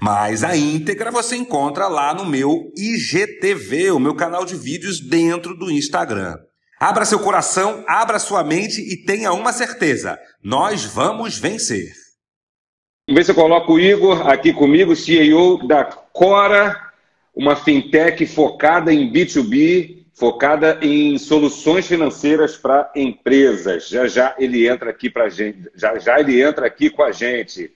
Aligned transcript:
Mas 0.00 0.44
a 0.44 0.56
íntegra 0.56 1.10
você 1.10 1.36
encontra 1.36 1.88
lá 1.88 2.14
no 2.14 2.24
meu 2.24 2.72
IGTV, 2.76 3.90
o 3.90 3.98
meu 3.98 4.14
canal 4.14 4.44
de 4.44 4.54
vídeos 4.54 5.00
dentro 5.00 5.56
do 5.56 5.70
Instagram. 5.70 6.36
Abra 6.78 7.04
seu 7.04 7.18
coração, 7.18 7.84
abra 7.88 8.20
sua 8.20 8.44
mente 8.44 8.80
e 8.80 9.04
tenha 9.04 9.32
uma 9.32 9.52
certeza: 9.52 10.16
nós 10.42 10.84
vamos 10.84 11.36
vencer. 11.36 11.92
Vamos 13.08 13.20
ver 13.20 13.24
se 13.24 13.30
eu 13.32 13.34
coloco 13.34 13.72
o 13.72 13.80
Igor 13.80 14.28
aqui 14.28 14.52
comigo, 14.52 14.94
CEO 14.94 15.66
da 15.66 15.84
Cora, 15.84 16.76
uma 17.34 17.56
fintech 17.56 18.24
focada 18.26 18.92
em 18.92 19.12
B2B, 19.12 20.04
focada 20.14 20.78
em 20.80 21.18
soluções 21.18 21.88
financeiras 21.88 22.56
para 22.56 22.92
empresas. 22.94 23.88
Já 23.88 24.06
já 24.06 24.36
ele 24.38 24.68
entra 24.68 24.90
aqui 24.90 25.10
para 25.10 25.28
gente, 25.28 25.68
já 25.74 25.98
já 25.98 26.20
ele 26.20 26.40
entra 26.40 26.66
aqui 26.66 26.88
com 26.88 27.02
a 27.02 27.10
gente. 27.10 27.72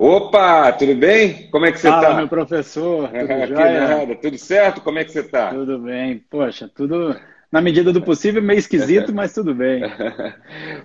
Opa, 0.00 0.70
tudo 0.74 0.94
bem? 0.94 1.50
Como 1.50 1.66
é 1.66 1.72
que 1.72 1.80
você 1.80 1.88
está? 1.88 2.14
Meu 2.14 2.28
professor, 2.28 3.08
tudo 3.10 3.52
Nada. 3.52 4.14
Tudo 4.14 4.38
certo? 4.38 4.80
Como 4.80 4.96
é 4.96 5.04
que 5.04 5.10
você 5.10 5.22
está? 5.22 5.50
Tudo 5.50 5.76
bem. 5.80 6.24
Poxa, 6.30 6.70
tudo 6.72 7.20
na 7.50 7.60
medida 7.60 7.92
do 7.92 8.00
possível, 8.00 8.40
meio 8.40 8.60
esquisito, 8.60 9.10
mas 9.12 9.34
tudo 9.34 9.52
bem. 9.52 9.82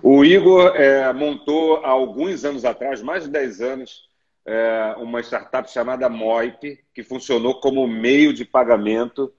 o 0.02 0.24
Igor 0.24 0.74
é, 0.74 1.12
montou 1.12 1.76
há 1.84 1.90
alguns 1.90 2.44
anos 2.44 2.64
atrás, 2.64 3.00
mais 3.02 3.22
de 3.22 3.30
10 3.30 3.60
anos, 3.60 4.02
é, 4.44 4.96
uma 4.98 5.20
startup 5.20 5.70
chamada 5.70 6.08
Moip, 6.08 6.80
que 6.92 7.04
funcionou 7.04 7.60
como 7.60 7.86
meio 7.86 8.34
de 8.34 8.44
pagamento 8.44 9.32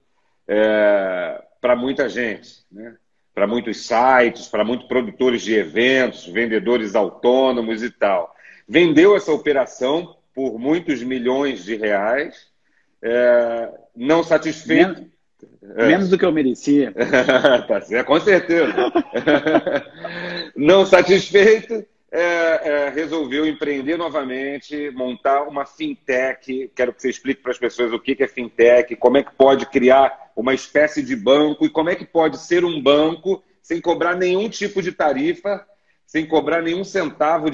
é, 0.48 1.42
para 1.60 1.76
muita 1.76 2.08
gente, 2.08 2.64
né? 2.72 2.96
para 3.34 3.46
muitos 3.46 3.86
sites, 3.86 4.48
para 4.48 4.64
muitos 4.64 4.88
produtores 4.88 5.42
de 5.42 5.54
eventos, 5.54 6.26
vendedores 6.26 6.94
autônomos 6.94 7.82
e 7.82 7.90
tal 7.90 8.34
vendeu 8.68 9.16
essa 9.16 9.32
operação 9.32 10.16
por 10.34 10.58
muitos 10.58 11.02
milhões 11.02 11.64
de 11.64 11.76
reais, 11.76 12.46
é, 13.02 13.70
não 13.94 14.22
satisfeito. 14.22 15.00
Menos, 15.00 15.76
é. 15.76 15.86
menos 15.86 16.10
do 16.10 16.18
que 16.18 16.24
eu 16.24 16.32
merecia. 16.32 16.92
tá 17.66 18.04
com 18.04 18.20
certeza. 18.20 18.74
não 20.56 20.84
satisfeito, 20.84 21.86
é, 22.10 22.20
é, 22.20 22.88
resolveu 22.90 23.46
empreender 23.46 23.96
novamente, 23.96 24.90
montar 24.90 25.42
uma 25.42 25.64
fintech. 25.66 26.70
Quero 26.74 26.92
que 26.92 27.02
você 27.02 27.10
explique 27.10 27.42
para 27.42 27.52
as 27.52 27.58
pessoas 27.58 27.92
o 27.92 27.98
que 27.98 28.16
é 28.22 28.28
fintech, 28.28 28.94
como 28.96 29.18
é 29.18 29.22
que 29.22 29.34
pode 29.34 29.66
criar 29.66 30.30
uma 30.36 30.54
espécie 30.54 31.02
de 31.02 31.16
banco 31.16 31.64
e 31.64 31.70
como 31.70 31.90
é 31.90 31.94
que 31.94 32.04
pode 32.04 32.38
ser 32.38 32.64
um 32.64 32.80
banco 32.80 33.42
sem 33.62 33.80
cobrar 33.80 34.14
nenhum 34.14 34.48
tipo 34.48 34.80
de 34.80 34.92
tarifa 34.92 35.66
sem 36.06 36.24
cobrar 36.24 36.62
nenhum 36.62 36.84
centavo 36.84 37.48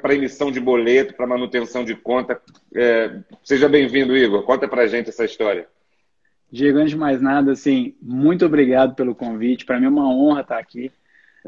para 0.00 0.14
emissão 0.14 0.50
de 0.50 0.60
boleto, 0.60 1.14
para 1.14 1.26
manutenção 1.26 1.84
de 1.84 1.94
conta. 1.94 2.40
É, 2.74 3.18
seja 3.44 3.68
bem-vindo, 3.68 4.16
Igor. 4.16 4.42
Conta 4.42 4.66
para 4.66 4.88
gente 4.88 5.08
essa 5.08 5.24
história. 5.24 5.66
Diego, 6.50 6.78
antes 6.78 6.90
de 6.90 6.98
mais 6.98 7.22
nada, 7.22 7.52
assim, 7.52 7.94
muito 8.02 8.44
obrigado 8.44 8.94
pelo 8.94 9.14
convite. 9.14 9.64
Para 9.64 9.78
mim 9.80 9.86
é 9.86 9.88
uma 9.88 10.12
honra 10.12 10.42
estar 10.42 10.58
aqui. 10.58 10.90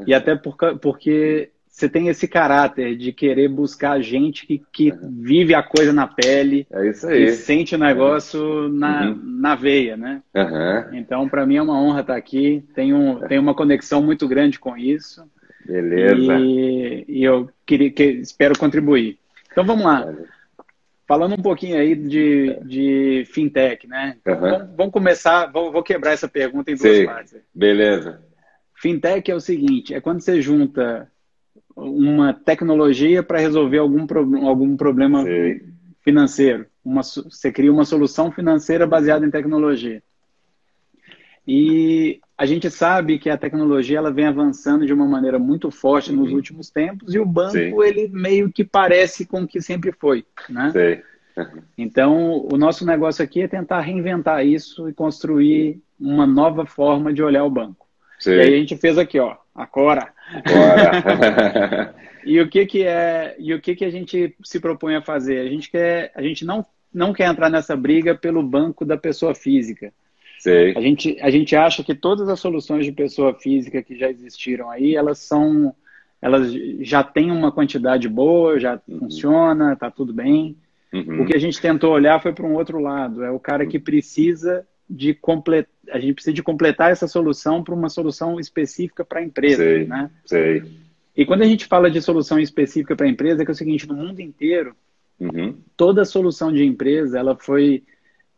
E 0.07 0.13
até 0.13 0.35
por, 0.35 0.55
porque 0.81 1.51
você 1.75 1.89
tem 1.89 2.07
esse 2.07 2.25
caráter 2.25 2.95
de 2.95 3.11
querer 3.11 3.49
buscar 3.49 4.01
gente 4.01 4.47
que, 4.47 4.63
que 4.71 4.93
vive 5.03 5.53
a 5.53 5.61
coisa 5.61 5.91
na 5.91 6.07
pele. 6.07 6.65
É 6.71 6.89
isso 6.89 7.05
aí. 7.05 7.25
E 7.25 7.31
sente 7.33 7.75
o 7.75 7.77
negócio 7.77 8.41
uhum. 8.41 8.69
na, 8.69 9.13
na 9.21 9.55
veia, 9.55 9.97
né? 9.97 10.23
Uhum. 10.33 10.97
Então, 10.97 11.27
para 11.27 11.45
mim 11.45 11.57
é 11.57 11.61
uma 11.61 11.77
honra 11.77 11.99
estar 11.99 12.15
aqui. 12.15 12.63
Tenho, 12.73 13.19
tenho 13.27 13.41
uma 13.41 13.53
conexão 13.53 14.01
muito 14.01 14.25
grande 14.25 14.57
com 14.57 14.77
isso. 14.77 15.29
Beleza. 15.65 16.37
E, 16.39 17.05
e 17.07 17.23
eu 17.23 17.49
queria, 17.65 17.91
que, 17.91 18.03
espero 18.03 18.57
contribuir. 18.57 19.17
Então 19.51 19.65
vamos 19.65 19.85
lá. 19.85 20.13
Falando 21.07 21.33
um 21.33 21.41
pouquinho 21.41 21.77
aí 21.77 21.95
de, 21.95 22.59
de 22.63 23.23
fintech, 23.27 23.87
né? 23.87 24.17
Uhum. 24.25 24.39
Vamos, 24.39 24.75
vamos, 24.75 24.93
começar, 24.93 25.51
vou, 25.51 25.71
vou, 25.71 25.83
quebrar 25.83 26.13
essa 26.13 26.27
pergunta 26.27 26.71
em 26.71 26.75
duas 26.75 26.97
Sim. 26.97 27.05
partes. 27.05 27.35
Beleza. 27.53 28.21
Fintech 28.75 29.29
é 29.29 29.35
o 29.35 29.39
seguinte: 29.39 29.93
é 29.93 30.01
quando 30.01 30.21
você 30.21 30.41
junta 30.41 31.09
uma 31.75 32.33
tecnologia 32.33 33.21
para 33.21 33.39
resolver 33.39 33.79
algum, 33.79 34.07
pro, 34.07 34.47
algum 34.47 34.75
problema 34.75 35.23
Sim. 35.23 35.61
financeiro. 36.03 36.65
Uma, 36.83 37.03
você 37.03 37.51
cria 37.51 37.71
uma 37.71 37.85
solução 37.85 38.31
financeira 38.31 38.87
baseada 38.87 39.25
em 39.25 39.31
tecnologia. 39.31 40.01
E 41.47 42.19
a 42.37 42.45
gente 42.45 42.69
sabe 42.69 43.17
que 43.17 43.29
a 43.29 43.37
tecnologia 43.37 43.97
ela 43.97 44.11
vem 44.11 44.25
avançando 44.25 44.85
de 44.85 44.93
uma 44.93 45.07
maneira 45.07 45.39
muito 45.39 45.71
forte 45.71 46.11
uhum. 46.11 46.17
nos 46.17 46.33
últimos 46.33 46.69
tempos 46.69 47.13
e 47.13 47.19
o 47.19 47.25
banco 47.25 47.53
Sim. 47.53 47.81
ele 47.81 48.09
meio 48.09 48.51
que 48.51 48.63
parece 48.63 49.25
com 49.25 49.43
o 49.43 49.47
que 49.47 49.61
sempre 49.61 49.91
foi, 49.91 50.25
né? 50.49 51.01
Então, 51.77 52.47
o 52.51 52.57
nosso 52.57 52.85
negócio 52.85 53.23
aqui 53.23 53.41
é 53.41 53.47
tentar 53.47 53.81
reinventar 53.81 54.45
isso 54.45 54.89
e 54.89 54.93
construir 54.93 55.81
uma 55.99 56.25
nova 56.25 56.65
forma 56.65 57.13
de 57.13 57.21
olhar 57.21 57.43
o 57.43 57.49
banco. 57.49 57.85
Sim. 58.19 58.31
E 58.31 58.39
aí 58.39 58.53
a 58.53 58.57
gente 58.57 58.77
fez 58.77 58.97
aqui, 58.97 59.19
ó, 59.19 59.35
agora. 59.53 60.13
agora. 60.33 61.93
e 62.25 62.39
o 62.39 62.49
que 62.49 62.65
que 62.65 62.83
é, 62.83 63.35
e 63.37 63.53
o 63.53 63.61
que 63.61 63.75
que 63.75 63.83
a 63.83 63.89
gente 63.89 64.35
se 64.43 64.59
propõe 64.59 64.95
a 64.95 65.01
fazer? 65.01 65.39
A 65.39 65.49
gente 65.49 65.69
quer, 65.69 66.11
a 66.15 66.21
gente 66.21 66.45
não 66.45 66.65
não 66.93 67.11
quer 67.11 67.25
entrar 67.25 67.49
nessa 67.49 67.75
briga 67.75 68.15
pelo 68.15 68.41
banco 68.41 68.85
da 68.85 68.95
pessoa 68.95 69.35
física. 69.35 69.93
Sei. 70.45 70.77
A 70.77 70.79
gente, 70.79 71.17
a 71.21 71.31
gente 71.31 71.55
acha 71.55 71.83
que 71.83 71.95
todas 71.95 72.29
as 72.29 72.39
soluções 72.39 72.85
de 72.85 72.91
pessoa 72.91 73.33
física 73.33 73.81
que 73.81 73.97
já 73.97 74.11
existiram 74.11 74.69
aí, 74.69 74.95
elas 74.95 75.17
são, 75.17 75.73
elas 76.21 76.53
já 76.81 77.03
têm 77.03 77.31
uma 77.31 77.51
quantidade 77.51 78.07
boa, 78.07 78.59
já 78.59 78.79
uhum. 78.87 78.99
funciona, 78.99 79.73
está 79.73 79.89
tudo 79.89 80.13
bem. 80.13 80.55
Uhum. 80.93 81.23
O 81.23 81.25
que 81.25 81.35
a 81.35 81.39
gente 81.39 81.59
tentou 81.59 81.91
olhar 81.91 82.21
foi 82.21 82.31
para 82.31 82.45
um 82.45 82.53
outro 82.53 82.79
lado, 82.79 83.23
é 83.23 83.31
o 83.31 83.39
cara 83.39 83.65
que 83.65 83.79
precisa 83.79 84.67
de 84.87 85.15
completar, 85.15 85.73
a 85.89 85.99
gente 85.99 86.13
precisa 86.13 86.35
de 86.35 86.43
completar 86.43 86.91
essa 86.91 87.07
solução 87.07 87.63
para 87.63 87.73
uma 87.73 87.89
solução 87.89 88.39
específica 88.39 89.03
para 89.03 89.21
a 89.21 89.23
empresa, 89.23 89.63
sei, 89.63 89.87
né? 89.87 90.11
Sei. 90.25 90.63
E 91.17 91.25
quando 91.25 91.41
a 91.41 91.47
gente 91.47 91.65
fala 91.65 91.89
de 91.89 91.99
solução 92.03 92.37
específica 92.37 92.95
para 92.95 93.07
a 93.07 93.09
empresa, 93.09 93.41
é 93.41 93.45
que 93.45 93.49
é 93.49 93.53
o 93.53 93.57
seguinte, 93.57 93.87
no 93.87 93.95
mundo 93.95 94.19
inteiro, 94.19 94.75
uhum. 95.19 95.55
toda 95.75 96.05
solução 96.05 96.53
de 96.53 96.63
empresa, 96.63 97.17
ela 97.17 97.35
foi 97.35 97.81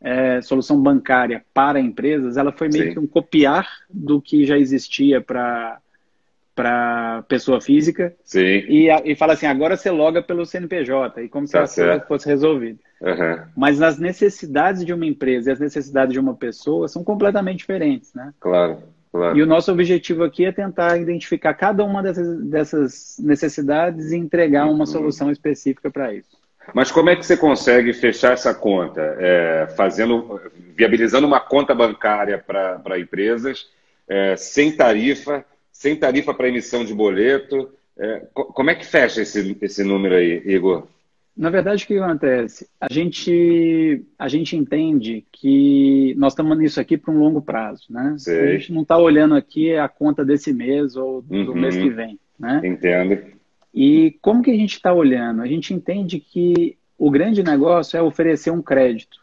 é, 0.01 0.41
solução 0.41 0.81
bancária 0.81 1.43
para 1.53 1.79
empresas, 1.79 2.37
ela 2.37 2.51
foi 2.51 2.69
meio 2.69 2.85
Sim. 2.85 2.93
que 2.93 2.99
um 2.99 3.07
copiar 3.07 3.67
do 3.89 4.21
que 4.21 4.45
já 4.45 4.57
existia 4.57 5.21
para 5.21 5.79
para 6.55 7.21
pessoa 7.27 7.61
física 7.61 8.15
Sim. 8.23 8.39
E, 8.39 8.89
e 9.05 9.15
fala 9.15 9.33
assim, 9.33 9.45
agora 9.45 9.77
você 9.77 9.91
loga 9.91 10.23
pelo 10.23 10.43
CNPJ, 10.43 11.21
e 11.21 11.29
como 11.29 11.45
se 11.45 11.53
tá 11.53 11.63
a 11.63 11.67
coisa 11.67 11.99
fosse 12.07 12.27
resolvida. 12.27 12.79
Uhum. 12.99 13.43
Mas 13.55 13.79
as 13.79 13.99
necessidades 13.99 14.83
de 14.83 14.91
uma 14.91 15.05
empresa 15.05 15.51
e 15.51 15.53
as 15.53 15.59
necessidades 15.59 16.13
de 16.13 16.19
uma 16.19 16.33
pessoa 16.33 16.87
são 16.87 17.03
completamente 17.03 17.59
diferentes, 17.59 18.11
né? 18.15 18.33
Claro, 18.39 18.79
claro. 19.11 19.37
E 19.37 19.43
o 19.43 19.45
nosso 19.45 19.71
objetivo 19.71 20.23
aqui 20.23 20.45
é 20.45 20.51
tentar 20.51 20.97
identificar 20.97 21.53
cada 21.53 21.83
uma 21.83 22.01
dessas, 22.01 22.43
dessas 22.45 23.17
necessidades 23.19 24.11
e 24.11 24.17
entregar 24.17 24.65
uma 24.65 24.79
uhum. 24.79 24.85
solução 24.87 25.29
específica 25.29 25.91
para 25.91 26.11
isso. 26.11 26.36
Mas 26.73 26.91
como 26.91 27.09
é 27.09 27.15
que 27.15 27.25
você 27.25 27.37
consegue 27.37 27.93
fechar 27.93 28.33
essa 28.33 28.53
conta? 28.53 29.01
É, 29.19 29.67
fazendo, 29.75 30.39
viabilizando 30.75 31.27
uma 31.27 31.39
conta 31.39 31.73
bancária 31.73 32.37
para 32.37 32.99
empresas, 32.99 33.67
é, 34.07 34.35
sem 34.35 34.71
tarifa, 34.71 35.45
sem 35.71 35.95
tarifa 35.95 36.33
para 36.33 36.47
emissão 36.47 36.83
de 36.83 36.93
boleto. 36.93 37.69
É, 37.97 38.23
como 38.33 38.69
é 38.69 38.75
que 38.75 38.85
fecha 38.85 39.21
esse, 39.21 39.57
esse 39.61 39.83
número 39.83 40.15
aí, 40.15 40.41
Igor? 40.45 40.87
Na 41.37 41.51
verdade, 41.51 41.83
o 41.83 41.87
que 41.87 41.99
acontece? 41.99 42.67
A 42.81 42.91
gente, 42.91 44.03
a 44.17 44.27
gente 44.27 44.57
entende 44.57 45.23
que 45.31 46.15
nós 46.17 46.33
estamos 46.33 46.57
nisso 46.57 46.81
aqui 46.81 46.97
para 46.97 47.13
um 47.13 47.19
longo 47.19 47.43
prazo, 47.43 47.85
né? 47.91 48.15
Sei. 48.17 48.39
A 48.39 48.51
gente 48.57 48.73
não 48.73 48.81
está 48.81 48.97
olhando 48.97 49.35
aqui 49.35 49.75
a 49.75 49.87
conta 49.87 50.25
desse 50.25 50.51
mês 50.51 50.95
ou 50.95 51.21
do 51.21 51.51
uhum. 51.51 51.53
mês 51.53 51.75
que 51.77 51.89
vem, 51.91 52.19
né? 52.39 52.59
Entendo. 52.63 53.36
E 53.79 54.17
como 54.23 54.41
que 54.41 54.49
a 54.49 54.55
gente 54.55 54.73
está 54.73 54.91
olhando? 54.91 55.43
A 55.43 55.45
gente 55.45 55.71
entende 55.71 56.19
que 56.19 56.75
o 56.97 57.11
grande 57.11 57.43
negócio 57.43 57.95
é 57.95 58.01
oferecer 58.01 58.49
um 58.49 58.59
crédito. 58.59 59.19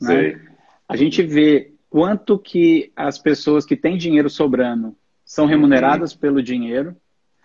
Né? 0.00 0.40
A 0.88 0.96
gente 0.96 1.22
vê 1.22 1.72
quanto 1.90 2.38
que 2.38 2.90
as 2.96 3.18
pessoas 3.18 3.66
que 3.66 3.76
têm 3.76 3.98
dinheiro 3.98 4.30
sobrando 4.30 4.96
são 5.26 5.44
uhum. 5.44 5.50
remuneradas 5.50 6.14
uhum. 6.14 6.20
pelo 6.20 6.42
dinheiro 6.42 6.96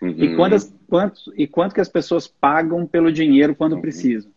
uhum. 0.01 0.15
e, 0.17 0.35
quantas, 0.37 0.73
quanto, 0.87 1.33
e 1.35 1.45
quanto 1.45 1.75
que 1.75 1.81
as 1.81 1.89
pessoas 1.89 2.27
pagam 2.27 2.87
pelo 2.87 3.11
dinheiro 3.11 3.53
quando 3.53 3.73
uhum. 3.73 3.81
precisam. 3.81 4.31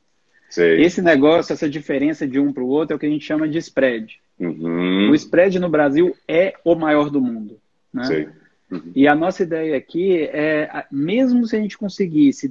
Sei. 0.51 0.83
Esse 0.83 1.01
negócio, 1.01 1.53
essa 1.53 1.71
diferença 1.71 2.27
de 2.27 2.41
um 2.41 2.53
para 2.53 2.65
o 2.65 2.69
outro 2.69 2.95
é 2.95 2.97
o 2.97 2.99
que 2.99 3.07
a 3.07 3.11
gente 3.11 3.25
chama 3.25 3.49
de 3.49 3.59
spread. 3.59 4.19
Uhum. 4.37 5.11
O 5.13 5.15
spread 5.15 5.61
no 5.61 5.69
Brasil 5.69 6.13
é 6.27 6.55
o 6.65 6.75
maior 6.75 7.09
do 7.09 7.21
mundo. 7.21 7.57
Né? 7.95 8.33
Uhum. 8.71 8.93
E 8.95 9.07
a 9.07 9.15
nossa 9.15 9.43
ideia 9.43 9.77
aqui 9.77 10.23
é, 10.33 10.85
mesmo 10.91 11.47
se 11.47 11.57
a 11.57 11.61
gente 11.61 11.79
conseguisse 11.79 12.49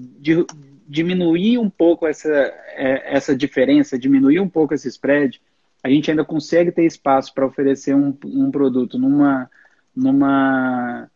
diminuir 0.88 1.58
um 1.58 1.70
pouco 1.70 2.08
essa, 2.08 2.30
é, 2.30 3.16
essa 3.16 3.36
diferença, 3.36 4.00
diminuir 4.00 4.40
um 4.40 4.48
pouco 4.48 4.74
esse 4.74 4.88
spread, 4.88 5.42
a 5.84 5.90
gente 5.90 6.10
ainda 6.10 6.24
consegue 6.24 6.72
ter 6.72 6.86
espaço 6.86 7.34
para 7.34 7.46
oferecer 7.46 7.94
um, 7.96 8.16
um 8.26 8.50
produto 8.50 8.98
numa, 8.98 9.50
numa, 9.96 11.10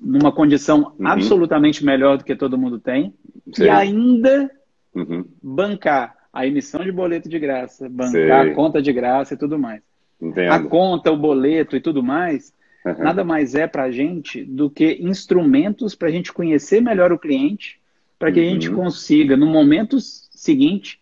numa 0.00 0.32
condição 0.32 0.92
uhum. 0.98 1.06
absolutamente 1.06 1.84
melhor 1.84 2.18
do 2.18 2.24
que 2.24 2.34
todo 2.34 2.58
mundo 2.58 2.78
tem, 2.78 3.14
e 3.58 3.68
ainda 3.68 4.50
uhum. 4.94 5.24
bancar 5.42 6.16
a 6.32 6.46
emissão 6.46 6.84
de 6.84 6.92
boleto 6.92 7.28
de 7.28 7.38
graça, 7.38 7.88
bancar 7.88 8.12
Sei. 8.12 8.30
a 8.30 8.54
conta 8.54 8.82
de 8.82 8.92
graça 8.92 9.34
e 9.34 9.36
tudo 9.36 9.58
mais. 9.58 9.82
Entendo. 10.20 10.52
A 10.52 10.62
conta, 10.62 11.10
o 11.10 11.16
boleto 11.16 11.76
e 11.76 11.80
tudo 11.80 12.02
mais, 12.02 12.52
uhum. 12.84 12.98
nada 12.98 13.24
mais 13.24 13.54
é 13.54 13.66
para 13.66 13.84
a 13.84 13.90
gente 13.90 14.44
do 14.44 14.70
que 14.70 14.98
instrumentos 15.00 15.94
para 15.94 16.08
a 16.08 16.10
gente 16.10 16.32
conhecer 16.32 16.80
melhor 16.80 17.12
o 17.12 17.18
cliente, 17.18 17.80
para 18.18 18.30
que 18.30 18.40
a 18.40 18.44
gente 18.44 18.68
uhum. 18.68 18.76
consiga, 18.76 19.36
no 19.36 19.46
momento 19.46 19.98
seguinte, 20.00 21.00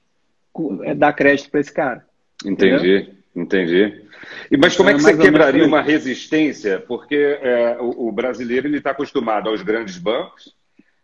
é, 0.82 0.94
dar 0.94 1.12
crédito 1.12 1.50
para 1.50 1.60
esse 1.60 1.72
cara. 1.72 2.06
Entendi, 2.44 3.10
entendeu? 3.34 3.84
entendi. 3.84 4.08
E, 4.50 4.56
mas 4.56 4.76
como 4.76 4.90
é 4.90 4.94
que 4.94 5.00
é 5.00 5.02
você 5.02 5.16
quebraria 5.16 5.66
uma 5.66 5.82
resistência? 5.82 6.78
Porque 6.78 7.16
é, 7.16 7.76
o, 7.80 8.08
o, 8.08 8.12
brasileiro 8.12 8.68
está 8.74 8.90
acostumado 8.90 9.48
aos 9.48 9.62
grandes 9.62 9.98
bancos, 9.98 10.54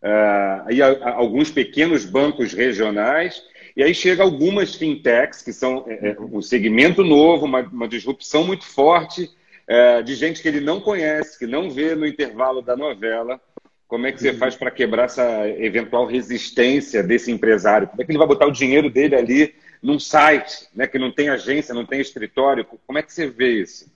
é, 0.02 0.64
e 0.70 0.82
a, 0.82 0.88
a, 0.88 1.14
alguns 1.14 1.50
pequenos 1.50 2.04
bancos 2.04 2.52
regionais, 2.52 3.42
e 3.76 3.82
aí 3.82 3.94
chega 3.94 4.22
algumas 4.22 4.74
fintechs, 4.74 5.42
que 5.42 5.52
são 5.52 5.84
é, 5.88 6.10
é 6.10 6.20
um 6.20 6.40
segmento 6.40 7.02
novo, 7.02 7.44
uma, 7.46 7.60
uma 7.60 7.88
disrupção 7.88 8.44
muito 8.44 8.64
forte, 8.64 9.30
é, 9.66 10.02
de 10.02 10.14
gente 10.14 10.42
que 10.42 10.48
ele 10.48 10.60
não 10.60 10.80
conhece, 10.80 11.38
que 11.38 11.46
não 11.46 11.70
vê 11.70 11.94
no 11.94 12.06
intervalo 12.06 12.62
da 12.62 12.76
novela. 12.76 13.40
Como 13.86 14.06
é 14.06 14.12
que 14.12 14.20
você 14.20 14.30
uhum. 14.30 14.38
faz 14.38 14.56
para 14.56 14.70
quebrar 14.70 15.04
essa 15.04 15.48
eventual 15.48 16.06
resistência 16.06 17.02
desse 17.02 17.30
empresário? 17.30 17.88
Como 17.88 18.02
é 18.02 18.04
que 18.04 18.10
ele 18.10 18.18
vai 18.18 18.26
botar 18.26 18.46
o 18.46 18.52
dinheiro 18.52 18.90
dele 18.90 19.14
ali 19.14 19.54
num 19.82 19.98
site, 19.98 20.68
né, 20.74 20.86
que 20.86 20.98
não 20.98 21.12
tem 21.12 21.28
agência, 21.28 21.74
não 21.74 21.84
tem 21.84 22.00
escritório? 22.00 22.66
Como 22.86 22.98
é 22.98 23.02
que 23.02 23.12
você 23.12 23.26
vê 23.26 23.60
isso? 23.60 23.92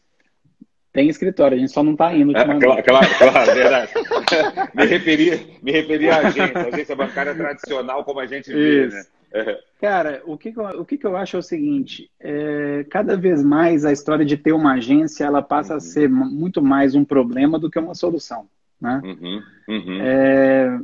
Tem 0.93 1.09
escritório, 1.09 1.57
a 1.57 1.61
gente 1.61 1.73
só 1.73 1.83
não 1.83 1.93
está 1.93 2.13
indo. 2.15 2.37
É, 2.37 2.45
claro, 2.45 2.83
claro, 2.83 3.19
claro, 3.19 3.55
verdade. 3.55 3.93
me, 4.75 4.87
referi, 4.87 5.59
me 5.63 5.71
referi 5.71 6.11
à 6.11 6.19
agência, 6.19 6.67
agência 6.73 6.97
bancária 6.97 7.35
tradicional, 7.35 8.05
como 8.05 8.21
a 8.21 8.27
gente 8.27 8.53
vê, 8.53 8.87
isso. 8.87 8.97
né? 8.97 9.03
É. 9.33 9.61
Cara, 9.81 10.23
o 10.25 10.37
que, 10.37 10.53
o 10.59 10.85
que, 10.85 10.99
eu 11.05 11.17
acho 11.17 11.37
é 11.37 11.39
o 11.39 11.43
seguinte: 11.43 12.11
é, 12.19 12.85
cada 12.91 13.17
vez 13.17 13.43
mais 13.43 13.85
a 13.85 13.93
história 13.93 14.25
de 14.25 14.37
ter 14.37 14.53
uma 14.53 14.75
agência 14.75 15.25
ela 15.25 15.43
passa 15.43 15.73
uhum. 15.73 15.77
a 15.77 15.81
ser 15.81 16.09
muito 16.09 16.63
mais 16.63 16.95
um 16.95 17.05
problema 17.05 17.59
do 17.59 17.71
que 17.71 17.79
uma 17.79 17.95
solução. 17.95 18.47
Né? 18.81 19.01
Uhum. 19.05 19.43
Uhum. 19.69 20.01
É, 20.01 20.81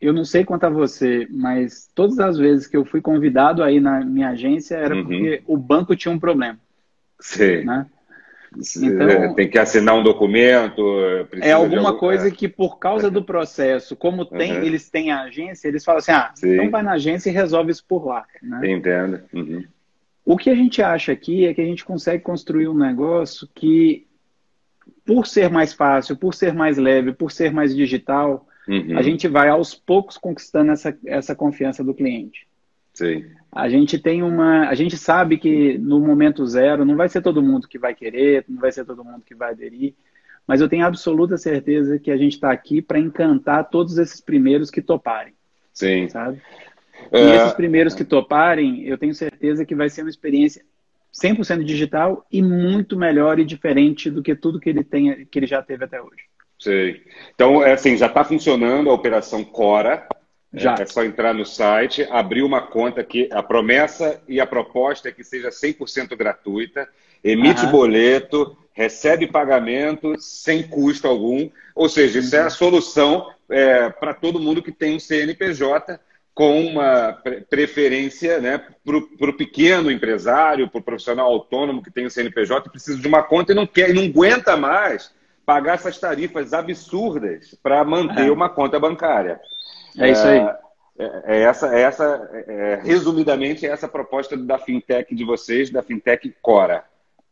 eu 0.00 0.12
não 0.12 0.24
sei 0.24 0.44
quanto 0.44 0.64
a 0.64 0.70
você, 0.70 1.28
mas 1.30 1.88
todas 1.94 2.18
as 2.18 2.38
vezes 2.38 2.66
que 2.66 2.76
eu 2.76 2.84
fui 2.84 3.00
convidado 3.00 3.62
aí 3.62 3.80
na 3.80 4.04
minha 4.04 4.30
agência 4.30 4.76
era 4.76 4.94
uhum. 4.94 5.04
porque 5.04 5.42
o 5.46 5.56
banco 5.56 5.94
tinha 5.94 6.12
um 6.12 6.18
problema. 6.18 6.58
Sim. 7.20 7.64
Né? 7.64 7.86
Então, 8.82 9.08
é, 9.08 9.34
tem 9.34 9.48
que 9.48 9.58
assinar 9.58 9.94
um 9.94 10.02
documento. 10.02 10.82
É 11.40 11.52
alguma 11.52 11.88
algum... 11.88 11.98
coisa 11.98 12.28
é. 12.28 12.30
que, 12.30 12.48
por 12.48 12.78
causa 12.78 13.10
do 13.10 13.22
processo, 13.22 13.96
como 13.96 14.24
tem, 14.24 14.58
uhum. 14.58 14.62
eles 14.62 14.90
têm 14.90 15.10
a 15.10 15.22
agência, 15.22 15.68
eles 15.68 15.84
falam 15.84 15.98
assim: 15.98 16.12
ah, 16.12 16.30
Sim. 16.34 16.54
então 16.54 16.70
vai 16.70 16.82
na 16.82 16.92
agência 16.92 17.30
e 17.30 17.32
resolve 17.32 17.70
isso 17.70 17.84
por 17.86 18.06
lá. 18.06 18.24
Né? 18.42 18.70
Entendo. 18.70 19.20
Uhum. 19.32 19.64
O 20.24 20.36
que 20.36 20.50
a 20.50 20.54
gente 20.54 20.82
acha 20.82 21.12
aqui 21.12 21.46
é 21.46 21.54
que 21.54 21.60
a 21.60 21.64
gente 21.64 21.84
consegue 21.84 22.22
construir 22.22 22.68
um 22.68 22.78
negócio 22.78 23.48
que, 23.54 24.06
por 25.04 25.26
ser 25.26 25.50
mais 25.50 25.72
fácil, 25.72 26.16
por 26.16 26.34
ser 26.34 26.52
mais 26.52 26.78
leve, 26.78 27.12
por 27.12 27.32
ser 27.32 27.52
mais 27.52 27.74
digital, 27.74 28.46
Uhum. 28.68 28.96
A 28.96 29.02
gente 29.02 29.26
vai 29.26 29.48
aos 29.48 29.74
poucos 29.74 30.16
conquistando 30.16 30.70
essa, 30.72 30.96
essa 31.06 31.34
confiança 31.34 31.82
do 31.82 31.94
cliente. 31.94 32.46
Sim. 32.94 33.24
A 33.50 33.68
gente 33.68 33.98
tem 33.98 34.22
uma. 34.22 34.68
A 34.68 34.74
gente 34.74 34.96
sabe 34.96 35.38
que 35.38 35.76
no 35.78 36.00
momento 36.00 36.46
zero 36.46 36.84
não 36.84 36.96
vai 36.96 37.08
ser 37.08 37.20
todo 37.22 37.42
mundo 37.42 37.68
que 37.68 37.78
vai 37.78 37.94
querer, 37.94 38.44
não 38.48 38.60
vai 38.60 38.72
ser 38.72 38.84
todo 38.84 39.04
mundo 39.04 39.22
que 39.24 39.34
vai 39.34 39.50
aderir, 39.50 39.94
mas 40.46 40.60
eu 40.60 40.68
tenho 40.68 40.86
absoluta 40.86 41.36
certeza 41.36 41.98
que 41.98 42.10
a 42.10 42.16
gente 42.16 42.32
está 42.32 42.50
aqui 42.50 42.80
para 42.80 42.98
encantar 42.98 43.68
todos 43.68 43.98
esses 43.98 44.20
primeiros 44.20 44.70
que 44.70 44.82
toparem. 44.82 45.34
Sim. 45.72 46.08
Sabe? 46.08 46.40
E 47.12 47.16
é... 47.16 47.36
esses 47.36 47.52
primeiros 47.54 47.94
que 47.94 48.04
toparem, 48.04 48.84
eu 48.84 48.96
tenho 48.96 49.14
certeza 49.14 49.64
que 49.64 49.74
vai 49.74 49.88
ser 49.88 50.02
uma 50.02 50.10
experiência 50.10 50.64
100% 51.12 51.62
digital 51.62 52.26
e 52.30 52.42
muito 52.42 52.96
melhor 52.96 53.38
e 53.38 53.44
diferente 53.44 54.10
do 54.10 54.22
que 54.22 54.34
tudo 54.34 54.58
que 54.58 54.70
ele, 54.70 54.82
tem, 54.82 55.26
que 55.26 55.38
ele 55.38 55.46
já 55.46 55.62
teve 55.62 55.84
até 55.84 56.00
hoje. 56.00 56.24
Sei. 56.58 57.02
Então, 57.34 57.62
é 57.62 57.72
assim, 57.72 57.96
já 57.96 58.06
está 58.06 58.24
funcionando 58.24 58.88
a 58.88 58.94
operação 58.94 59.44
Cora. 59.44 60.06
Já. 60.52 60.76
É, 60.78 60.82
é 60.82 60.86
só 60.86 61.04
entrar 61.04 61.32
no 61.32 61.46
site, 61.46 62.06
abrir 62.10 62.42
uma 62.42 62.60
conta 62.60 63.02
que 63.02 63.28
a 63.32 63.42
promessa 63.42 64.20
e 64.28 64.40
a 64.40 64.46
proposta 64.46 65.08
é 65.08 65.12
que 65.12 65.24
seja 65.24 65.48
100% 65.48 66.16
gratuita, 66.16 66.88
emite 67.24 67.62
Aham. 67.62 67.70
boleto, 67.70 68.56
recebe 68.72 69.26
pagamento 69.26 70.14
sem 70.18 70.62
custo 70.62 71.08
algum. 71.08 71.48
Ou 71.74 71.88
seja, 71.88 72.18
isso 72.18 72.34
uhum. 72.34 72.40
é 72.40 72.42
a 72.42 72.46
uhum. 72.46 72.50
solução 72.50 73.30
é, 73.48 73.90
para 73.90 74.14
todo 74.14 74.40
mundo 74.40 74.62
que 74.62 74.72
tem 74.72 74.96
um 74.96 75.00
CNPJ 75.00 75.98
com 76.34 76.64
uma 76.64 77.18
preferência 77.50 78.40
né, 78.40 78.58
para 78.84 79.30
o 79.30 79.36
pequeno 79.36 79.90
empresário, 79.90 80.68
para 80.68 80.78
o 80.78 80.82
profissional 80.82 81.26
autônomo 81.26 81.82
que 81.82 81.90
tem 81.90 82.06
o 82.06 82.10
CNPJ 82.10 82.66
e 82.66 82.70
precisa 82.70 82.98
de 82.98 83.06
uma 83.06 83.22
conta 83.22 83.52
e 83.52 83.54
não 83.54 83.66
quer 83.66 83.90
e 83.90 83.92
não 83.92 84.04
aguenta 84.04 84.56
mais 84.56 85.12
pagar 85.44 85.74
essas 85.74 85.98
tarifas 85.98 86.54
absurdas 86.54 87.54
para 87.62 87.84
manter 87.84 88.28
é. 88.28 88.30
uma 88.30 88.48
conta 88.48 88.80
bancária. 88.80 89.38
É 89.98 90.10
isso 90.10 90.26
aí. 90.26 90.38
É, 90.38 90.58
é, 90.98 91.22
é 91.26 91.42
essa, 91.42 91.74
é 91.74 91.82
essa 91.82 92.30
é, 92.46 92.80
resumidamente, 92.82 93.66
é 93.66 93.70
essa 93.70 93.88
proposta 93.88 94.36
da 94.36 94.58
fintech 94.58 95.14
de 95.14 95.24
vocês, 95.24 95.70
da 95.70 95.82
fintech 95.82 96.34
Cora. 96.40 96.84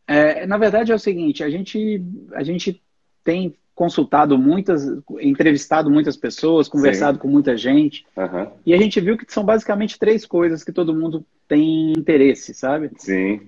É, 0.07 0.45
na 0.45 0.57
verdade 0.57 0.91
é 0.91 0.95
o 0.95 0.99
seguinte, 0.99 1.43
a 1.43 1.49
gente, 1.49 2.03
a 2.33 2.43
gente 2.43 2.81
tem 3.23 3.55
consultado 3.73 4.37
muitas, 4.37 4.85
entrevistado 5.19 5.89
muitas 5.89 6.17
pessoas, 6.17 6.67
conversado 6.67 7.17
Sim. 7.17 7.21
com 7.21 7.27
muita 7.27 7.55
gente, 7.55 8.05
uhum. 8.17 8.51
e 8.65 8.73
a 8.73 8.77
gente 8.77 8.99
viu 8.99 9.17
que 9.17 9.31
são 9.31 9.43
basicamente 9.43 9.97
três 9.97 10.25
coisas 10.25 10.63
que 10.63 10.71
todo 10.71 10.93
mundo 10.93 11.25
tem 11.47 11.93
interesse, 11.93 12.53
sabe? 12.53 12.91
Sim. 12.97 13.41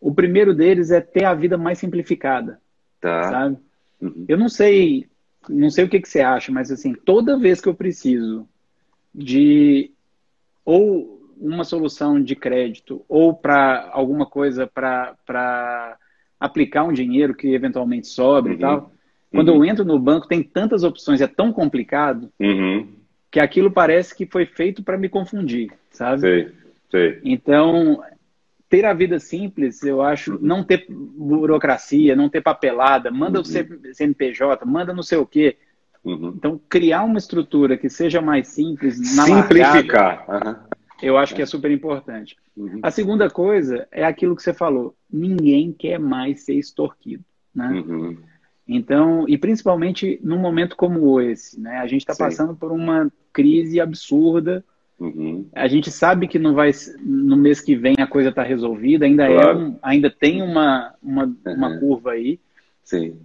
O 0.00 0.12
primeiro 0.12 0.54
deles 0.54 0.90
é 0.90 1.00
ter 1.00 1.24
a 1.24 1.34
vida 1.34 1.56
mais 1.56 1.78
simplificada, 1.78 2.60
tá. 3.00 3.30
sabe? 3.30 3.56
Uhum. 4.00 4.24
Eu 4.28 4.36
não 4.36 4.48
sei, 4.48 5.06
não 5.48 5.70
sei 5.70 5.84
o 5.84 5.88
que, 5.88 6.00
que 6.00 6.08
você 6.08 6.20
acha, 6.20 6.50
mas 6.50 6.70
assim, 6.70 6.92
toda 6.92 7.38
vez 7.38 7.60
que 7.60 7.68
eu 7.68 7.74
preciso 7.74 8.48
de 9.18 9.90
ou 10.64 11.18
uma 11.40 11.64
solução 11.64 12.20
de 12.22 12.34
crédito 12.34 13.04
ou 13.08 13.34
para 13.34 13.90
alguma 13.92 14.26
coisa 14.26 14.66
para 14.66 15.96
aplicar 16.38 16.84
um 16.84 16.92
dinheiro 16.92 17.34
que 17.34 17.54
eventualmente 17.54 18.06
sobre 18.06 18.52
uhum. 18.52 18.58
e 18.58 18.60
tal, 18.60 18.92
quando 19.32 19.48
uhum. 19.50 19.56
eu 19.56 19.64
entro 19.64 19.84
no 19.84 19.98
banco 19.98 20.28
tem 20.28 20.42
tantas 20.42 20.84
opções, 20.84 21.20
é 21.20 21.26
tão 21.26 21.52
complicado 21.52 22.30
uhum. 22.40 22.88
que 23.30 23.40
aquilo 23.40 23.70
parece 23.70 24.14
que 24.14 24.26
foi 24.26 24.46
feito 24.46 24.82
para 24.82 24.98
me 24.98 25.08
confundir, 25.08 25.72
sabe? 25.90 26.20
Sei, 26.20 26.48
sei. 26.90 27.20
Então, 27.24 28.02
ter 28.68 28.84
a 28.84 28.92
vida 28.92 29.18
simples, 29.18 29.82
eu 29.82 30.02
acho, 30.02 30.34
uhum. 30.34 30.38
não 30.40 30.64
ter 30.64 30.86
burocracia, 30.88 32.14
não 32.14 32.28
ter 32.28 32.40
papelada, 32.40 33.10
manda 33.10 33.38
uhum. 33.38 33.44
o 33.44 33.94
CNPJ, 33.94 34.64
manda 34.64 34.92
não 34.92 35.02
sei 35.02 35.18
o 35.18 35.26
quê. 35.26 35.56
Uhum. 36.04 36.34
Então, 36.36 36.60
criar 36.68 37.04
uma 37.04 37.18
estrutura 37.18 37.76
que 37.76 37.88
seja 37.88 38.20
mais 38.20 38.48
simples, 38.48 39.16
na 39.16 39.24
simplificar. 39.24 40.24
Largada, 40.28 40.68
eu 41.02 41.16
acho 41.16 41.34
que 41.34 41.42
é 41.42 41.46
super 41.46 41.70
importante. 41.70 42.36
Uhum. 42.56 42.80
A 42.82 42.90
segunda 42.90 43.28
coisa 43.30 43.86
é 43.90 44.04
aquilo 44.04 44.34
que 44.34 44.42
você 44.42 44.54
falou: 44.54 44.94
ninguém 45.10 45.72
quer 45.72 45.98
mais 45.98 46.44
ser 46.44 46.54
extorquido, 46.54 47.24
né? 47.54 47.70
Uhum. 47.70 48.16
Então, 48.66 49.24
e 49.28 49.38
principalmente 49.38 50.20
num 50.22 50.38
momento 50.38 50.76
como 50.76 51.20
esse, 51.20 51.60
né? 51.60 51.78
A 51.78 51.86
gente 51.86 52.02
está 52.02 52.14
passando 52.14 52.54
por 52.54 52.72
uma 52.72 53.10
crise 53.32 53.80
absurda 53.80 54.64
Uhum. 54.98 55.48
A 55.54 55.68
gente 55.68 55.90
sabe 55.90 56.26
que 56.26 56.38
não 56.38 56.54
vai 56.54 56.72
no 57.00 57.36
mês 57.36 57.60
que 57.60 57.76
vem 57.76 57.94
a 57.98 58.06
coisa 58.06 58.30
está 58.30 58.42
resolvida, 58.42 59.06
ainda 59.06 59.24
é 59.24 59.34
claro. 59.34 59.48
é 59.50 59.62
um, 59.62 59.78
ainda 59.80 60.10
tem 60.10 60.42
uma, 60.42 60.94
uma, 61.00 61.24
uhum. 61.24 61.54
uma 61.54 61.78
curva 61.78 62.12
aí. 62.12 62.40
Sim. 62.82 63.16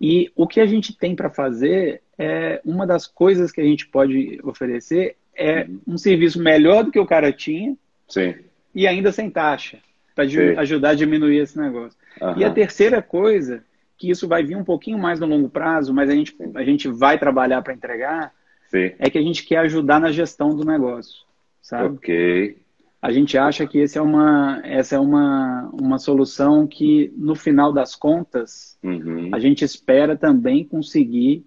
E 0.00 0.30
o 0.34 0.46
que 0.46 0.60
a 0.60 0.66
gente 0.66 0.96
tem 0.96 1.14
para 1.14 1.30
fazer 1.30 2.02
é 2.18 2.60
uma 2.64 2.86
das 2.86 3.06
coisas 3.06 3.52
que 3.52 3.60
a 3.60 3.64
gente 3.64 3.86
pode 3.86 4.40
oferecer 4.42 5.16
é 5.34 5.64
uhum. 5.64 5.80
um 5.88 5.98
serviço 5.98 6.42
melhor 6.42 6.84
do 6.84 6.90
que 6.90 6.98
o 6.98 7.06
cara 7.06 7.32
tinha 7.32 7.76
Sim. 8.08 8.34
e 8.74 8.86
ainda 8.86 9.12
sem 9.12 9.30
taxa 9.30 9.78
para 10.14 10.24
ajudar 10.60 10.90
a 10.90 10.94
diminuir 10.94 11.38
esse 11.38 11.56
negócio. 11.56 11.96
E 12.36 12.44
a 12.44 12.50
terceira 12.50 13.00
coisa 13.00 13.62
que 13.96 14.10
isso 14.10 14.26
vai 14.26 14.42
vir 14.42 14.56
um 14.56 14.64
pouquinho 14.64 14.98
mais 14.98 15.20
no 15.20 15.26
longo 15.26 15.48
prazo, 15.48 15.94
mas 15.94 16.10
a 16.10 16.14
gente, 16.14 16.34
a 16.54 16.64
gente 16.64 16.88
vai 16.88 17.18
trabalhar 17.18 17.62
para 17.62 17.74
entregar, 17.74 18.32
Sim. 18.66 18.92
é 18.98 19.10
que 19.10 19.18
a 19.18 19.22
gente 19.22 19.44
quer 19.44 19.58
ajudar 19.58 20.00
na 20.00 20.10
gestão 20.10 20.54
do 20.54 20.64
negócio, 20.64 21.24
sabe? 21.62 21.94
Ok. 21.94 22.56
A 23.00 23.12
gente 23.12 23.38
acha 23.38 23.66
que 23.66 23.78
esse 23.78 23.96
é 23.96 24.02
uma, 24.02 24.60
essa 24.64 24.96
é 24.96 24.98
uma, 24.98 25.70
uma 25.72 25.98
solução 25.98 26.66
que, 26.66 27.12
no 27.16 27.36
final 27.36 27.72
das 27.72 27.94
contas, 27.94 28.76
uhum. 28.82 29.30
a 29.32 29.38
gente 29.38 29.64
espera 29.64 30.16
também 30.16 30.64
conseguir 30.64 31.46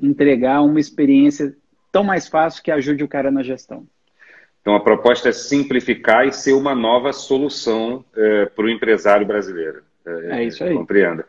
entregar 0.00 0.62
uma 0.62 0.78
experiência 0.78 1.56
tão 1.90 2.04
mais 2.04 2.28
fácil 2.28 2.62
que 2.62 2.70
ajude 2.70 3.02
o 3.02 3.08
cara 3.08 3.30
na 3.30 3.42
gestão. 3.42 3.84
Então, 4.60 4.76
a 4.76 4.80
proposta 4.80 5.28
é 5.28 5.32
simplificar 5.32 6.26
e 6.26 6.32
ser 6.32 6.52
uma 6.52 6.74
nova 6.74 7.12
solução 7.12 8.04
é, 8.16 8.46
para 8.46 8.64
o 8.64 8.70
empresário 8.70 9.26
brasileiro. 9.26 9.82
É, 10.06 10.40
é 10.40 10.44
isso 10.44 10.62
aí. 10.62 10.72
Compreenda. 10.72 11.26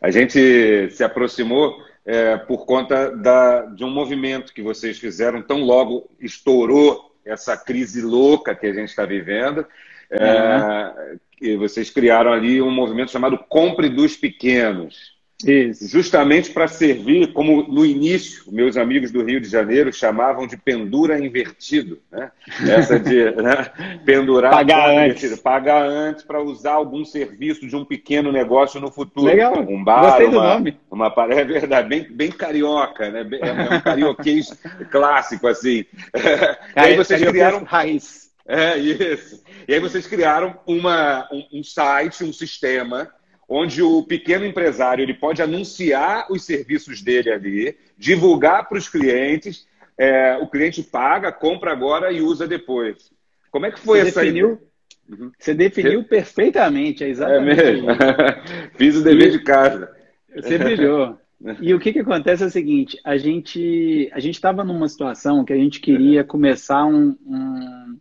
A 0.00 0.10
gente 0.10 0.90
se 0.90 1.04
aproximou 1.04 1.76
é, 2.04 2.36
por 2.36 2.66
conta 2.66 3.16
da, 3.16 3.64
de 3.66 3.84
um 3.84 3.90
movimento 3.90 4.52
que 4.52 4.60
vocês 4.60 4.98
fizeram 4.98 5.40
tão 5.40 5.62
logo 5.62 6.10
estourou 6.20 7.13
essa 7.24 7.56
crise 7.56 8.02
louca 8.02 8.54
que 8.54 8.66
a 8.66 8.72
gente 8.72 8.88
está 8.88 9.04
vivendo. 9.04 9.66
É, 10.10 11.16
e 11.40 11.56
vocês 11.56 11.90
criaram 11.90 12.32
ali 12.32 12.60
um 12.60 12.70
movimento 12.70 13.10
chamado 13.10 13.38
Compre 13.38 13.88
dos 13.88 14.16
Pequenos. 14.16 15.14
Isso. 15.42 15.88
Justamente 15.88 16.50
para 16.50 16.68
servir, 16.68 17.32
como 17.32 17.64
no 17.64 17.84
início, 17.84 18.44
meus 18.52 18.76
amigos 18.76 19.10
do 19.10 19.22
Rio 19.22 19.40
de 19.40 19.48
Janeiro 19.48 19.92
chamavam 19.92 20.46
de 20.46 20.56
pendura 20.56 21.18
invertido. 21.18 21.98
Né? 22.10 22.30
Essa 22.68 23.00
de 23.00 23.30
né? 23.42 23.70
pendurar. 24.04 24.52
Pagar 24.52 24.90
antes. 24.90 25.40
Pagar 25.40 25.82
antes 25.82 26.22
para 26.22 26.40
usar 26.40 26.72
algum 26.72 27.04
serviço 27.04 27.66
de 27.66 27.74
um 27.74 27.84
pequeno 27.84 28.30
negócio 28.30 28.80
no 28.80 28.90
futuro. 28.90 29.26
Legal. 29.26 29.58
Um 29.68 29.82
bar, 29.82 30.02
Gostei 30.02 30.30
do 30.30 30.38
uma, 30.38 30.54
nome. 30.54 30.78
Uma, 30.90 31.14
é 31.30 31.44
verdade, 31.44 31.88
bem, 31.88 32.06
bem 32.10 32.30
carioca, 32.30 33.10
né? 33.10 33.26
É 33.40 33.76
um 33.76 33.80
carioquês 33.80 34.56
clássico, 34.90 35.48
assim. 35.48 35.84
e 36.76 36.80
aí 36.80 36.96
vocês 36.96 37.22
criaram. 37.22 37.64
Raiz. 37.64 38.24
É, 38.46 38.76
isso. 38.76 39.42
E 39.66 39.74
aí 39.74 39.80
vocês 39.80 40.06
criaram 40.06 40.58
uma, 40.66 41.28
um, 41.32 41.60
um 41.60 41.64
site, 41.64 42.24
um 42.24 42.32
sistema 42.32 43.10
onde 43.48 43.82
o 43.82 44.02
pequeno 44.02 44.44
empresário 44.44 45.02
ele 45.02 45.14
pode 45.14 45.42
anunciar 45.42 46.26
os 46.30 46.44
serviços 46.44 47.02
dele 47.02 47.30
ali, 47.30 47.76
divulgar 47.96 48.68
para 48.68 48.78
os 48.78 48.88
clientes, 48.88 49.66
é, 49.98 50.36
o 50.38 50.48
cliente 50.48 50.82
paga, 50.82 51.30
compra 51.30 51.72
agora 51.72 52.12
e 52.12 52.20
usa 52.20 52.46
depois. 52.46 53.10
Como 53.50 53.66
é 53.66 53.70
que 53.70 53.80
foi 53.80 54.00
Você 54.00 54.08
essa 54.08 54.20
definiu, 54.20 54.60
uhum. 55.08 55.30
Você 55.38 55.54
definiu 55.54 56.02
Você... 56.02 56.08
perfeitamente, 56.08 57.04
é 57.04 57.08
exatamente. 57.08 57.60
É 57.60 57.72
mesmo? 57.72 57.88
Fiz 58.76 58.96
o 58.96 59.04
dever 59.04 59.28
e... 59.28 59.32
de 59.32 59.44
casa. 59.44 59.94
Você 60.34 60.58
brilhou. 60.58 61.18
E 61.60 61.74
o 61.74 61.78
que, 61.78 61.92
que 61.92 61.98
acontece 61.98 62.42
é 62.42 62.46
o 62.46 62.50
seguinte: 62.50 62.98
a 63.04 63.16
gente 63.16 64.10
a 64.12 64.18
gente 64.18 64.34
estava 64.34 64.64
numa 64.64 64.88
situação 64.88 65.44
que 65.44 65.52
a 65.52 65.56
gente 65.56 65.78
queria 65.78 66.24
começar 66.24 66.84
um, 66.86 67.16
um 67.26 67.98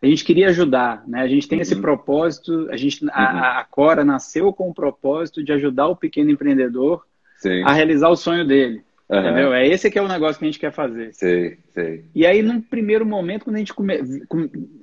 a 0.00 0.06
gente 0.06 0.24
queria 0.24 0.48
ajudar, 0.48 1.02
né? 1.06 1.20
A 1.20 1.28
gente 1.28 1.48
tem 1.48 1.58
uhum. 1.58 1.62
esse 1.62 1.76
propósito, 1.76 2.68
a 2.70 2.76
gente 2.76 3.04
uhum. 3.04 3.10
a, 3.12 3.60
a, 3.60 3.64
Cora 3.64 4.04
nasceu 4.04 4.52
com 4.52 4.70
o 4.70 4.74
propósito 4.74 5.42
de 5.42 5.52
ajudar 5.52 5.88
o 5.88 5.96
pequeno 5.96 6.30
empreendedor 6.30 7.04
Sim. 7.36 7.62
a 7.64 7.72
realizar 7.72 8.08
o 8.08 8.16
sonho 8.16 8.46
dele. 8.46 8.82
Uhum. 9.08 9.18
Entendeu? 9.18 9.52
É 9.54 9.66
esse 9.66 9.90
que 9.90 9.98
é 9.98 10.02
o 10.02 10.08
negócio 10.08 10.38
que 10.38 10.44
a 10.44 10.48
gente 10.48 10.60
quer 10.60 10.70
fazer. 10.70 11.12
Sim, 11.14 11.56
sim. 11.74 12.04
E 12.14 12.26
aí, 12.26 12.42
num 12.42 12.60
primeiro 12.60 13.04
momento, 13.04 13.44
quando 13.44 13.56
a 13.56 13.58
gente, 13.58 13.74
come... 13.74 13.94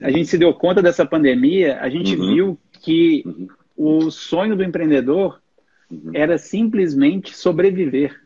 a 0.01 0.11
gente 0.11 0.25
se 0.25 0.37
deu 0.37 0.53
conta 0.53 0.81
dessa 0.81 1.05
pandemia, 1.05 1.79
a 1.79 1.89
gente 1.89 2.15
uhum. 2.15 2.33
viu 2.33 2.59
que 2.81 3.23
uhum. 3.25 3.47
o 3.77 4.11
sonho 4.11 4.55
do 4.55 4.63
empreendedor 4.63 5.39
uhum. 5.89 6.11
era 6.13 6.37
simplesmente 6.37 7.37
sobreviver 7.37 8.19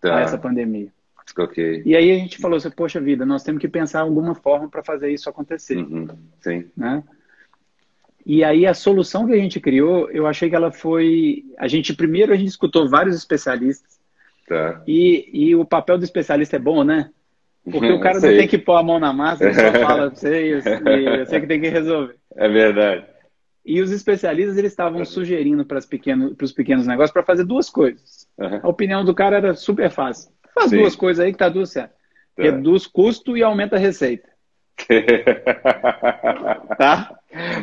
tá. 0.00 0.16
a 0.16 0.20
essa 0.22 0.38
pandemia. 0.38 0.88
Okay. 1.36 1.82
E 1.84 1.96
aí 1.96 2.10
a 2.10 2.16
gente 2.16 2.38
falou 2.38 2.56
assim, 2.56 2.70
poxa 2.70 3.00
vida, 3.00 3.24
nós 3.24 3.42
temos 3.42 3.60
que 3.60 3.68
pensar 3.68 4.00
alguma 4.00 4.34
forma 4.34 4.68
para 4.68 4.82
fazer 4.82 5.10
isso 5.10 5.28
acontecer. 5.28 5.78
Uhum. 5.78 6.08
Sim. 6.40 6.66
Né? 6.76 7.02
E 8.24 8.44
aí 8.44 8.66
a 8.66 8.74
solução 8.74 9.26
que 9.26 9.32
a 9.32 9.38
gente 9.38 9.58
criou, 9.60 10.10
eu 10.10 10.26
achei 10.26 10.48
que 10.48 10.54
ela 10.54 10.70
foi. 10.70 11.44
A 11.58 11.66
gente 11.66 11.94
primeiro 11.94 12.32
a 12.32 12.36
gente 12.36 12.48
escutou 12.48 12.88
vários 12.88 13.16
especialistas. 13.16 14.00
Tá. 14.46 14.82
E, 14.86 15.28
e 15.32 15.54
o 15.56 15.64
papel 15.64 15.98
do 15.98 16.04
especialista 16.04 16.56
é 16.56 16.58
bom, 16.58 16.84
né? 16.84 17.10
Porque 17.64 17.90
o 17.90 18.00
cara 18.00 18.20
não 18.20 18.28
tem 18.28 18.48
que 18.48 18.58
pôr 18.58 18.76
a 18.76 18.82
mão 18.82 18.98
na 18.98 19.12
massa, 19.12 19.44
ele 19.44 19.54
só 19.54 19.72
fala 19.86 20.12
e 20.22 21.20
eu 21.20 21.26
sei 21.26 21.40
que 21.40 21.46
tem 21.46 21.60
que 21.60 21.68
resolver. 21.68 22.16
É 22.36 22.48
verdade. 22.48 23.06
E 23.64 23.80
os 23.80 23.92
especialistas 23.92 24.56
eles 24.56 24.72
estavam 24.72 25.04
sugerindo 25.04 25.64
para 25.64 25.78
os 25.78 25.86
pequenos, 25.86 26.52
pequenos 26.52 26.86
negócios 26.86 27.12
para 27.12 27.22
fazer 27.22 27.44
duas 27.44 27.70
coisas. 27.70 28.28
Uhum. 28.36 28.60
A 28.62 28.68
opinião 28.68 29.04
do 29.04 29.14
cara 29.14 29.36
era 29.36 29.54
super 29.54 29.88
fácil. 29.90 30.31
Faz 30.54 30.70
Sim. 30.70 30.78
duas 30.78 30.96
coisas 30.96 31.22
aí 31.24 31.32
que 31.32 31.38
tá 31.38 31.50
tudo 31.50 31.66
certo. 31.66 31.92
Tá. 32.36 32.42
Reduz 32.42 32.86
custo 32.86 33.36
e 33.36 33.42
aumenta 33.42 33.76
a 33.76 33.78
receita. 33.78 34.28
tá? 36.78 37.18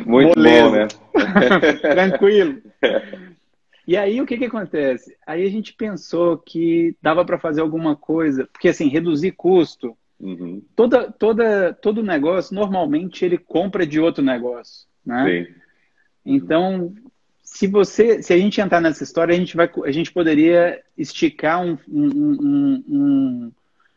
Muito 0.06 0.38
Moleza. 0.38 0.64
bom, 0.64 0.70
né? 0.70 0.88
Tranquilo. 1.80 2.62
E 3.86 3.96
aí 3.96 4.20
o 4.20 4.26
que 4.26 4.36
que 4.38 4.44
acontece? 4.44 5.16
Aí 5.26 5.44
a 5.44 5.50
gente 5.50 5.74
pensou 5.74 6.38
que 6.38 6.94
dava 7.02 7.24
para 7.24 7.40
fazer 7.40 7.60
alguma 7.60 7.96
coisa, 7.96 8.48
porque 8.52 8.68
assim, 8.68 8.88
reduzir 8.88 9.32
custo, 9.32 9.96
uhum. 10.20 10.62
toda, 10.76 11.10
toda, 11.10 11.74
todo 11.74 12.00
negócio, 12.00 12.54
normalmente 12.54 13.24
ele 13.24 13.36
compra 13.36 13.84
de 13.84 13.98
outro 13.98 14.22
negócio, 14.22 14.86
né? 15.04 15.24
Sim. 15.24 15.54
Então, 16.24 16.94
se 17.52 17.66
você, 17.66 18.22
se 18.22 18.32
a 18.32 18.38
gente 18.38 18.60
entrar 18.60 18.80
nessa 18.80 19.02
história, 19.02 19.34
a 19.34 19.36
gente 19.36 19.56
vai, 19.56 19.68
a 19.84 19.90
gente 19.90 20.12
poderia 20.12 20.80
esticar 20.96 21.60
um, 21.60 21.76
um, 21.88 22.82
um, 22.88 23.52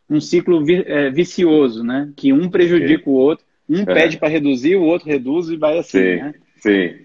um 0.10 0.19
ciclo 0.19 0.65
vi, 0.65 0.83
é, 0.88 1.12
vicioso, 1.12 1.83
né? 1.83 2.12
Que 2.15 2.33
um 2.33 2.50
prejudica 2.50 3.03
Sim. 3.03 3.10
o 3.10 3.13
outro, 3.13 3.45
um 3.69 3.81
é. 3.81 3.86
pede 3.86 4.17
para 4.17 4.27
reduzir, 4.27 4.75
o 4.75 4.81
outro 4.81 5.07
reduz 5.07 5.50
e 5.50 5.55
vai 5.55 5.77
assim, 5.77 6.00
Sim. 6.00 6.15
né? 6.15 6.33
Sim. 6.57 6.95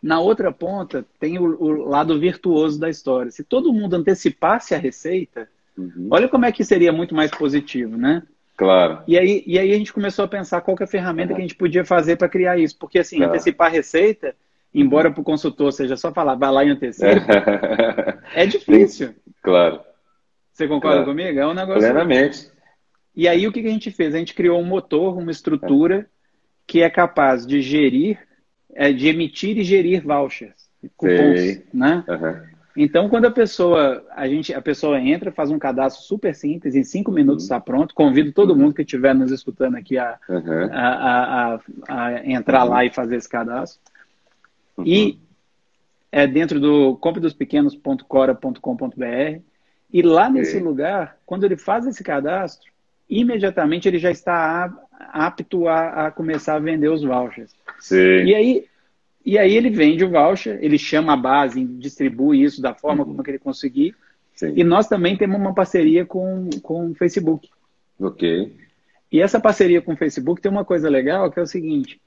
Na 0.00 0.20
outra 0.20 0.52
ponta 0.52 1.04
tem 1.18 1.38
o, 1.38 1.60
o, 1.60 1.88
lado 1.88 2.18
virtuoso 2.20 2.78
da 2.78 2.88
história. 2.88 3.32
Se 3.32 3.42
todo 3.42 3.72
mundo 3.72 3.94
antecipasse 3.94 4.76
a 4.76 4.78
receita, 4.78 5.48
uhum. 5.76 6.06
olha 6.08 6.28
como 6.28 6.44
é 6.44 6.52
que 6.52 6.64
seria 6.64 6.92
muito 6.92 7.16
mais 7.16 7.32
positivo, 7.32 7.96
né? 7.96 8.22
Claro. 8.56 9.00
E 9.08 9.18
aí, 9.18 9.42
e 9.44 9.58
aí 9.58 9.72
a 9.72 9.76
gente 9.76 9.92
começou 9.92 10.24
a 10.24 10.28
pensar 10.28 10.60
qual 10.60 10.76
é 10.78 10.84
a 10.84 10.86
ferramenta 10.86 11.30
uhum. 11.30 11.34
que 11.34 11.42
a 11.42 11.46
gente 11.46 11.56
podia 11.56 11.84
fazer 11.84 12.14
para 12.16 12.28
criar 12.28 12.58
isso. 12.58 12.78
Porque 12.78 13.00
assim, 13.00 13.16
claro. 13.16 13.32
antecipar 13.32 13.66
a 13.66 13.70
receita 13.70 14.36
embora 14.74 15.10
para 15.10 15.20
o 15.20 15.24
consultor 15.24 15.72
seja 15.72 15.96
só 15.96 16.12
falar, 16.12 16.34
vai 16.34 16.50
lá 16.50 16.64
e 16.64 16.70
antecipa, 16.70 17.06
é 18.34 18.46
difícil. 18.46 19.14
Claro. 19.42 19.80
Você 20.52 20.68
concorda 20.68 21.02
claro. 21.02 21.10
comigo? 21.10 21.38
É 21.38 21.46
um 21.46 21.54
negócio. 21.54 21.80
Plenamente. 21.80 22.50
E 23.14 23.28
aí 23.28 23.46
o 23.46 23.52
que 23.52 23.60
a 23.60 23.70
gente 23.70 23.90
fez? 23.90 24.14
A 24.14 24.18
gente 24.18 24.34
criou 24.34 24.60
um 24.60 24.64
motor, 24.64 25.16
uma 25.16 25.30
estrutura 25.30 26.06
que 26.66 26.82
é 26.82 26.90
capaz 26.90 27.46
de 27.46 27.60
gerir, 27.60 28.18
é, 28.74 28.92
de 28.92 29.08
emitir 29.08 29.56
e 29.58 29.64
gerir 29.64 30.02
vouchers, 30.02 30.68
cupons, 30.96 31.40
Sei. 31.40 31.64
né? 31.72 32.04
Uhum. 32.08 32.54
Então, 32.76 33.08
quando 33.08 33.26
a 33.26 33.30
pessoa, 33.30 34.04
a 34.10 34.26
gente, 34.26 34.52
a 34.52 34.60
pessoa 34.60 35.00
entra, 35.00 35.30
faz 35.30 35.48
um 35.50 35.58
cadastro 35.58 36.02
super 36.02 36.34
simples, 36.34 36.74
em 36.74 36.82
cinco 36.82 37.12
minutos 37.12 37.44
está 37.44 37.56
uhum. 37.56 37.62
pronto. 37.62 37.94
Convido 37.94 38.32
todo 38.32 38.50
uhum. 38.50 38.58
mundo 38.58 38.74
que 38.74 38.82
estiver 38.82 39.14
nos 39.14 39.30
escutando 39.30 39.76
aqui 39.76 39.96
a, 39.96 40.18
uhum. 40.28 40.68
a, 40.72 40.88
a, 40.88 41.54
a, 41.54 42.06
a, 42.06 42.26
entrar 42.26 42.64
lá 42.64 42.84
e 42.84 42.90
fazer 42.90 43.16
esse 43.16 43.28
cadastro. 43.28 43.80
Uhum. 44.76 44.86
E 44.86 45.18
é 46.10 46.26
dentro 46.26 46.58
do 46.60 46.96
compredospequenos.cora.com.br. 46.96 49.40
E 49.92 50.02
lá 50.02 50.28
nesse 50.28 50.58
lugar, 50.58 51.16
quando 51.24 51.44
ele 51.44 51.56
faz 51.56 51.86
esse 51.86 52.02
cadastro, 52.02 52.72
imediatamente 53.08 53.86
ele 53.86 53.98
já 53.98 54.10
está 54.10 54.72
apto 55.12 55.68
a, 55.68 56.06
a 56.06 56.10
começar 56.10 56.56
a 56.56 56.58
vender 56.58 56.88
os 56.88 57.02
vouchers. 57.02 57.52
Sim. 57.78 58.24
E 58.24 58.34
aí, 58.34 58.64
e 59.24 59.38
aí 59.38 59.56
ele 59.56 59.70
vende 59.70 60.04
o 60.04 60.10
voucher, 60.10 60.58
ele 60.60 60.78
chama 60.78 61.12
a 61.12 61.16
base, 61.16 61.64
distribui 61.64 62.42
isso 62.42 62.60
da 62.60 62.74
forma 62.74 63.04
uhum. 63.04 63.14
como 63.14 63.28
ele 63.28 63.38
conseguir. 63.38 63.94
Sim. 64.34 64.52
E 64.56 64.64
nós 64.64 64.88
também 64.88 65.16
temos 65.16 65.38
uma 65.38 65.54
parceria 65.54 66.04
com, 66.04 66.50
com 66.62 66.90
o 66.90 66.94
Facebook. 66.94 67.48
Ok. 67.98 68.52
E 69.12 69.20
essa 69.20 69.38
parceria 69.38 69.80
com 69.80 69.92
o 69.92 69.96
Facebook 69.96 70.40
tem 70.40 70.50
uma 70.50 70.64
coisa 70.64 70.88
legal 70.88 71.30
que 71.30 71.38
é 71.38 71.42
o 71.42 71.46
seguinte: 71.46 72.00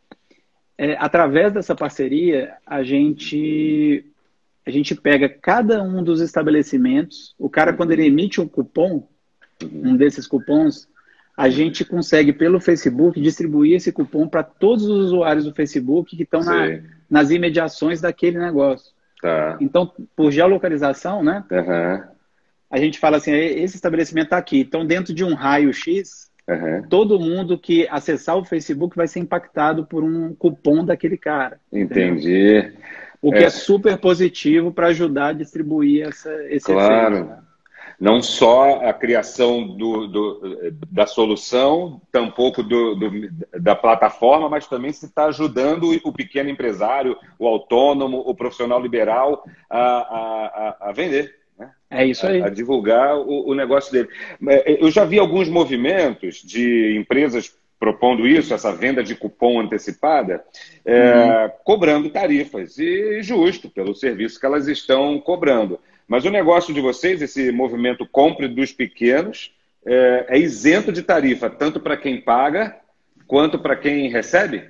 é, 0.77 0.95
através 0.99 1.51
dessa 1.51 1.75
parceria, 1.75 2.53
a 2.65 2.83
gente, 2.83 4.05
a 4.65 4.69
gente 4.69 4.93
pega 4.93 5.27
cada 5.27 5.81
um 5.81 6.03
dos 6.03 6.21
estabelecimentos, 6.21 7.33
o 7.39 7.49
cara, 7.49 7.73
quando 7.73 7.91
ele 7.91 8.05
emite 8.05 8.39
um 8.39 8.47
cupom, 8.47 9.07
um 9.63 9.97
desses 9.97 10.27
cupons, 10.27 10.87
a 11.35 11.49
gente 11.49 11.85
consegue, 11.85 12.33
pelo 12.33 12.59
Facebook, 12.59 13.19
distribuir 13.21 13.75
esse 13.75 13.91
cupom 13.91 14.27
para 14.27 14.43
todos 14.43 14.85
os 14.85 15.05
usuários 15.05 15.45
do 15.45 15.53
Facebook 15.53 16.15
que 16.15 16.23
estão 16.23 16.41
na, 16.41 16.79
nas 17.09 17.29
imediações 17.29 18.01
daquele 18.01 18.39
negócio. 18.39 18.91
Tá. 19.21 19.57
Então, 19.61 19.91
por 20.15 20.31
geolocalização, 20.31 21.23
né? 21.23 21.43
Uhum. 21.51 22.03
A 22.69 22.77
gente 22.79 22.99
fala 22.99 23.17
assim, 23.17 23.31
esse 23.31 23.75
estabelecimento 23.75 24.25
está 24.25 24.37
aqui. 24.37 24.59
Então, 24.59 24.85
dentro 24.85 25.13
de 25.13 25.23
um 25.23 25.33
raio 25.33 25.71
X, 25.71 26.29
Uhum. 26.47 26.83
Todo 26.89 27.19
mundo 27.19 27.57
que 27.57 27.87
acessar 27.89 28.37
o 28.37 28.45
Facebook 28.45 28.95
vai 28.95 29.07
ser 29.07 29.19
impactado 29.19 29.85
por 29.85 30.03
um 30.03 30.33
cupom 30.33 30.85
daquele 30.85 31.17
cara. 31.17 31.59
Entendi. 31.71 32.57
Entendeu? 32.57 32.71
O 33.21 33.31
que 33.31 33.39
é, 33.39 33.43
é 33.43 33.49
super 33.49 33.97
positivo 33.97 34.71
para 34.71 34.87
ajudar 34.87 35.27
a 35.27 35.33
distribuir 35.33 36.07
essa, 36.07 36.31
esse 36.45 36.71
claro. 36.71 37.15
efeito. 37.15 37.29
Né? 37.29 37.39
Não 37.99 38.21
só 38.21 38.85
a 38.87 38.93
criação 38.93 39.75
do, 39.75 40.07
do, 40.07 40.71
da 40.91 41.07
solução, 41.07 41.99
tampouco 42.11 42.61
do, 42.61 42.93
do, 42.95 43.29
da 43.59 43.75
plataforma, 43.75 44.47
mas 44.47 44.67
também 44.67 44.93
se 44.93 45.07
está 45.07 45.25
ajudando 45.25 45.89
o 46.03 46.13
pequeno 46.13 46.47
empresário, 46.47 47.17
o 47.39 47.47
autônomo, 47.47 48.19
o 48.19 48.35
profissional 48.35 48.79
liberal 48.79 49.43
a, 49.67 49.79
a, 49.79 50.77
a 50.89 50.91
vender. 50.91 51.36
É 51.89 52.05
isso 52.05 52.27
aí. 52.27 52.41
A, 52.41 52.47
a 52.47 52.49
divulgar 52.49 53.17
o, 53.17 53.49
o 53.49 53.55
negócio 53.55 53.91
dele. 53.91 54.09
É, 54.49 54.83
eu 54.83 54.91
já 54.91 55.05
vi 55.05 55.19
alguns 55.19 55.47
movimentos 55.47 56.41
de 56.43 56.97
empresas 56.97 57.55
propondo 57.79 58.27
isso, 58.27 58.53
essa 58.53 58.73
venda 58.73 59.03
de 59.03 59.15
cupom 59.15 59.59
antecipada, 59.59 60.43
é, 60.83 61.45
uhum. 61.45 61.51
cobrando 61.63 62.09
tarifas, 62.09 62.77
e 62.79 63.21
justo 63.21 63.69
pelo 63.69 63.93
serviço 63.93 64.39
que 64.39 64.45
elas 64.45 64.67
estão 64.67 65.19
cobrando. 65.19 65.79
Mas 66.07 66.25
o 66.25 66.31
negócio 66.31 66.73
de 66.73 66.81
vocês, 66.81 67.21
esse 67.21 67.51
movimento 67.51 68.07
compre 68.07 68.47
dos 68.47 68.71
pequenos, 68.71 69.53
é, 69.85 70.25
é 70.29 70.39
isento 70.39 70.91
de 70.91 71.03
tarifa, 71.03 71.49
tanto 71.49 71.79
para 71.79 71.97
quem 71.97 72.19
paga 72.19 72.75
quanto 73.27 73.59
para 73.59 73.75
quem 73.75 74.09
recebe? 74.09 74.69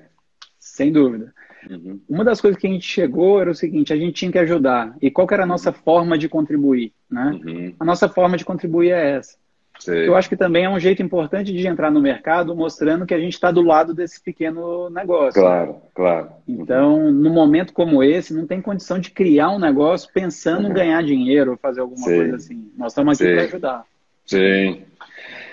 Sem 0.60 0.92
dúvida. 0.92 1.34
Uhum. 1.70 2.00
Uma 2.08 2.24
das 2.24 2.40
coisas 2.40 2.60
que 2.60 2.68
a 2.68 2.70
gente 2.70 2.86
chegou 2.86 3.42
era 3.42 3.52
o 3.52 3.56
seguinte: 3.56 3.94
a 3.94 3.98
gente 3.98 4.14
tinha 4.14 4.32
que 4.32 4.40
ajudar. 4.40 4.96
E 5.02 5.10
qual 5.10 5.28
era 5.32 5.44
a 5.44 5.48
nossa 5.48 5.72
forma 5.72 6.18
de 6.18 6.30
contribuir? 6.30 6.94
Né? 7.10 7.40
Uhum. 7.46 7.76
A 7.80 7.86
nossa 7.86 8.08
forma 8.08 8.38
de 8.38 8.46
contribuir 8.46 8.92
é 8.92 9.18
essa. 9.18 9.38
Eu 9.86 10.16
acho 10.16 10.28
que 10.28 10.36
também 10.36 10.66
é 10.66 10.70
um 10.70 10.80
jeito 10.80 11.04
importante 11.04 11.54
de 11.54 11.68
entrar 11.68 11.92
no 11.92 12.02
mercado 12.02 12.56
mostrando 12.56 13.06
que 13.06 13.14
a 13.14 13.20
gente 13.20 13.34
está 13.34 13.52
do 13.52 13.62
lado 13.62 13.94
desse 13.94 14.22
pequeno 14.22 14.90
negócio. 14.90 15.40
Claro, 15.40 15.78
claro. 15.94 16.30
Então, 16.48 17.12
no 17.12 17.30
momento 17.30 17.74
como 17.74 18.04
esse, 18.04 18.34
não 18.34 18.48
tem 18.48 18.62
condição 18.62 18.98
de 18.98 19.12
criar 19.12 19.52
um 19.52 19.60
negócio 19.60 20.10
pensando 20.12 20.66
uhum. 20.66 20.72
em 20.72 20.74
ganhar 20.74 21.04
dinheiro 21.04 21.52
ou 21.52 21.58
fazer 21.58 21.82
alguma 21.82 22.04
coisa 22.04 22.36
assim. 22.38 22.72
Nós 22.76 22.92
estamos 22.92 23.22
aqui 23.22 23.34
para 23.34 23.44
ajudar. 23.44 23.86
Sim. 24.26 24.82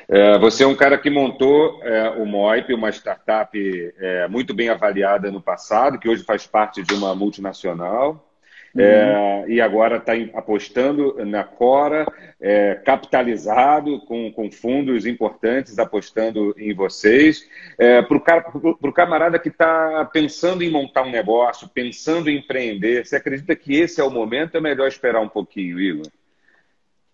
É, 0.08 0.38
você 0.38 0.64
é 0.64 0.66
um 0.66 0.74
cara 0.74 0.98
que 0.98 1.08
montou 1.08 1.80
é, 1.82 2.10
o 2.10 2.26
Moip, 2.26 2.72
uma 2.74 2.90
startup 2.90 3.92
é, 3.98 4.28
muito 4.28 4.52
bem 4.54 4.68
avaliada 4.68 5.30
no 5.30 5.40
passado, 5.40 5.98
que 5.98 6.08
hoje 6.08 6.24
faz 6.24 6.46
parte 6.46 6.82
de 6.82 6.94
uma 6.94 7.14
multinacional. 7.14 8.30
É, 8.76 9.44
e 9.46 9.60
agora 9.60 9.98
está 9.98 10.14
apostando 10.36 11.24
na 11.24 11.44
Cora, 11.44 12.04
é, 12.40 12.74
capitalizado 12.74 14.00
com, 14.00 14.32
com, 14.32 14.50
fundos 14.50 15.06
importantes 15.06 15.78
apostando 15.78 16.52
em 16.58 16.74
vocês. 16.74 17.48
É, 17.78 18.02
Para 18.02 18.16
o 18.16 18.92
camarada 18.92 19.38
que 19.38 19.48
está 19.48 20.04
pensando 20.12 20.64
em 20.64 20.70
montar 20.70 21.02
um 21.02 21.10
negócio, 21.10 21.68
pensando 21.68 22.28
em 22.28 22.38
empreender, 22.38 23.06
você 23.06 23.14
acredita 23.14 23.54
que 23.54 23.76
esse 23.78 24.00
é 24.00 24.04
o 24.04 24.10
momento? 24.10 24.56
É 24.56 24.60
melhor 24.60 24.88
esperar 24.88 25.20
um 25.20 25.28
pouquinho, 25.28 25.78
Igor? 25.78 26.06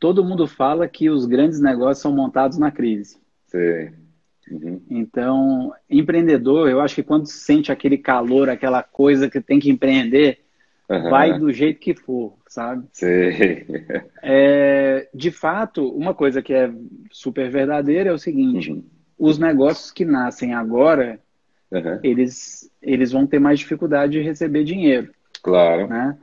Todo 0.01 0.25
mundo 0.25 0.47
fala 0.47 0.89
que 0.89 1.09
os 1.09 1.27
grandes 1.27 1.61
negócios 1.61 1.99
são 1.99 2.13
montados 2.13 2.59
na 2.59 2.73
crise. 2.73 3.19
Sim. 3.47 3.93
Uhum. 4.51 4.83
Então, 4.91 5.73
empreendedor, 5.89 6.69
eu 6.69 6.81
acho 6.81 6.97
que 6.97 7.03
quando 7.03 7.27
sente 7.27 7.71
aquele 7.71 7.99
calor, 7.99 8.49
aquela 8.49 8.83
coisa 8.83 9.31
que 9.31 9.41
tem 9.41 9.61
que 9.61 9.71
empreender, 9.71 10.41
Uhum. 10.91 11.09
Vai 11.09 11.39
do 11.39 11.53
jeito 11.53 11.79
que 11.79 11.95
for, 11.95 12.35
sabe? 12.49 12.85
Sim. 12.93 13.07
É, 14.23 15.09
de 15.15 15.31
fato, 15.31 15.89
uma 15.89 16.13
coisa 16.13 16.43
que 16.43 16.53
é 16.53 16.71
super 17.13 17.49
verdadeira 17.49 18.11
é 18.11 18.13
o 18.13 18.19
seguinte: 18.19 18.73
uhum. 18.73 18.85
os 19.17 19.39
negócios 19.39 19.93
que 19.93 20.05
nascem 20.05 20.53
agora, 20.53 21.21
eles, 22.03 22.69
eles 22.83 23.13
vão 23.13 23.25
ter 23.25 23.39
mais 23.39 23.61
dificuldade 23.61 24.13
de 24.13 24.21
receber 24.21 24.65
dinheiro. 24.65 25.13
Claro. 25.41 25.87
Né? 25.87 26.19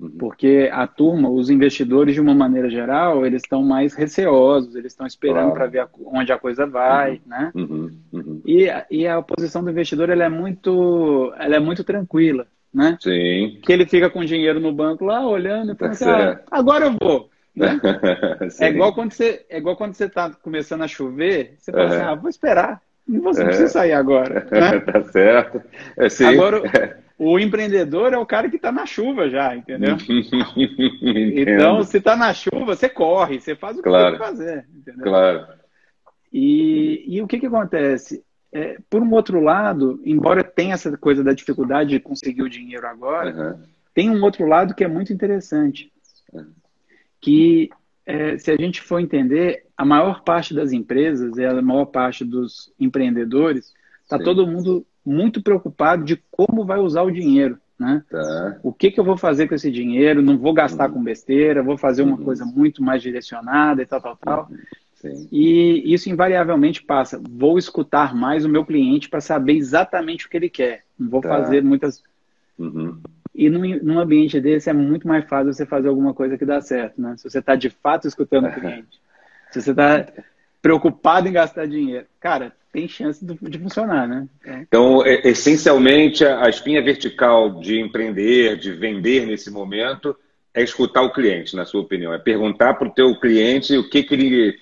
Uhum. 0.00 0.10
Porque 0.18 0.70
a 0.72 0.86
turma, 0.86 1.28
os 1.28 1.50
investidores, 1.50 2.14
de 2.14 2.20
uma 2.20 2.34
maneira 2.34 2.70
geral, 2.70 3.26
eles 3.26 3.42
estão 3.42 3.62
mais 3.62 3.94
receosos, 3.94 4.74
eles 4.74 4.92
estão 4.92 5.06
esperando 5.06 5.52
claro. 5.52 5.54
para 5.54 5.66
ver 5.66 5.88
onde 6.06 6.32
a 6.32 6.38
coisa 6.38 6.66
vai, 6.66 7.12
uhum. 7.12 7.20
né? 7.26 7.52
Uhum. 7.54 8.42
E, 8.46 8.68
e 8.90 9.06
a 9.06 9.20
posição 9.20 9.62
do 9.62 9.70
investidor 9.70 10.08
ela 10.08 10.24
é 10.24 10.28
muito, 10.28 11.32
ela 11.38 11.56
é 11.56 11.60
muito 11.60 11.84
tranquila 11.84 12.46
né? 12.72 12.96
Sim. 13.00 13.58
Que 13.62 13.72
ele 13.72 13.86
fica 13.86 14.08
com 14.08 14.24
dinheiro 14.24 14.60
no 14.60 14.72
banco 14.72 15.04
lá, 15.04 15.26
olhando 15.26 15.72
e 15.72 15.74
falando 15.74 15.92
assim, 15.92 16.08
ah, 16.08 16.40
agora 16.50 16.86
eu 16.86 16.96
vou. 17.00 17.28
Né? 17.54 17.80
é, 18.60 18.68
igual 18.68 18.94
quando 18.94 19.12
você, 19.12 19.44
é 19.50 19.58
igual 19.58 19.76
quando 19.76 19.94
você 19.94 20.04
está 20.04 20.30
começando 20.30 20.82
a 20.82 20.88
chover, 20.88 21.54
você 21.58 21.72
fala 21.72 21.86
assim, 21.86 22.02
ah, 22.02 22.14
vou 22.14 22.30
esperar. 22.30 22.80
Não, 23.06 23.22
você 23.22 23.40
não 23.40 23.48
precisa 23.48 23.68
sair 23.68 23.92
agora. 23.92 24.46
Né? 24.50 24.80
tá 24.86 25.02
certo. 25.04 25.60
É, 25.96 26.24
agora, 26.26 27.02
o 27.22 27.38
empreendedor 27.38 28.14
é 28.14 28.16
o 28.16 28.24
cara 28.24 28.48
que 28.48 28.56
está 28.56 28.72
na 28.72 28.86
chuva 28.86 29.28
já, 29.28 29.54
entendeu? 29.54 29.94
então, 31.36 31.82
se 31.82 31.98
está 31.98 32.16
na 32.16 32.32
chuva, 32.32 32.74
você 32.74 32.88
corre, 32.88 33.38
você 33.38 33.54
faz 33.54 33.76
o 33.76 33.82
que 33.82 33.88
claro. 33.90 34.16
tem 34.16 34.18
que 34.18 34.26
fazer. 34.26 34.66
Entendeu? 34.74 35.04
Claro. 35.04 35.46
E, 36.32 37.04
e 37.06 37.20
o 37.20 37.26
que, 37.26 37.38
que 37.38 37.44
acontece? 37.44 38.24
É, 38.50 38.78
por 38.88 39.02
um 39.02 39.12
outro 39.12 39.38
lado, 39.38 40.00
embora 40.02 40.42
tenha 40.42 40.72
essa 40.72 40.96
coisa 40.96 41.22
da 41.22 41.34
dificuldade 41.34 41.90
de 41.90 42.00
conseguir 42.00 42.40
o 42.40 42.48
dinheiro 42.48 42.86
agora, 42.86 43.58
uhum. 43.58 43.62
tem 43.92 44.08
um 44.08 44.22
outro 44.24 44.46
lado 44.46 44.74
que 44.74 44.82
é 44.82 44.88
muito 44.88 45.12
interessante. 45.12 45.92
Uhum. 46.32 46.54
Que, 47.20 47.68
é, 48.06 48.38
se 48.38 48.50
a 48.50 48.56
gente 48.56 48.80
for 48.80 48.98
entender, 48.98 49.66
a 49.76 49.84
maior 49.84 50.22
parte 50.22 50.54
das 50.54 50.72
empresas, 50.72 51.38
a 51.38 51.60
maior 51.60 51.84
parte 51.84 52.24
dos 52.24 52.72
empreendedores, 52.80 53.74
está 54.04 54.18
todo 54.18 54.46
mundo 54.46 54.86
muito 55.04 55.42
preocupado 55.42 56.04
de 56.04 56.22
como 56.30 56.64
vai 56.64 56.78
usar 56.78 57.02
o 57.02 57.10
dinheiro. 57.10 57.58
Né? 57.78 58.02
Tá. 58.10 58.58
O 58.62 58.72
que, 58.72 58.90
que 58.90 59.00
eu 59.00 59.04
vou 59.04 59.16
fazer 59.16 59.48
com 59.48 59.54
esse 59.54 59.70
dinheiro? 59.70 60.20
Não 60.20 60.36
vou 60.36 60.52
gastar 60.52 60.88
uhum. 60.88 60.96
com 60.96 61.02
besteira, 61.02 61.62
vou 61.62 61.78
fazer 61.78 62.02
uma 62.02 62.18
uhum. 62.18 62.24
coisa 62.24 62.44
muito 62.44 62.82
mais 62.82 63.00
direcionada 63.00 63.80
e 63.82 63.86
tal, 63.86 64.00
tal, 64.00 64.16
tal. 64.16 64.48
Uhum. 64.50 64.58
Sim. 64.96 65.28
E 65.32 65.94
isso 65.94 66.10
invariavelmente 66.10 66.82
passa. 66.82 67.20
Vou 67.26 67.56
escutar 67.56 68.14
mais 68.14 68.44
o 68.44 68.50
meu 68.50 68.66
cliente 68.66 69.08
para 69.08 69.22
saber 69.22 69.54
exatamente 69.54 70.26
o 70.26 70.28
que 70.28 70.36
ele 70.36 70.50
quer. 70.50 70.82
Não 70.98 71.08
vou 71.08 71.22
tá. 71.22 71.30
fazer 71.30 71.62
muitas. 71.62 72.02
Uhum. 72.58 73.00
E 73.34 73.48
num, 73.48 73.62
num, 73.82 73.98
ambiente 73.98 74.38
desse 74.38 74.68
é 74.68 74.74
muito 74.74 75.08
mais 75.08 75.26
fácil 75.26 75.54
você 75.54 75.64
fazer 75.64 75.88
alguma 75.88 76.12
coisa 76.12 76.36
que 76.36 76.44
dá 76.44 76.60
certo, 76.60 77.00
né? 77.00 77.14
Se 77.16 77.30
você 77.30 77.38
está 77.38 77.54
de 77.54 77.70
fato 77.70 78.06
escutando 78.06 78.48
o 78.48 78.52
cliente. 78.52 79.00
Se 79.50 79.62
você 79.62 79.70
está 79.70 80.06
preocupado 80.60 81.28
em 81.28 81.32
gastar 81.32 81.66
dinheiro. 81.66 82.06
Cara, 82.20 82.52
tem 82.72 82.86
chance 82.88 83.24
de, 83.24 83.58
funcionar, 83.58 84.06
né? 84.06 84.28
Então, 84.46 85.04
é, 85.04 85.28
essencialmente, 85.28 86.24
a 86.24 86.48
espinha 86.48 86.82
vertical 86.82 87.60
de 87.60 87.80
empreender, 87.80 88.56
de 88.56 88.72
vender 88.72 89.26
nesse 89.26 89.50
momento, 89.50 90.16
é 90.54 90.62
escutar 90.62 91.02
o 91.02 91.12
cliente, 91.12 91.56
na 91.56 91.64
sua 91.64 91.80
opinião. 91.80 92.12
É 92.12 92.18
perguntar 92.18 92.74
para 92.74 92.88
o 92.88 92.92
teu 92.92 93.18
cliente 93.18 93.76
o 93.76 93.88
que, 93.88 94.02
que 94.02 94.14
ele 94.14 94.58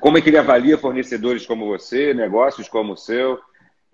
como 0.00 0.18
é 0.18 0.20
que 0.20 0.28
ele 0.28 0.38
avalia 0.38 0.76
fornecedores 0.76 1.46
como 1.46 1.66
você, 1.66 2.12
negócios 2.12 2.68
como 2.68 2.94
o 2.94 2.96
seu? 2.96 3.38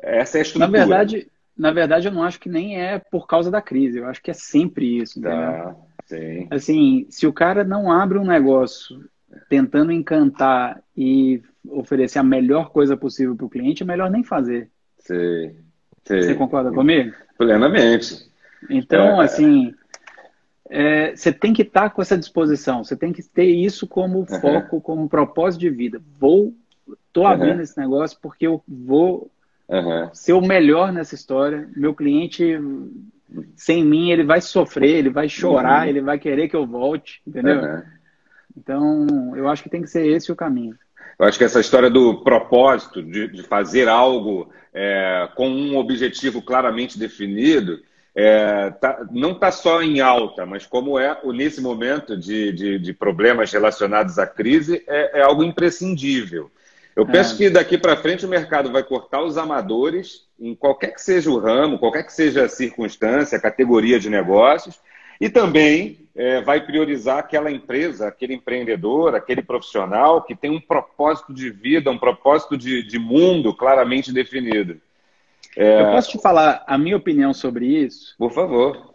Essa 0.00 0.38
é 0.38 0.40
a 0.40 0.42
estrutura. 0.42 0.70
Na 0.70 0.78
verdade, 0.78 1.28
na 1.56 1.72
verdade, 1.72 2.08
eu 2.08 2.12
não 2.12 2.22
acho 2.22 2.38
que 2.38 2.48
nem 2.48 2.80
é 2.80 2.98
por 2.98 3.26
causa 3.26 3.50
da 3.50 3.62
crise. 3.62 3.98
Eu 3.98 4.06
acho 4.06 4.22
que 4.22 4.30
é 4.30 4.34
sempre 4.34 4.98
isso. 4.98 5.20
Tá, 5.20 5.74
sim. 6.04 6.46
Assim, 6.50 7.06
se 7.10 7.26
o 7.26 7.32
cara 7.32 7.64
não 7.64 7.90
abre 7.90 8.18
um 8.18 8.24
negócio 8.24 9.04
tentando 9.48 9.92
encantar 9.92 10.82
e 10.96 11.42
oferecer 11.70 12.18
a 12.18 12.22
melhor 12.22 12.70
coisa 12.70 12.96
possível 12.96 13.36
para 13.36 13.46
o 13.46 13.50
cliente, 13.50 13.82
é 13.82 13.86
melhor 13.86 14.10
nem 14.10 14.22
fazer. 14.22 14.70
Sim. 14.98 15.56
sim. 16.04 16.22
Você 16.22 16.34
concorda 16.34 16.72
comigo? 16.72 17.14
Plenamente. 17.38 18.26
Então, 18.68 19.20
é... 19.20 19.24
assim, 19.24 19.74
é, 20.68 21.14
você 21.14 21.32
tem 21.32 21.52
que 21.52 21.62
estar 21.62 21.82
tá 21.82 21.90
com 21.90 22.02
essa 22.02 22.18
disposição, 22.18 22.82
você 22.82 22.96
tem 22.96 23.12
que 23.12 23.22
ter 23.22 23.44
isso 23.44 23.86
como 23.86 24.20
uhum. 24.20 24.26
foco, 24.26 24.80
como 24.80 25.08
propósito 25.08 25.60
de 25.60 25.70
vida. 25.70 26.00
Vou, 26.18 26.54
tô 27.12 27.26
abrindo 27.26 27.56
uhum. 27.56 27.62
esse 27.62 27.78
negócio 27.78 28.18
porque 28.20 28.46
eu 28.46 28.62
vou 28.66 29.30
uhum. 29.68 30.10
ser 30.12 30.32
o 30.32 30.40
melhor 30.40 30.92
nessa 30.92 31.14
história. 31.14 31.68
Meu 31.76 31.94
cliente, 31.94 32.58
sem 33.54 33.84
mim, 33.84 34.10
ele 34.10 34.24
vai 34.24 34.40
sofrer, 34.40 34.96
ele 34.96 35.10
vai 35.10 35.28
chorar, 35.28 35.82
uhum. 35.82 35.88
ele 35.88 36.00
vai 36.00 36.18
querer 36.18 36.48
que 36.48 36.56
eu 36.56 36.66
volte, 36.66 37.20
entendeu? 37.26 37.82
Então, 38.56 39.36
eu 39.36 39.48
acho 39.48 39.62
que 39.62 39.68
tem 39.68 39.82
que 39.82 39.90
ser 39.90 40.06
esse 40.06 40.32
o 40.32 40.36
caminho. 40.36 40.76
Eu 41.18 41.26
acho 41.26 41.38
que 41.38 41.44
essa 41.44 41.60
história 41.60 41.88
do 41.88 42.22
propósito, 42.22 43.02
de, 43.02 43.28
de 43.28 43.42
fazer 43.42 43.88
algo 43.88 44.50
é, 44.72 45.28
com 45.34 45.48
um 45.48 45.76
objetivo 45.76 46.42
claramente 46.42 46.98
definido, 46.98 47.80
é, 48.14 48.70
tá, 48.70 49.06
não 49.10 49.32
está 49.32 49.50
só 49.50 49.82
em 49.82 50.00
alta, 50.00 50.46
mas 50.46 50.66
como 50.66 50.98
é 50.98 51.18
nesse 51.26 51.60
momento 51.60 52.16
de, 52.16 52.52
de, 52.52 52.78
de 52.78 52.92
problemas 52.94 53.52
relacionados 53.52 54.18
à 54.18 54.26
crise, 54.26 54.82
é, 54.86 55.20
é 55.20 55.22
algo 55.22 55.42
imprescindível. 55.42 56.50
Eu 56.94 57.04
é. 57.04 57.12
penso 57.12 57.36
que 57.36 57.50
daqui 57.50 57.76
para 57.76 57.96
frente 57.96 58.24
o 58.24 58.28
mercado 58.28 58.72
vai 58.72 58.82
cortar 58.82 59.22
os 59.22 59.36
amadores, 59.36 60.26
em 60.40 60.54
qualquer 60.54 60.94
que 60.94 61.00
seja 61.02 61.30
o 61.30 61.38
ramo, 61.38 61.78
qualquer 61.78 62.04
que 62.04 62.12
seja 62.12 62.44
a 62.44 62.48
circunstância, 62.48 63.36
a 63.36 63.40
categoria 63.40 64.00
de 64.00 64.08
negócios, 64.08 64.80
e 65.20 65.28
também 65.28 66.06
é, 66.14 66.40
vai 66.40 66.64
priorizar 66.64 67.18
aquela 67.18 67.50
empresa, 67.50 68.08
aquele 68.08 68.34
empreendedor, 68.34 69.14
aquele 69.14 69.42
profissional 69.42 70.22
que 70.22 70.34
tem 70.34 70.50
um 70.50 70.60
propósito 70.60 71.32
de 71.32 71.50
vida, 71.50 71.90
um 71.90 71.98
propósito 71.98 72.56
de, 72.56 72.82
de 72.82 72.98
mundo 72.98 73.54
claramente 73.54 74.12
definido. 74.12 74.80
É... 75.56 75.82
Eu 75.82 75.86
posso 75.92 76.10
te 76.10 76.20
falar 76.20 76.64
a 76.66 76.76
minha 76.76 76.96
opinião 76.96 77.32
sobre 77.32 77.66
isso? 77.66 78.14
Por 78.18 78.30
favor. 78.32 78.94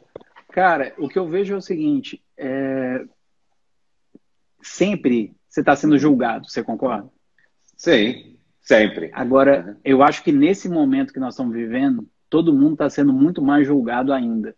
Cara, 0.51 0.93
o 0.97 1.07
que 1.07 1.17
eu 1.17 1.27
vejo 1.27 1.53
é 1.53 1.57
o 1.57 1.62
seguinte: 1.62 2.21
é... 2.38 3.03
sempre, 4.62 5.34
você 5.47 5.62
está 5.62 5.75
sendo 5.75 5.97
julgado. 5.97 6.49
Você 6.49 6.63
concorda? 6.63 7.10
Sim, 7.75 8.38
sempre. 8.62 9.10
Agora, 9.13 9.77
eu 9.84 10.03
acho 10.03 10.23
que 10.23 10.31
nesse 10.31 10.69
momento 10.69 11.13
que 11.13 11.19
nós 11.19 11.34
estamos 11.34 11.53
vivendo, 11.53 12.07
todo 12.29 12.53
mundo 12.53 12.73
está 12.73 12.89
sendo 12.89 13.12
muito 13.12 13.41
mais 13.41 13.65
julgado 13.65 14.13
ainda, 14.13 14.55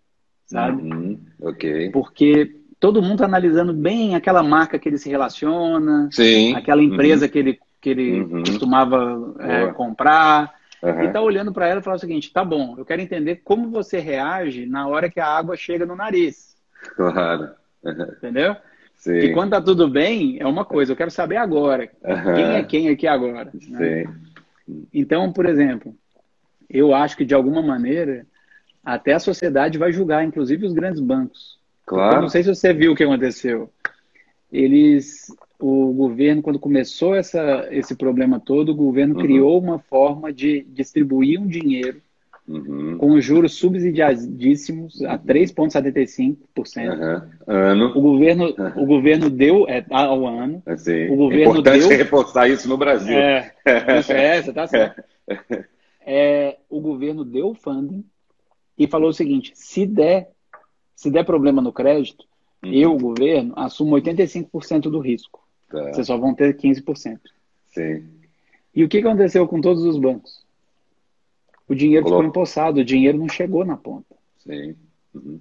sabe? 0.54 0.82
Uhum. 0.84 1.20
Ok. 1.42 1.90
Porque 1.92 2.56
todo 2.80 3.02
mundo 3.02 3.14
está 3.14 3.26
analisando 3.26 3.74
bem 3.74 4.16
aquela 4.16 4.44
marca 4.44 4.78
que 4.78 4.88
ele 4.88 5.00
se 5.00 5.10
relaciona, 5.10 6.08
Sim. 6.12 6.56
aquela 6.56 6.84
empresa 6.84 7.26
uhum. 7.26 7.32
que 7.32 7.40
ele, 7.40 7.60
que 7.82 7.90
ele 7.90 8.22
uhum. 8.22 8.44
costumava 8.44 9.36
é, 9.40 9.68
comprar. 9.74 10.54
Uhum. 10.82 11.02
E 11.02 11.08
está 11.08 11.20
olhando 11.22 11.52
para 11.52 11.68
ela 11.68 11.80
e 11.80 11.84
fala 11.84 11.98
o 11.98 12.00
seguinte: 12.00 12.32
tá 12.32 12.46
bom, 12.46 12.76
eu 12.78 12.86
quero 12.86 13.02
entender 13.02 13.42
como 13.44 13.70
você 13.70 14.00
reage 14.00 14.66
na 14.68 14.88
hora 14.88 15.10
que 15.10 15.20
a 15.20 15.28
água 15.28 15.58
chega 15.58 15.86
no 15.86 15.96
nariz. 15.96 16.56
Claro. 16.96 17.50
Entendeu? 17.84 18.56
Sim. 18.96 19.18
E 19.18 19.34
quando 19.34 19.52
tá 19.52 19.62
tudo 19.62 19.90
bem, 19.90 20.38
é 20.40 20.46
uma 20.46 20.64
coisa, 20.64 20.92
eu 20.92 20.96
quero 20.96 21.12
saber 21.12 21.38
agora. 21.38 21.90
Quem 22.36 22.56
é 22.56 22.64
quem 22.64 22.90
aqui 22.90 23.08
agora? 23.08 23.52
Né? 23.70 24.06
Então, 24.94 25.34
por 25.34 25.46
exemplo, 25.46 25.94
eu 26.70 26.94
acho 26.94 27.18
que 27.18 27.26
de 27.26 27.34
alguma 27.34 27.62
maneira 27.62 28.26
até 28.84 29.14
a 29.14 29.20
sociedade 29.20 29.78
vai 29.78 29.92
julgar, 29.92 30.26
inclusive 30.26 30.66
os 30.66 30.74
grandes 30.74 31.00
bancos. 31.00 31.58
Claro. 31.86 32.18
Eu 32.18 32.22
não 32.22 32.30
sei 32.30 32.44
se 32.44 32.50
você 32.54 32.74
viu 32.74 32.92
o 32.92 32.96
que 32.96 33.04
aconteceu. 33.04 33.70
Eles, 34.52 35.28
o 35.60 35.94
governo, 35.94 36.42
quando 36.42 36.60
começou 36.60 37.16
essa, 37.16 37.68
esse 37.72 37.96
problema 37.96 38.40
todo, 38.40 38.70
o 38.70 38.76
governo 38.76 39.16
uhum. 39.16 39.22
criou 39.22 39.60
uma 39.60 39.80
forma 39.80 40.32
de 40.32 40.66
distribuir 40.70 41.40
um 41.40 41.48
dinheiro 41.48 42.02
uhum. 42.48 42.98
com 42.98 43.20
juros 43.20 43.54
subsidiadíssimos 43.56 45.02
a 45.04 45.18
3,75%. 45.18 46.38
Uhum. 46.78 47.22
Ano. 47.48 47.98
O 47.98 48.02
governo, 48.02 48.54
o 48.76 48.86
governo 48.86 49.30
deu 49.30 49.68
é, 49.68 49.84
ao 49.90 50.28
ano. 50.28 50.62
Assim, 50.66 51.10
o 51.10 51.16
governo 51.16 51.44
é 51.44 51.50
importante 51.50 51.88
deu, 51.88 51.98
reforçar 51.98 52.48
isso 52.50 52.68
no 52.68 52.78
Brasil. 52.78 53.16
É, 53.16 53.54
isso 54.00 54.12
é, 54.12 54.42
você 54.42 54.54
tá 54.54 54.68
certo. 54.68 55.04
É, 56.06 56.58
o 56.70 56.82
governo 56.82 57.24
deu 57.24 57.52
o 57.52 57.56
funding 57.56 58.04
e 58.78 58.88
falou 58.88 59.10
o 59.10 59.14
seguinte: 59.14 59.52
se 59.56 59.86
der, 59.86 60.30
se 60.96 61.10
der 61.10 61.26
problema 61.26 61.62
no 61.62 61.74
crédito, 61.74 62.26
uhum. 62.64 62.72
eu, 62.72 62.94
o 62.94 63.00
governo, 63.00 63.54
assumo 63.56 63.96
85% 63.96 64.82
do 64.84 65.00
risco. 65.00 65.42
Tá. 65.70 65.92
Vocês 65.92 66.08
só 66.08 66.18
vão 66.18 66.34
ter 66.34 66.56
15%. 66.56 67.20
Sim. 67.70 68.06
E 68.76 68.84
o 68.84 68.90
que 68.90 69.00
aconteceu 69.00 69.48
com 69.48 69.62
todos 69.62 69.84
os 69.84 69.98
bancos? 69.98 70.44
o 71.68 71.76
dinheiro 71.76 72.06
ficou 72.06 72.24
empossado, 72.24 72.80
o 72.80 72.86
dinheiro 72.86 73.18
não 73.18 73.30
chegou 73.30 73.66
na 73.66 73.78
ponta. 73.78 74.16
Sim. 74.40 74.76
Uhum. 75.14 75.40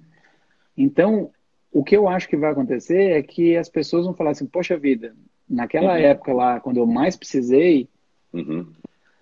Então, 0.77 1.29
o 1.71 1.83
que 1.83 1.95
eu 1.95 2.07
acho 2.07 2.27
que 2.27 2.37
vai 2.37 2.51
acontecer 2.51 3.11
é 3.11 3.21
que 3.21 3.55
as 3.55 3.69
pessoas 3.69 4.05
vão 4.05 4.13
falar 4.13 4.31
assim, 4.31 4.45
poxa 4.45 4.77
vida, 4.77 5.15
naquela 5.49 5.93
uhum. 5.93 5.99
época 5.99 6.33
lá, 6.33 6.59
quando 6.59 6.77
eu 6.77 6.85
mais 6.85 7.15
precisei, 7.15 7.87
uhum. 8.31 8.65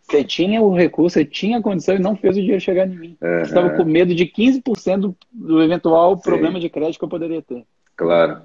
Você 0.02 0.24
tinha 0.24 0.62
o 0.62 0.76
recurso, 0.76 1.14
você 1.14 1.26
tinha 1.26 1.58
a 1.60 1.62
condição 1.62 1.96
e 1.96 2.00
não 2.00 2.16
fez 2.16 2.36
o 2.36 2.40
dinheiro 2.40 2.62
chegar 2.62 2.88
em 2.88 2.96
mim. 2.96 3.18
Você 3.20 3.42
estava 3.44 3.70
com 3.72 3.84
medo 3.84 4.14
de 4.14 4.26
15% 4.26 4.98
do, 4.98 5.16
do 5.32 5.64
eventual 5.64 6.16
Sim. 6.18 6.24
problema 6.24 6.60
de 6.60 6.70
crédito 6.70 7.00
que 7.00 7.06
eu 7.06 7.10
poderia 7.10 7.42
ter. 7.42 7.64
Claro. 7.96 8.42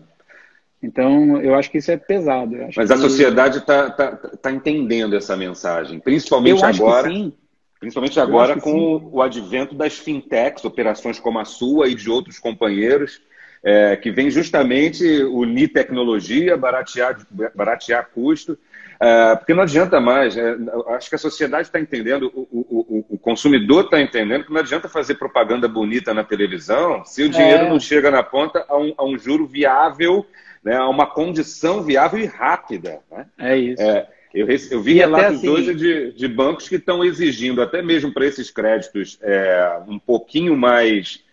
Então, 0.82 1.40
eu 1.40 1.54
acho 1.54 1.70
que 1.70 1.78
isso 1.78 1.90
é 1.90 1.96
pesado. 1.96 2.56
Mas 2.76 2.90
a 2.90 2.96
sociedade 2.96 3.58
está 3.58 3.90
tá, 3.90 4.12
tá 4.16 4.52
entendendo 4.52 5.16
essa 5.16 5.36
mensagem, 5.36 5.98
principalmente 5.98 6.64
agora. 6.64 7.08
Que. 7.10 7.32
Principalmente 7.78 8.18
agora 8.18 8.58
com 8.58 8.98
sim. 8.98 9.08
o 9.12 9.20
advento 9.20 9.74
das 9.74 9.98
fintechs, 9.98 10.64
operações 10.64 11.20
como 11.20 11.38
a 11.38 11.44
sua 11.44 11.88
e 11.88 11.94
de 11.94 12.10
outros 12.10 12.38
companheiros, 12.38 13.20
é, 13.66 13.96
que 13.96 14.12
vem 14.12 14.30
justamente 14.30 15.04
unir 15.24 15.72
tecnologia, 15.72 16.56
baratear, 16.56 17.18
baratear 17.52 18.08
custo, 18.14 18.56
é, 19.00 19.34
porque 19.34 19.52
não 19.52 19.64
adianta 19.64 20.00
mais. 20.00 20.36
É, 20.36 20.56
acho 20.90 21.08
que 21.08 21.16
a 21.16 21.18
sociedade 21.18 21.66
está 21.66 21.80
entendendo, 21.80 22.30
o, 22.32 22.46
o, 22.52 23.06
o 23.10 23.18
consumidor 23.18 23.86
está 23.86 24.00
entendendo 24.00 24.44
que 24.44 24.52
não 24.52 24.60
adianta 24.60 24.88
fazer 24.88 25.16
propaganda 25.16 25.66
bonita 25.66 26.14
na 26.14 26.22
televisão 26.22 27.04
se 27.04 27.24
o 27.24 27.28
dinheiro 27.28 27.64
é. 27.64 27.68
não 27.68 27.80
chega 27.80 28.08
na 28.08 28.22
ponta 28.22 28.64
a 28.68 28.78
um, 28.78 28.94
a 28.96 29.04
um 29.04 29.18
juro 29.18 29.44
viável, 29.48 30.24
né, 30.62 30.76
a 30.76 30.88
uma 30.88 31.08
condição 31.08 31.82
viável 31.82 32.20
e 32.20 32.24
rápida. 32.24 33.00
Né? 33.10 33.26
É 33.36 33.58
isso. 33.58 33.82
É, 33.82 34.06
eu, 34.32 34.46
eu 34.46 34.80
vi 34.80 34.92
e 34.92 34.98
relatos 34.98 35.38
assim... 35.38 35.48
hoje 35.48 35.74
de, 35.74 36.12
de 36.12 36.28
bancos 36.28 36.68
que 36.68 36.76
estão 36.76 37.04
exigindo, 37.04 37.60
até 37.60 37.82
mesmo 37.82 38.14
para 38.14 38.26
esses 38.26 38.48
créditos 38.48 39.18
é, 39.22 39.80
um 39.88 39.98
pouquinho 39.98 40.56
mais 40.56 41.24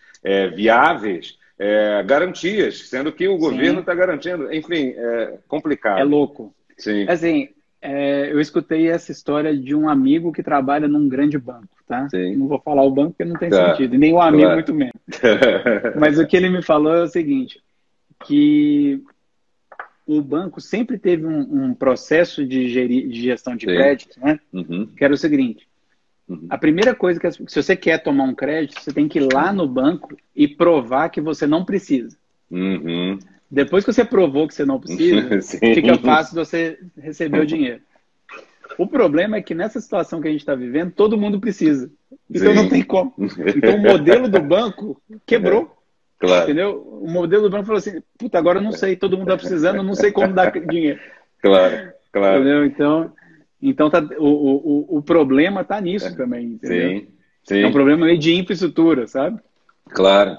viáveis, 0.56 1.36
é, 1.58 2.02
garantias, 2.02 2.88
sendo 2.88 3.12
que 3.12 3.28
o 3.28 3.38
governo 3.38 3.80
está 3.80 3.94
garantindo. 3.94 4.52
Enfim, 4.52 4.94
é 4.96 5.38
complicado. 5.46 5.98
É 5.98 6.04
louco. 6.04 6.54
Sim. 6.76 7.06
Assim, 7.08 7.48
é, 7.80 8.32
eu 8.32 8.40
escutei 8.40 8.88
essa 8.88 9.12
história 9.12 9.56
de 9.56 9.74
um 9.74 9.88
amigo 9.88 10.32
que 10.32 10.42
trabalha 10.42 10.88
num 10.88 11.08
grande 11.08 11.38
banco, 11.38 11.68
tá? 11.86 12.08
Sim. 12.08 12.36
Não 12.36 12.48
vou 12.48 12.58
falar 12.58 12.82
o 12.82 12.90
banco 12.90 13.10
porque 13.10 13.30
não 13.30 13.38
tem 13.38 13.50
tá. 13.50 13.70
sentido, 13.70 13.98
nem 13.98 14.12
o 14.12 14.20
amigo 14.20 14.42
claro. 14.42 14.54
muito 14.56 14.74
menos. 14.74 14.94
Mas 15.98 16.18
o 16.18 16.26
que 16.26 16.36
ele 16.36 16.48
me 16.48 16.62
falou 16.62 16.94
é 16.94 17.02
o 17.02 17.08
seguinte, 17.08 17.60
que 18.24 19.02
o 20.06 20.20
banco 20.20 20.60
sempre 20.60 20.98
teve 20.98 21.26
um, 21.26 21.40
um 21.40 21.74
processo 21.74 22.46
de, 22.46 22.68
gerir, 22.68 23.08
de, 23.08 23.22
gestão 23.22 23.54
de 23.54 23.66
Sim. 23.66 23.74
crédito, 23.74 24.20
né? 24.20 24.38
Uhum. 24.52 24.86
Que 24.86 25.04
era 25.04 25.14
o 25.14 25.18
seguinte: 25.18 25.68
uhum. 26.28 26.46
a 26.50 26.58
primeira 26.58 26.94
coisa 26.94 27.20
que 27.20 27.30
se 27.30 27.62
você 27.62 27.76
quer 27.76 28.02
tomar 28.02 28.24
um 28.24 28.34
crédito, 28.34 28.80
você 28.80 28.92
tem 28.92 29.08
que 29.08 29.18
ir 29.18 29.32
lá 29.32 29.52
no 29.52 29.66
banco 29.66 30.16
e 30.34 30.48
provar 30.48 31.08
que 31.08 31.20
você 31.20 31.46
não 31.46 31.64
precisa. 31.64 32.16
Uhum. 32.50 33.18
Depois 33.50 33.84
que 33.84 33.92
você 33.92 34.04
provou 34.04 34.48
que 34.48 34.54
você 34.54 34.64
não 34.64 34.80
precisa, 34.80 35.40
fica 35.58 35.98
fácil 35.98 36.34
você 36.34 36.78
receber 36.98 37.40
o 37.40 37.46
dinheiro. 37.46 37.80
O 38.76 38.86
problema 38.86 39.36
é 39.36 39.42
que 39.42 39.54
nessa 39.54 39.80
situação 39.80 40.20
que 40.20 40.28
a 40.28 40.30
gente 40.30 40.40
está 40.40 40.54
vivendo, 40.54 40.92
todo 40.92 41.16
mundo 41.16 41.38
precisa. 41.38 41.90
Então 42.28 42.48
Sim. 42.48 42.54
não 42.54 42.68
tem 42.68 42.82
como. 42.82 43.14
Então 43.54 43.76
o 43.76 43.82
modelo 43.82 44.28
do 44.28 44.40
banco 44.40 45.00
quebrou. 45.26 45.72
Claro. 46.16 46.44
Entendeu? 46.44 47.00
O 47.02 47.10
modelo 47.10 47.42
do 47.42 47.50
banco 47.50 47.66
falou 47.66 47.78
assim: 47.78 48.00
puta, 48.16 48.38
agora 48.38 48.58
eu 48.58 48.62
não 48.62 48.72
sei, 48.72 48.96
todo 48.96 49.18
mundo 49.18 49.30
está 49.30 49.36
precisando, 49.36 49.76
eu 49.76 49.82
não 49.82 49.94
sei 49.94 50.10
como 50.10 50.32
dar 50.32 50.50
dinheiro. 50.66 50.98
Claro, 51.42 51.92
claro. 52.10 52.40
Entendeu? 52.40 52.64
Então, 52.64 53.12
então 53.70 53.90
tá, 53.90 54.00
o, 54.18 54.26
o, 54.26 54.98
o 54.98 55.02
problema 55.02 55.62
está 55.62 55.80
nisso 55.80 56.06
é. 56.06 56.14
também. 56.14 56.46
Entendeu? 56.46 57.00
Sim, 57.00 57.08
sim. 57.44 57.62
É 57.62 57.66
um 57.66 57.72
problema 57.72 58.06
meio 58.06 58.18
de 58.18 58.34
infraestrutura, 58.34 59.06
sabe? 59.06 59.40
Claro. 59.90 60.36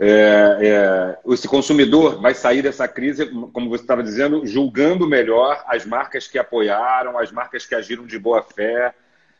É, 0.00 0.58
é, 0.60 1.32
esse 1.32 1.48
consumidor 1.48 2.20
vai 2.20 2.32
sair 2.32 2.62
dessa 2.62 2.86
crise, 2.86 3.26
como 3.52 3.68
você 3.68 3.82
estava 3.82 4.02
dizendo, 4.02 4.46
julgando 4.46 5.08
melhor 5.08 5.62
as 5.66 5.84
marcas 5.84 6.28
que 6.28 6.38
apoiaram, 6.38 7.18
as 7.18 7.32
marcas 7.32 7.66
que 7.66 7.74
agiram 7.74 8.06
de 8.06 8.18
boa 8.18 8.42
fé, 8.42 8.94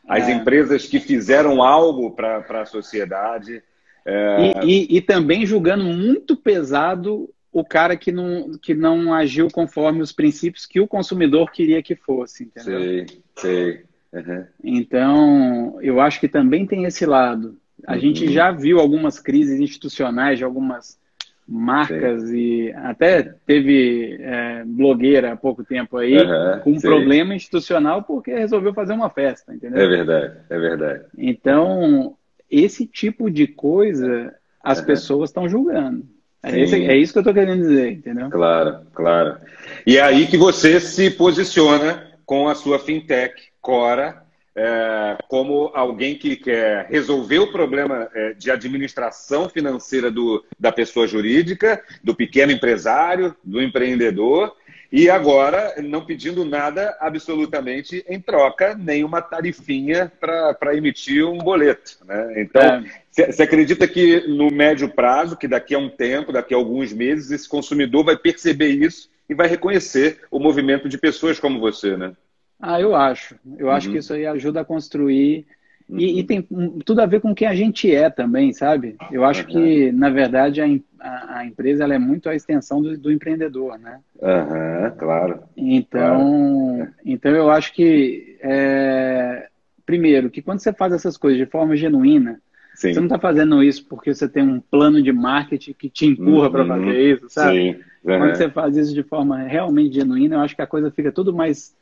as 0.07 0.27
é. 0.27 0.31
empresas 0.31 0.85
que 0.85 0.99
fizeram 0.99 1.63
algo 1.63 2.11
para 2.11 2.61
a 2.61 2.65
sociedade. 2.65 3.63
É... 4.05 4.53
E, 4.63 4.87
e, 4.91 4.97
e, 4.97 5.01
também 5.01 5.45
julgando 5.45 5.83
muito 5.83 6.35
pesado 6.35 7.29
o 7.51 7.63
cara 7.63 7.95
que 7.97 8.11
não, 8.11 8.51
que 8.61 8.73
não 8.73 9.13
agiu 9.13 9.47
conforme 9.49 10.01
os 10.01 10.11
princípios 10.11 10.65
que 10.65 10.79
o 10.79 10.87
consumidor 10.87 11.51
queria 11.51 11.81
que 11.81 11.95
fosse, 11.95 12.43
entendeu? 12.43 12.79
Sei, 12.79 13.07
sei. 13.35 13.83
Uhum. 14.13 14.45
Então, 14.63 15.79
eu 15.81 15.99
acho 15.99 16.19
que 16.19 16.27
também 16.27 16.65
tem 16.65 16.85
esse 16.85 17.05
lado. 17.05 17.57
A 17.85 17.93
uhum. 17.93 17.99
gente 17.99 18.31
já 18.31 18.51
viu 18.51 18.79
algumas 18.79 19.19
crises 19.19 19.59
institucionais 19.59 20.37
de 20.37 20.43
algumas 20.43 20.99
marcas 21.47 22.23
Sim. 22.23 22.35
e 22.35 22.71
até 22.73 23.23
teve 23.23 24.17
é, 24.19 24.63
blogueira 24.65 25.33
há 25.33 25.35
pouco 25.35 25.63
tempo 25.63 25.97
aí 25.97 26.15
uhum, 26.15 26.59
com 26.59 26.71
um 26.73 26.79
problema 26.79 27.33
institucional 27.33 28.03
porque 28.03 28.31
resolveu 28.31 28.71
fazer 28.71 28.93
uma 28.93 29.09
festa, 29.09 29.53
entendeu? 29.53 29.81
É 29.81 29.87
verdade, 29.87 30.37
é 30.47 30.59
verdade. 30.59 31.05
Então, 31.17 32.15
esse 32.51 32.85
tipo 32.85 33.31
de 33.31 33.47
coisa 33.47 34.35
as 34.61 34.81
pessoas 34.81 35.29
estão 35.29 35.49
julgando. 35.49 36.05
É, 36.41 36.59
esse, 36.59 36.75
é, 36.85 36.95
isso 36.95 37.11
que 37.11 37.19
eu 37.19 37.21
estou 37.21 37.33
querendo 37.33 37.61
dizer, 37.61 37.91
entendeu? 37.91 38.29
Claro, 38.29 38.79
claro. 38.93 39.37
E 39.85 39.97
é 39.97 40.01
aí 40.01 40.27
que 40.27 40.37
você 40.37 40.79
se 40.79 41.11
posiciona 41.11 42.07
com 42.25 42.47
a 42.47 42.55
sua 42.55 42.79
fintech, 42.79 43.49
Cora, 43.61 44.23
é, 44.55 45.17
como 45.27 45.71
alguém 45.73 46.15
que 46.15 46.35
quer 46.35 46.85
resolver 46.89 47.39
o 47.39 47.51
problema 47.51 48.09
é, 48.13 48.33
de 48.33 48.49
administração 48.49 49.47
financeira 49.47 50.09
do, 50.09 50.43
da 50.59 50.71
pessoa 50.71 51.07
jurídica, 51.07 51.81
do 52.03 52.15
pequeno 52.15 52.51
empresário, 52.51 53.35
do 53.43 53.61
empreendedor, 53.61 54.53
e 54.91 55.07
agora, 55.09 55.75
não 55.83 56.03
pedindo 56.03 56.43
nada 56.43 56.97
absolutamente 56.99 58.03
em 58.07 58.19
troca, 58.19 58.73
nem 58.73 59.03
uma 59.03 59.21
tarifinha 59.21 60.11
para 60.19 60.75
emitir 60.75 61.23
um 61.25 61.37
boleto. 61.37 61.97
Né? 62.05 62.41
Então, 62.41 62.83
você 63.11 63.41
é. 63.41 63.45
acredita 63.45 63.87
que 63.87 64.27
no 64.27 64.49
médio 64.49 64.89
prazo, 64.89 65.37
que 65.37 65.47
daqui 65.47 65.75
a 65.75 65.79
um 65.79 65.89
tempo, 65.89 66.33
daqui 66.33 66.55
a 66.55 66.57
alguns 66.57 66.91
meses, 66.91 67.29
esse 67.29 67.47
consumidor 67.47 68.03
vai 68.03 68.17
perceber 68.17 68.69
isso 68.69 69.09
e 69.29 69.35
vai 69.35 69.47
reconhecer 69.47 70.21
o 70.31 70.39
movimento 70.39 70.89
de 70.89 70.97
pessoas 70.97 71.39
como 71.39 71.59
você, 71.59 71.95
né? 71.95 72.13
Ah, 72.59 72.81
eu 72.81 72.95
acho. 72.95 73.35
Eu 73.57 73.69
acho 73.69 73.87
uhum. 73.87 73.93
que 73.93 73.99
isso 73.99 74.13
aí 74.13 74.25
ajuda 74.25 74.61
a 74.61 74.65
construir 74.65 75.45
E, 75.91 76.19
e, 76.19 76.23
tem 76.23 76.47
tudo 76.85 77.01
a 77.01 77.05
ver 77.05 77.19
com 77.19 77.33
quem 77.33 77.47
a 77.47 77.55
gente 77.55 77.93
é 77.93 78.09
também, 78.09 78.53
sabe? 78.53 78.95
Eu 79.11 79.23
acho 79.25 79.45
que, 79.47 79.91
na 79.91 80.09
verdade, 80.09 80.61
a, 80.61 80.65
a, 80.99 81.39
a 81.39 81.45
empresa 81.45 81.83
ela 81.83 81.95
é 81.95 81.99
muito 81.99 82.29
a 82.29 82.35
extensão 82.35 82.81
do, 82.81 82.95
do 82.95 83.11
empreendedor, 83.11 83.79
né? 83.79 83.99
Uhum, 84.21 84.91
claro. 84.97 85.39
Então, 85.57 86.75
claro. 86.77 86.91
então 87.03 87.31
eu 87.31 87.49
acho 87.49 87.73
que, 87.73 88.37
é, 88.41 89.47
primeiro, 89.83 90.29
que 90.29 90.43
quando 90.43 90.59
você 90.59 90.71
faz 90.71 90.93
essas 90.93 91.17
coisas 91.17 91.39
de 91.39 91.47
forma 91.47 91.75
genuína, 91.75 92.39
Sim. 92.75 92.93
você 92.93 92.99
não 92.99 93.07
está 93.07 93.17
fazendo 93.17 93.63
isso 93.63 93.83
porque 93.87 94.13
você 94.13 94.29
tem 94.29 94.43
um 94.43 94.59
plano 94.59 95.01
de 95.01 95.11
marketing 95.11 95.73
que 95.73 95.89
te 95.89 96.05
empurra 96.05 96.45
uhum, 96.45 96.51
para 96.51 96.65
fazer 96.67 97.13
isso, 97.15 97.29
sabe? 97.29 97.57
Sim. 97.57 97.79
Uhum. 98.03 98.17
Quando 98.19 98.35
você 98.35 98.49
faz 98.49 98.77
isso 98.77 98.93
de 98.93 99.03
forma 99.03 99.39
realmente 99.39 99.95
genuína, 99.95 100.35
eu 100.35 100.41
acho 100.41 100.55
que 100.55 100.61
a 100.61 100.67
coisa 100.67 100.91
fica 100.91 101.11
tudo 101.11 101.33
mais 101.33 101.75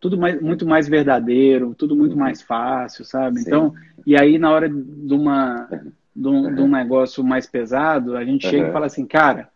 tudo 0.00 0.16
mais, 0.16 0.40
muito 0.40 0.66
mais 0.66 0.88
verdadeiro, 0.88 1.74
tudo 1.76 1.94
muito 1.94 2.12
uhum. 2.12 2.20
mais 2.20 2.40
fácil, 2.40 3.04
sabe? 3.04 3.40
Sim. 3.40 3.44
Então, 3.46 3.74
e 4.06 4.16
aí 4.16 4.38
na 4.38 4.50
hora 4.50 4.68
de, 4.68 5.14
uma, 5.14 5.68
de, 6.16 6.28
um, 6.28 6.44
uhum. 6.44 6.54
de 6.54 6.62
um 6.62 6.68
negócio 6.68 7.22
mais 7.22 7.46
pesado, 7.46 8.16
a 8.16 8.24
gente 8.24 8.46
uhum. 8.46 8.50
chega 8.50 8.68
e 8.68 8.72
fala 8.72 8.86
assim, 8.86 9.06
cara, 9.06 9.48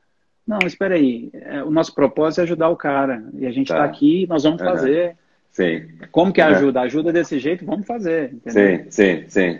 não, 0.47 0.59
espera 0.67 0.97
aí, 0.97 1.31
é, 1.33 1.65
o 1.65 1.71
nosso 1.71 1.95
propósito 1.95 2.41
é 2.41 2.45
ajudar 2.45 2.69
o 2.69 2.77
cara, 2.77 3.25
e 3.33 3.47
a 3.47 3.51
gente 3.51 3.73
está 3.73 3.79
tá 3.79 3.85
aqui, 3.85 4.27
nós 4.29 4.43
vamos 4.43 4.61
fazer. 4.61 5.17
Sim. 5.51 5.89
Como 6.11 6.33
que 6.33 6.41
ajuda? 6.41 6.81
Ajuda 6.83 7.13
desse 7.13 7.39
jeito, 7.39 7.65
vamos 7.65 7.87
fazer. 7.87 8.35
Entendeu? 8.35 8.85
Sim, 8.85 8.91
sim, 8.91 9.25
sim. 9.29 9.51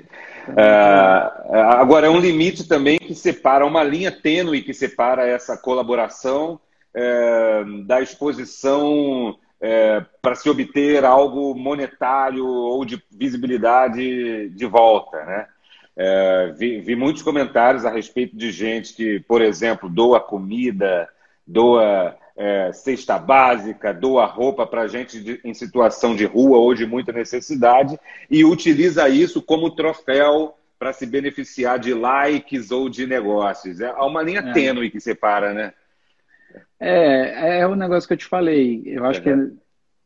Uh, 0.49 1.55
agora, 1.55 2.09
é 2.09 2.11
um 2.11 2.21
limite 2.21 2.69
também 2.69 2.99
que 2.99 3.15
separa, 3.15 3.65
uma 3.65 3.83
linha 3.83 4.11
tênue 4.11 4.61
que 4.61 4.75
separa 4.75 5.27
essa 5.27 5.57
colaboração 5.57 6.61
uh, 6.95 7.83
da 7.85 8.03
exposição 8.03 9.39
é, 9.65 10.05
para 10.21 10.35
se 10.35 10.51
obter 10.51 11.07
algo 11.07 11.55
monetário 11.55 12.47
ou 12.47 12.85
de 12.85 13.03
visibilidade 13.11 14.51
de 14.51 14.67
volta, 14.67 15.25
né? 15.25 15.47
É, 15.97 16.53
vi, 16.59 16.81
vi, 16.81 16.95
muitos 16.95 17.23
comentários 17.23 17.87
a 17.87 17.91
respeito 17.91 18.37
de 18.37 18.51
gente 18.53 18.93
que, 18.93 19.21
por 19.21 19.41
exemplo, 19.41 19.89
doa 19.89 20.21
comida, 20.21 21.09
doa 21.47 22.15
é, 22.37 22.73
cesta 22.75 23.19
básica, 23.19 23.95
doa 23.95 24.27
roupa 24.27 24.67
para 24.67 24.87
gente 24.87 25.19
de, 25.23 25.41
em 25.43 25.55
situação 25.55 26.15
de 26.15 26.27
rua 26.27 26.59
ou 26.59 26.75
de 26.75 26.85
muita 26.85 27.11
necessidade 27.11 27.99
e 28.29 28.45
utiliza 28.45 29.09
isso 29.09 29.41
como 29.41 29.71
troféu 29.71 30.59
para 30.79 30.93
se 30.93 31.07
beneficiar 31.07 31.79
de 31.79 31.95
likes 31.95 32.71
ou 32.71 32.91
de 32.91 33.07
negócios. 33.07 33.81
É 33.81 33.91
uma 33.93 34.23
linha 34.23 34.41
é. 34.41 34.53
tênue 34.53 34.91
que 34.91 35.01
separa, 35.01 35.55
né? 35.55 35.73
É, 36.81 37.61
é 37.61 37.67
o 37.67 37.75
negócio 37.75 38.07
que 38.07 38.15
eu 38.15 38.19
te 38.19 38.27
falei. 38.27 38.83
Eu 38.87 39.05
acho 39.05 39.23
que, 39.23 39.31
é, 39.31 39.37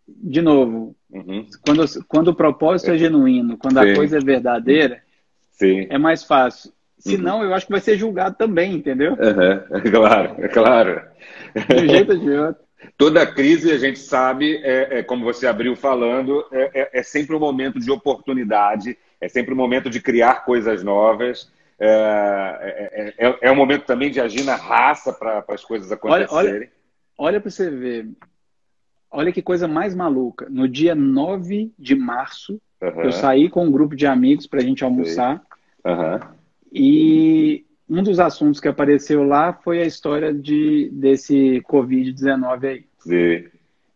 de 0.07 0.43
novo, 0.43 0.95
uhum. 1.11 1.47
quando, 1.65 1.85
quando 2.07 2.29
o 2.29 2.35
propósito 2.35 2.91
é, 2.91 2.95
é 2.95 2.99
genuíno, 2.99 3.57
quando 3.57 3.81
Sim. 3.81 3.91
a 3.91 3.95
coisa 3.95 4.19
é 4.19 4.21
verdadeira, 4.21 5.03
Sim. 5.51 5.87
é 5.89 5.99
mais 5.99 6.23
fácil. 6.23 6.73
Se 6.99 7.15
uhum. 7.17 7.23
não, 7.23 7.45
eu 7.45 7.55
acho 7.55 7.67
que 7.67 7.73
vai 7.73 7.81
ser 7.81 7.97
julgado 7.97 8.37
também, 8.37 8.75
entendeu? 8.75 9.13
Uhum. 9.13 9.91
Claro, 9.91 10.35
é 10.39 10.49
claro. 10.49 11.03
De 11.55 11.75
um 11.77 11.89
jeito 11.89 12.13
ou 12.13 12.19
de 12.19 12.31
outro. 12.31 12.69
Toda 12.97 13.27
crise, 13.27 13.73
a 13.73 13.79
gente 13.79 13.99
sabe, 13.99 14.57
é, 14.63 14.99
é 14.99 15.03
como 15.03 15.25
você 15.25 15.47
abriu 15.47 15.75
falando, 15.75 16.45
é, 16.53 16.71
é, 16.75 16.91
é, 17.01 17.03
sempre 17.03 17.35
um 17.35 17.41
momento 17.41 17.79
de 17.79 17.91
oportunidade, 17.91 18.97
é 19.21 19.29
sempre 19.29 19.53
um 19.53 19.57
momento 19.57 19.91
de 19.91 20.01
criar 20.01 20.45
coisas 20.45 20.83
novas. 20.83 21.51
É, 21.81 23.15
é, 23.19 23.27
é, 23.29 23.39
é 23.43 23.53
um 23.53 23.57
momento 23.57 23.85
também 23.85 24.11
de 24.11 24.21
agir 24.21 24.45
na 24.45 24.57
raça 24.57 25.13
para 25.13 25.45
as 25.49 25.65
coisas 25.65 25.91
acontecerem. 25.93 26.29
Olha, 26.31 26.51
olha, 26.51 26.71
olha 27.17 27.41
para 27.41 27.51
você 27.51 27.71
ver. 27.71 28.09
Olha 29.11 29.33
que 29.33 29.41
coisa 29.41 29.67
mais 29.67 29.95
maluca. 29.95 30.49
No 30.51 30.69
dia 30.69 30.95
9 30.95 31.73
de 31.79 31.95
março, 31.95 32.61
uhum. 32.83 33.03
eu 33.03 33.13
saí 33.13 33.49
com 33.49 33.65
um 33.65 33.71
grupo 33.71 33.97
de 33.97 34.07
amigos 34.07 34.47
para 34.47 34.61
a 34.61 34.63
gente 34.63 34.85
almoçar. 34.85 35.43
Uhum. 35.85 36.21
E 36.73 37.65
um 37.89 38.03
dos 38.03 38.21
assuntos 38.21 38.61
que 38.61 38.69
apareceu 38.69 39.23
lá 39.23 39.53
foi 39.53 39.81
a 39.81 39.87
história 39.87 40.35
de, 40.35 40.91
desse 40.93 41.63
Covid-19 41.63 42.65
aí. 42.65 42.85
Sim. 42.99 43.49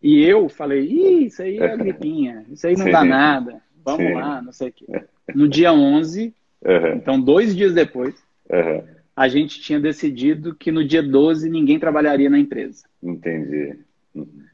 E 0.03 0.25
eu 0.25 0.49
falei, 0.49 0.85
Ih, 0.85 1.27
isso 1.27 1.42
aí 1.42 1.59
é 1.59 1.77
gripinha, 1.77 2.45
isso 2.51 2.66
aí 2.66 2.77
não 2.77 2.87
Sim. 2.87 2.92
dá 2.92 3.05
nada, 3.05 3.62
vamos 3.85 4.07
Sim. 4.07 4.14
lá, 4.14 4.40
não 4.42 4.53
sei 4.53 4.71
o 4.71 4.73
quê. 4.73 5.05
No 5.35 5.47
dia 5.47 5.73
11, 5.73 6.35
Uhum. 6.64 6.94
Então, 6.94 7.20
dois 7.20 7.55
dias 7.55 7.75
depois, 7.75 8.14
uhum. 8.48 8.85
a 9.16 9.29
gente 9.29 9.61
tinha 9.61 9.81
decidido 9.81 10.55
que 10.55 10.70
no 10.70 10.85
dia 10.85 11.03
12 11.03 11.51
ninguém 11.51 11.79
trabalharia 11.79 12.31
na 12.31 12.38
empresa. 12.38 12.85
Entendi. 13.03 13.79
Uhum. 14.14 14.44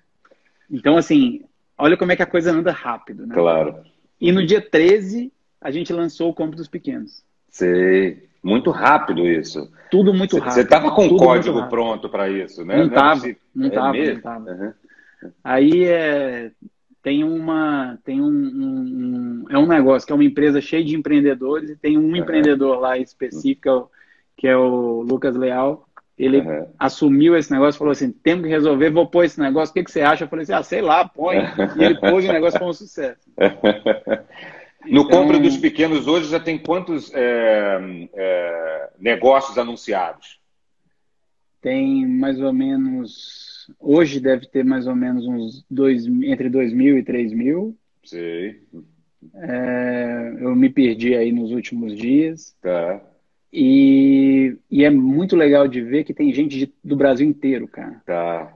Então, 0.71 0.97
assim, 0.97 1.43
olha 1.77 1.97
como 1.97 2.13
é 2.13 2.17
que 2.17 2.23
a 2.23 2.27
coisa 2.27 2.53
anda 2.53 2.73
rápido, 2.73 3.27
né? 3.27 3.35
Claro. 3.35 3.77
E 4.21 4.33
no 4.33 4.45
dia 4.45 4.61
13, 4.61 5.33
a 5.61 5.71
gente 5.71 5.93
lançou 5.93 6.31
o 6.31 6.35
Compro 6.35 6.57
dos 6.57 6.69
Pequenos. 6.69 7.25
Sei. 7.49 8.29
Muito 8.43 8.71
rápido 8.71 9.27
isso. 9.27 9.71
Tudo 9.91 10.15
muito 10.15 10.37
rápido. 10.37 10.55
Você 10.55 10.61
estava 10.63 10.91
com 10.93 11.07
o 11.07 11.17
código 11.17 11.69
pronto 11.69 12.09
para 12.09 12.29
isso, 12.29 12.65
né? 12.65 12.77
Não 12.77 12.87
estava. 12.87 13.37
Não 13.55 13.69
estava, 13.69 13.97
é 13.97 14.05
não 14.05 14.13
estava. 14.13 14.77
Aí 15.43 15.85
é, 15.85 16.51
tem 17.09 17.25
uma 17.25 17.99
tem 18.05 18.21
um, 18.21 18.27
um, 18.27 19.45
é 19.49 19.57
um 19.57 19.67
negócio 19.67 20.07
que 20.07 20.13
é 20.13 20.15
uma 20.15 20.25
empresa 20.25 20.61
cheia 20.61 20.85
de 20.85 20.95
empreendedores 20.95 21.71
e 21.71 21.77
tem 21.77 21.97
um 21.97 22.03
uhum. 22.03 22.17
empreendedor 22.17 22.79
lá 22.79 22.99
específico 22.99 23.91
que 24.37 24.47
é 24.47 24.55
o 24.55 25.01
Lucas 25.01 25.35
Leal. 25.35 25.89
Ele 26.19 26.41
uhum. 26.41 26.67
assumiu 26.79 27.35
esse 27.35 27.51
negócio 27.51 27.79
falou 27.79 27.93
assim 27.93 28.13
temos 28.13 28.45
que 28.45 28.51
resolver 28.51 28.91
vou 28.91 29.07
pôr 29.07 29.25
esse 29.25 29.41
negócio 29.41 29.71
o 29.71 29.75
que, 29.75 29.85
que 29.85 29.91
você 29.91 30.03
acha? 30.03 30.25
Eu 30.25 30.29
falei 30.29 30.43
assim 30.43 30.53
ah 30.53 30.63
sei 30.63 30.83
lá 30.83 31.09
põe. 31.09 31.39
E 31.79 31.83
ele 31.83 31.99
pôs 31.99 32.27
o 32.27 32.33
negócio 32.33 32.61
com 32.61 32.69
um 32.69 32.75
sucesso. 32.75 33.27
No 34.87 35.03
então... 35.03 35.23
compra 35.23 35.41
dos 35.41 35.57
pequenos 35.57 36.07
hoje 36.07 36.31
já 36.31 36.39
tem 36.39 36.57
quantos 36.57 37.13
é, 37.13 38.09
é, 38.15 38.91
negócios 38.97 39.59
anunciados? 39.59 40.39
Tem 41.61 42.07
mais 42.07 42.41
ou 42.41 42.53
menos 42.53 43.48
Hoje 43.79 44.21
deve 44.21 44.47
ter 44.47 44.65
mais 44.65 44.87
ou 44.87 44.95
menos 44.95 45.27
uns 45.27 45.65
dois, 45.71 46.07
entre 46.07 46.49
2 46.49 46.73
mil 46.73 46.99
e 46.99 47.03
3 47.03 47.33
mil. 47.33 47.77
Sei. 48.05 48.63
É, 49.35 50.37
eu 50.41 50.55
me 50.55 50.71
perdi 50.71 51.15
aí 51.15 51.33
nos 51.33 51.51
últimos 51.51 51.97
dias. 51.97 52.57
Tá. 52.63 53.01
E, 53.53 54.57
e 54.71 54.85
é 54.85 54.91
muito 54.91 55.35
legal 55.35 55.67
de 55.67 55.81
ver 55.81 56.05
que 56.05 56.15
tem 56.15 56.33
gente 56.33 56.59
de, 56.59 56.75
do 56.85 56.97
Brasil 56.97 57.27
inteiro, 57.27 57.67
cara. 57.67 58.03
Tá. 58.05 58.55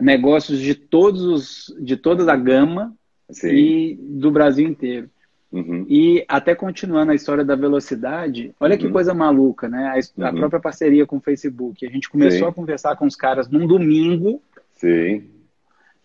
Negócios 0.00 0.60
de 0.60 0.74
todos 0.74 1.22
os, 1.22 1.74
de 1.80 1.96
toda 1.96 2.30
a 2.30 2.36
gama 2.36 2.94
Sim. 3.30 3.48
e 3.48 3.94
do 3.96 4.30
Brasil 4.30 4.68
inteiro. 4.68 5.10
Uhum. 5.52 5.86
E 5.88 6.24
até 6.28 6.54
continuando 6.54 7.12
a 7.12 7.14
história 7.14 7.44
da 7.44 7.54
velocidade, 7.54 8.54
olha 8.58 8.74
uhum. 8.74 8.78
que 8.78 8.90
coisa 8.90 9.14
maluca, 9.14 9.68
né? 9.68 9.86
A, 9.88 10.26
a 10.26 10.30
uhum. 10.30 10.38
própria 10.38 10.60
parceria 10.60 11.06
com 11.06 11.16
o 11.16 11.20
Facebook. 11.20 11.86
A 11.86 11.90
gente 11.90 12.10
começou 12.10 12.40
Sim. 12.40 12.50
a 12.50 12.52
conversar 12.52 12.96
com 12.96 13.06
os 13.06 13.16
caras 13.16 13.48
num 13.48 13.66
domingo. 13.66 14.42
Sim. 14.74 15.24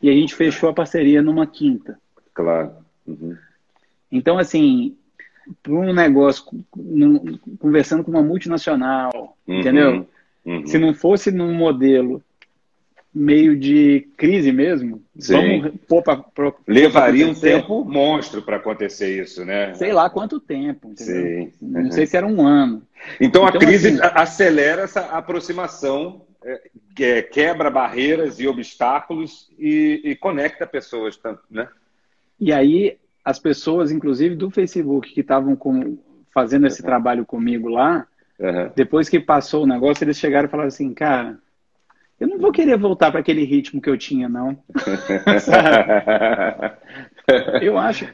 E 0.02 0.10
a 0.10 0.14
gente 0.14 0.36
fechou 0.36 0.70
a 0.70 0.74
parceria 0.74 1.22
numa 1.22 1.46
quinta. 1.46 2.00
Claro. 2.34 2.72
Uhum. 3.06 3.36
Então, 4.12 4.38
assim, 4.38 4.96
para 5.62 5.74
um 5.74 5.94
negócio, 5.94 6.46
conversando 7.60 8.04
com 8.04 8.12
uma 8.12 8.24
multinacional, 8.24 9.38
uhum. 9.48 9.60
entendeu? 9.60 10.08
Uhum. 10.46 10.66
Se 10.66 10.78
não 10.78 10.94
fosse 10.94 11.32
num 11.32 11.54
modelo 11.54 12.24
meio 13.14 13.58
de 13.58 14.08
crise 14.16 14.52
mesmo. 14.52 15.02
Sim. 15.20 15.62
Vamos 15.62 15.74
pôr 15.88 16.02
pra, 16.02 16.18
pra, 16.18 16.54
Levaria 16.66 17.28
um 17.28 17.34
tempo 17.34 17.84
monstro 17.84 18.42
para 18.42 18.58
acontecer 18.58 19.22
isso, 19.22 19.44
né? 19.44 19.74
Sei 19.74 19.92
lá 19.92 20.10
quanto 20.10 20.40
tempo. 20.40 20.94
Sim. 20.96 21.52
Não 21.62 21.82
uhum. 21.82 21.92
sei 21.92 22.06
se 22.06 22.16
era 22.16 22.26
um 22.26 22.46
ano. 22.46 22.82
Então, 23.20 23.44
então 23.44 23.48
a 23.48 23.52
crise 23.52 23.90
assim, 23.90 24.00
acelera 24.16 24.84
essa 24.84 25.02
aproximação, 25.02 26.22
é, 26.44 27.22
quebra 27.22 27.70
barreiras 27.70 28.40
e 28.40 28.48
obstáculos 28.48 29.50
e, 29.60 30.02
e 30.04 30.16
conecta 30.16 30.66
pessoas, 30.66 31.20
né? 31.50 31.68
E 32.40 32.54
aí 32.54 32.98
as 33.24 33.38
pessoas, 33.38 33.92
inclusive 33.92 34.36
do 34.36 34.50
Facebook, 34.50 35.14
que 35.14 35.22
estavam 35.22 35.58
fazendo 36.34 36.66
esse 36.66 36.82
uhum. 36.82 36.88
trabalho 36.88 37.26
comigo 37.26 37.68
lá, 37.68 38.08
uhum. 38.40 38.72
depois 38.76 39.10
que 39.10 39.20
passou 39.20 39.64
o 39.64 39.68
negócio, 39.68 40.04
eles 40.04 40.18
chegaram 40.18 40.48
e 40.48 40.52
falaram 40.52 40.70
assim, 40.70 40.94
cara, 40.94 41.38
eu 42.22 42.28
não 42.28 42.38
vou 42.38 42.52
querer 42.52 42.78
voltar 42.78 43.10
para 43.10 43.20
aquele 43.20 43.44
ritmo 43.44 43.82
que 43.82 43.90
eu 43.90 43.98
tinha, 43.98 44.30
não. 44.30 44.56
eu 47.60 47.80
acho. 47.80 48.08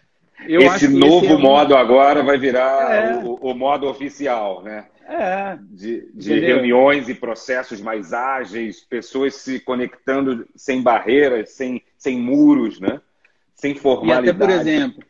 Eu 0.47 0.61
esse 0.61 0.85
acho 0.85 0.97
novo 0.97 1.25
esse 1.25 1.33
é 1.33 1.37
modo 1.37 1.73
um... 1.73 1.77
agora 1.77 2.23
vai 2.23 2.37
virar 2.37 2.95
é. 2.95 3.17
o, 3.17 3.33
o, 3.33 3.53
modo 3.53 3.85
oficial, 3.85 4.63
né? 4.63 4.85
É. 5.05 5.57
De, 5.61 6.09
de 6.13 6.39
reuniões 6.39 7.09
e 7.09 7.13
processos 7.13 7.81
mais 7.81 8.13
ágeis, 8.13 8.79
pessoas 8.79 9.35
se 9.35 9.59
conectando 9.59 10.47
sem 10.55 10.81
barreiras, 10.81 11.49
sem, 11.49 11.83
sem 11.97 12.17
muros, 12.17 12.79
né? 12.79 13.01
Sem 13.55 13.75
formalidade. 13.75 14.27
E 14.27 14.29
até, 14.29 14.39
por 14.39 14.49
exemplo, 14.49 15.03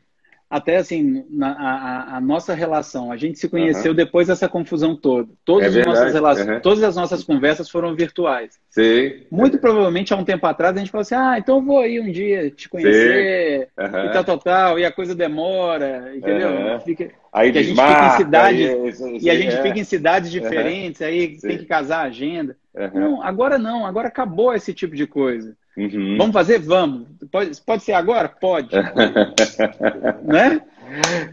até 0.49 0.77
assim, 0.77 1.25
na, 1.29 1.51
a, 1.51 2.17
a, 2.17 2.21
nossa 2.21 2.53
relação, 2.53 3.11
a 3.11 3.17
gente 3.17 3.37
se 3.37 3.49
conheceu 3.49 3.91
uhum. 3.91 3.95
depois 3.97 4.27
dessa 4.27 4.47
confusão 4.47 4.95
toda. 4.95 5.27
Todas, 5.43 5.75
é 5.75 5.81
as 5.81 5.85
nossas 5.85 6.13
relações, 6.13 6.47
uhum. 6.47 6.59
todas 6.61 6.83
as 6.83 6.95
nossas 6.95 7.23
conversas 7.23 7.69
foram 7.69 7.93
virtuais. 7.93 8.57
Sim. 8.69 9.25
Muito 9.29 9.57
provavelmente, 9.59 10.13
há 10.13 10.17
um 10.17 10.23
tempo 10.23 10.45
atrás, 10.47 10.73
a 10.75 10.79
gente 10.79 10.89
falou 10.89 11.01
assim: 11.01 11.15
ah, 11.15 11.35
então 11.37 11.57
eu 11.57 11.61
vou 11.61 11.79
aí 11.79 11.99
um 11.99 12.09
dia 12.09 12.49
te 12.49 12.69
conhecer 12.69 13.67
uhum. 13.77 14.05
e 14.05 14.11
tal, 14.13 14.23
tal, 14.23 14.37
tal, 14.37 14.79
e 14.79 14.85
a 14.85 14.91
coisa 14.91 15.13
demora, 15.13 16.15
entendeu? 16.15 16.79
Fica, 16.79 17.11
aí 17.33 17.49
a 17.49 17.61
gente 17.61 17.81
fica 17.81 18.07
em 18.07 18.17
cidades, 18.17 18.99
e 19.21 19.29
a 19.29 19.35
gente 19.35 19.55
é. 19.55 19.61
fica 19.61 19.79
em 19.79 19.83
cidades 19.83 20.31
diferentes, 20.31 21.01
aí 21.01 21.37
Sim. 21.37 21.47
tem 21.47 21.57
que 21.57 21.65
casar 21.65 21.99
a 21.99 22.07
agenda. 22.07 22.55
Não, 22.93 23.21
agora 23.21 23.57
não, 23.57 23.85
agora 23.85 24.07
acabou 24.07 24.53
esse 24.53 24.73
tipo 24.73 24.95
de 24.95 25.05
coisa. 25.05 25.57
Uhum. 25.77 26.17
Vamos 26.17 26.33
fazer? 26.33 26.59
Vamos. 26.59 27.07
Pode, 27.31 27.61
pode 27.61 27.83
ser 27.83 27.93
agora? 27.93 28.27
Pode. 28.27 28.69
né? 30.25 30.61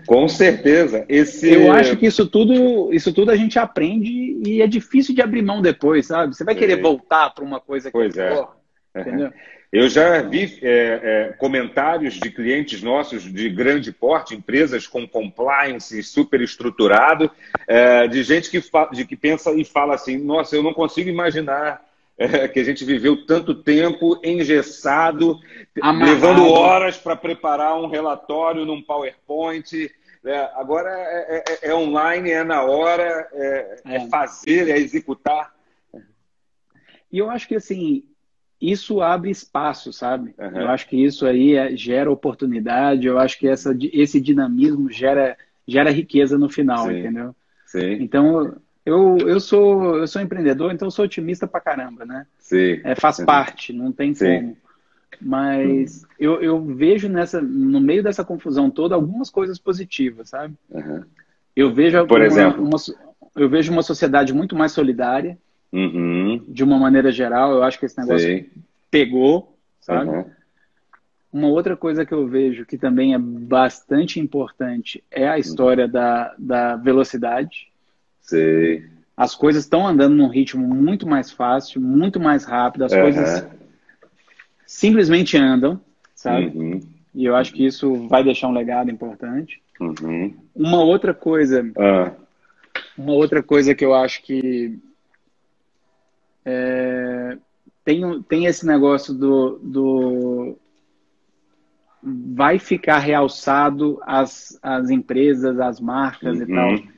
Com 0.07 0.29
certeza. 0.29 1.07
Esse... 1.09 1.51
Eu 1.51 1.73
acho 1.73 1.97
que 1.97 2.07
isso 2.07 2.27
tudo, 2.27 2.93
isso 2.93 3.13
tudo 3.13 3.31
a 3.31 3.37
gente 3.37 3.59
aprende 3.59 4.39
e 4.47 4.61
é 4.61 4.67
difícil 4.67 5.15
de 5.15 5.23
abrir 5.23 5.43
mão 5.43 5.63
depois, 5.63 6.07
sabe? 6.07 6.35
Você 6.35 6.45
vai 6.45 6.55
querer 6.55 6.79
é. 6.79 6.83
voltar 6.83 7.31
para 7.31 7.45
uma 7.45 7.59
coisa 7.59 7.89
que 7.89 7.93
pois 7.93 8.17
é. 8.17 8.35
Porra, 8.35 8.51
uhum. 8.97 9.31
Eu 9.73 9.89
já 9.89 10.23
vi 10.23 10.57
é, 10.63 11.01
é, 11.03 11.35
comentários 11.37 12.15
de 12.15 12.31
clientes 12.31 12.81
nossos 12.81 13.25
de 13.25 13.49
grande 13.49 13.91
porte, 13.91 14.33
empresas 14.33 14.87
com 14.87 15.05
compliance 15.05 16.01
super 16.05 16.41
estruturado, 16.41 17.29
é, 17.67 18.07
de 18.07 18.23
gente 18.23 18.51
que, 18.51 18.63
de 18.93 19.05
que 19.05 19.17
pensa 19.17 19.51
e 19.53 19.65
fala 19.65 19.97
assim: 19.97 20.17
nossa, 20.17 20.55
eu 20.55 20.63
não 20.63 20.73
consigo 20.73 21.11
imaginar 21.11 21.83
é, 22.17 22.47
que 22.49 22.61
a 22.61 22.65
gente 22.65 22.85
viveu 22.85 23.27
tanto 23.27 23.55
tempo 23.55 24.21
engessado, 24.23 25.41
Amarrado. 25.81 26.13
levando 26.13 26.49
horas 26.49 26.97
para 26.97 27.17
preparar 27.17 27.77
um 27.81 27.89
relatório 27.89 28.65
num 28.65 28.81
PowerPoint. 28.81 29.91
É, 30.25 30.51
agora 30.55 30.91
é, 30.91 31.37
é, 31.37 31.45
é, 31.49 31.71
é, 31.71 31.75
online, 31.75 32.31
é 32.31 32.45
na 32.45 32.63
hora, 32.63 33.29
é, 33.33 33.81
é, 33.85 33.97
é, 33.97 34.09
fazer, 34.09 34.71
é 34.71 34.79
executar. 34.79 35.53
E 37.13 37.19
eu 37.19 37.31
acho 37.31 37.47
que 37.47 37.57
assim 37.57 38.05
isso 38.61 39.03
abre 39.03 39.31
espaço, 39.31 39.93
sabe? 39.93 40.35
Uhum. 40.39 40.63
Eu 40.63 40.69
acho 40.69 40.89
que 40.89 40.97
isso 40.97 41.27
aí 41.27 41.77
gera 41.77 42.11
oportunidade. 42.11 43.07
Eu 43.07 43.19
acho 43.19 43.39
que 43.39 43.47
essa, 43.47 43.77
esse 43.93 44.21
dinamismo 44.21 44.91
gera 44.91 45.37
gera 45.67 45.91
riqueza 45.91 46.39
no 46.39 46.49
final, 46.49 46.87
Sim. 46.87 46.99
entendeu? 46.99 47.35
Sim. 47.67 47.93
Então 48.01 48.57
eu, 48.85 49.17
eu, 49.19 49.41
sou, 49.41 49.97
eu 49.97 50.07
sou 50.07 50.21
empreendedor, 50.21 50.73
então 50.73 50.87
eu 50.87 50.91
sou 50.91 51.05
otimista 51.05 51.47
pra 51.47 51.61
caramba, 51.61 52.05
né? 52.05 52.27
Sim. 52.39 52.81
É, 52.85 52.95
faz 52.95 53.19
parte, 53.25 53.73
não 53.73 53.91
tem 53.91 54.15
Sim. 54.15 54.35
como. 54.35 54.57
Mas 55.21 56.03
uhum. 56.03 56.09
eu, 56.19 56.43
eu 56.43 56.65
vejo 56.65 57.09
nessa, 57.09 57.41
no 57.41 57.81
meio 57.81 58.03
dessa 58.03 58.25
confusão 58.25 58.71
toda 58.71 58.95
algumas 58.95 59.31
coisas 59.31 59.59
positivas, 59.59 60.31
sabe? 60.31 60.55
Uhum. 60.71 61.03
Eu 61.55 61.73
vejo 61.73 62.05
Por 62.07 62.21
uma, 62.21 62.27
exemplo, 62.27 62.63
uma, 62.63 62.77
eu 63.37 63.49
vejo 63.49 63.73
uma 63.73 63.83
sociedade 63.83 64.35
muito 64.35 64.57
mais 64.57 64.73
solidária, 64.73 65.39
uhum. 65.73 66.45
de 66.47 66.63
uma 66.63 66.79
maneira 66.79 67.11
geral. 67.11 67.53
Eu 67.53 67.63
acho 67.63 67.79
que 67.79 67.87
esse 67.87 67.99
negócio 67.99 68.27
Sim. 68.27 68.47
pegou, 68.91 69.57
sabe? 69.81 70.11
Uhum. 70.11 70.25
Uma 71.33 71.49
outra 71.49 71.77
coisa 71.77 72.05
que 72.05 72.13
eu 72.13 72.27
vejo 72.29 72.65
que 72.65 72.79
também 72.79 73.15
é 73.15 73.19
bastante 73.19 74.21
importante 74.21 75.03
é 75.11 75.29
a 75.29 75.39
história 75.39 75.89
da, 75.89 76.35
da 76.39 76.77
velocidade. 76.77 77.73
Sei. 78.25 78.85
As 79.17 79.35
coisas 79.35 79.63
estão 79.63 79.87
andando 79.87 80.15
num 80.15 80.29
ritmo 80.29 80.67
muito 80.67 81.07
mais 81.07 81.31
fácil, 81.31 81.81
muito 81.81 82.19
mais 82.19 82.45
rápido, 82.45 82.85
as 82.85 82.93
uhum. 82.93 83.01
coisas 83.03 83.47
simplesmente 84.67 85.37
andam, 85.37 85.81
sabe? 86.15 86.47
Uhum. 86.47 86.81
E 87.15 87.25
eu 87.25 87.37
acho 87.37 87.53
que 87.53 87.65
isso 87.65 88.09
vai 88.09 88.25
deixar 88.25 88.49
um 88.49 88.53
legado 88.53 88.91
importante. 88.91 89.63
Uhum. 89.79 90.35
Uma 90.55 90.83
outra 90.83 91.15
coisa, 91.15 91.65
ah. 91.79 92.13
uma 92.99 93.13
outra 93.13 93.43
coisa 93.43 93.75
que 93.75 93.85
eu 93.85 93.95
acho 93.95 94.23
que 94.23 94.79
é, 96.45 97.39
tem, 97.85 98.23
tem 98.23 98.47
esse 98.47 98.67
negócio 98.67 99.15
do, 99.15 99.61
do 99.63 100.59
vai 102.03 102.59
ficar 102.59 102.99
realçado 102.99 104.01
as, 104.03 104.59
as 104.63 104.91
empresas, 104.91 105.61
as 105.61 105.79
marcas 105.79 106.41
e 106.41 106.47
tal 106.47 106.71
uhum 106.71 106.94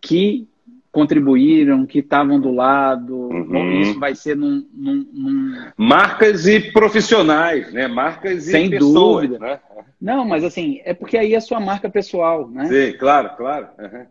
que 0.00 0.48
contribuíram, 0.92 1.86
que 1.86 2.00
estavam 2.00 2.40
do 2.40 2.50
lado. 2.50 3.16
Uhum. 3.16 3.80
Isso 3.80 3.98
vai 3.98 4.14
ser 4.14 4.36
num, 4.36 4.66
num, 4.72 5.06
num, 5.12 5.70
Marcas 5.76 6.46
e 6.46 6.72
profissionais, 6.72 7.72
né? 7.72 7.86
Marcas 7.86 8.48
e 8.48 8.50
Sem 8.50 8.70
pessoas, 8.70 9.28
dúvida. 9.28 9.38
Né? 9.38 9.60
Não, 10.00 10.24
mas 10.24 10.42
assim, 10.42 10.80
é 10.84 10.92
porque 10.92 11.16
aí 11.16 11.34
é 11.34 11.40
sua 11.40 11.60
marca 11.60 11.88
pessoal, 11.88 12.48
né? 12.48 12.66
Sim, 12.66 12.98
claro, 12.98 13.36
claro. 13.36 13.68
Uhum. 13.78 14.06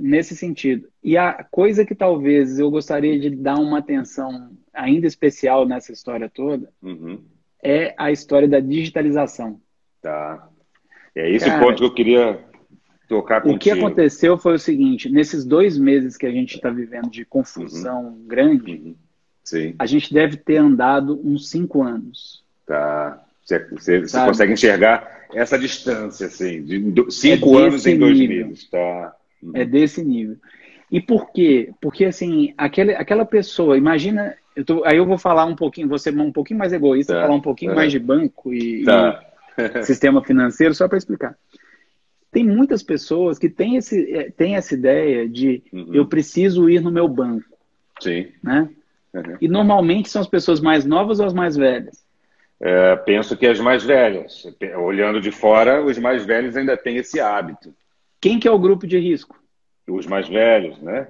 Nesse 0.00 0.36
sentido. 0.36 0.88
E 1.02 1.16
a 1.16 1.44
coisa 1.50 1.84
que 1.84 1.94
talvez 1.94 2.58
eu 2.58 2.70
gostaria 2.70 3.18
de 3.18 3.30
dar 3.30 3.56
uma 3.56 3.78
atenção 3.78 4.50
ainda 4.74 5.06
especial 5.06 5.66
nessa 5.66 5.92
história 5.92 6.28
toda 6.28 6.68
uhum. 6.82 7.22
é 7.62 7.94
a 7.96 8.10
história 8.10 8.48
da 8.48 8.60
digitalização. 8.60 9.60
Tá. 10.02 10.48
É 11.14 11.30
esse 11.30 11.46
Cara, 11.46 11.62
o 11.62 11.66
ponto 11.66 11.78
que 11.78 11.84
eu 11.84 11.94
queria 11.94 12.44
tocar 13.08 13.40
contigo. 13.40 13.56
O 13.56 13.58
que 13.58 13.70
aconteceu 13.70 14.36
foi 14.38 14.54
o 14.54 14.58
seguinte: 14.58 15.10
nesses 15.10 15.44
dois 15.44 15.78
meses 15.78 16.16
que 16.16 16.26
a 16.26 16.30
gente 16.30 16.56
está 16.56 16.70
vivendo 16.70 17.10
de 17.10 17.24
confusão 17.24 18.06
uhum. 18.06 18.26
grande, 18.26 18.72
uhum. 18.72 18.96
A 19.78 19.86
gente 19.86 20.12
deve 20.12 20.36
ter 20.36 20.56
andado 20.56 21.20
uns 21.24 21.48
cinco 21.48 21.82
anos. 21.82 22.42
Tá. 22.66 23.22
Você, 23.44 23.58
você, 23.70 24.00
você 24.00 24.24
consegue 24.24 24.52
enxergar 24.52 25.26
essa 25.32 25.56
distância, 25.56 26.26
assim, 26.26 26.62
de 26.62 27.06
cinco 27.10 27.60
é 27.60 27.66
anos 27.66 27.86
em 27.86 27.96
dois 27.96 28.18
nível. 28.18 28.48
meses. 28.48 28.68
Tá. 28.68 29.14
Uhum. 29.40 29.52
É 29.54 29.64
desse 29.64 30.02
nível. 30.02 30.36
E 30.90 31.00
por 31.00 31.30
quê? 31.30 31.70
Porque, 31.80 32.06
assim, 32.06 32.54
aquele, 32.58 32.94
aquela 32.94 33.24
pessoa, 33.24 33.78
imagina. 33.78 34.34
Eu 34.54 34.64
tô, 34.64 34.84
aí 34.84 34.96
eu 34.96 35.06
vou 35.06 35.18
falar 35.18 35.44
um 35.44 35.54
pouquinho, 35.54 35.96
ser 35.98 36.18
um 36.18 36.32
pouquinho 36.32 36.58
mais 36.58 36.72
egoísta, 36.72 37.12
tá. 37.12 37.22
falar 37.22 37.34
um 37.34 37.40
pouquinho 37.40 37.74
mais 37.74 37.92
de 37.92 37.98
banco 37.98 38.52
e, 38.52 38.84
tá. 38.84 39.22
e 39.58 39.82
sistema 39.84 40.24
financeiro, 40.24 40.74
só 40.74 40.88
para 40.88 40.98
explicar 40.98 41.36
tem 42.36 42.44
muitas 42.44 42.82
pessoas 42.82 43.38
que 43.38 43.48
têm, 43.48 43.76
esse, 43.76 44.14
é, 44.14 44.30
têm 44.30 44.56
essa 44.56 44.74
ideia 44.74 45.26
de 45.26 45.62
uhum. 45.72 45.94
eu 45.94 46.06
preciso 46.06 46.68
ir 46.68 46.82
no 46.82 46.92
meu 46.92 47.08
banco. 47.08 47.46
Sim. 47.98 48.30
Né? 48.44 48.68
Uhum. 49.14 49.38
E 49.40 49.48
normalmente 49.48 50.10
são 50.10 50.20
as 50.20 50.28
pessoas 50.28 50.60
mais 50.60 50.84
novas 50.84 51.18
ou 51.18 51.24
as 51.24 51.32
mais 51.32 51.56
velhas? 51.56 52.04
É, 52.60 52.94
penso 52.94 53.38
que 53.38 53.46
as 53.46 53.58
mais 53.58 53.84
velhas. 53.84 54.46
Olhando 54.76 55.18
de 55.18 55.30
fora, 55.30 55.82
os 55.82 55.96
mais 55.96 56.26
velhos 56.26 56.58
ainda 56.58 56.76
têm 56.76 56.98
esse 56.98 57.18
hábito. 57.18 57.74
Quem 58.20 58.38
que 58.38 58.46
é 58.46 58.50
o 58.50 58.58
grupo 58.58 58.86
de 58.86 58.98
risco? 58.98 59.42
Os 59.88 60.04
mais 60.04 60.28
velhos, 60.28 60.78
né? 60.82 61.08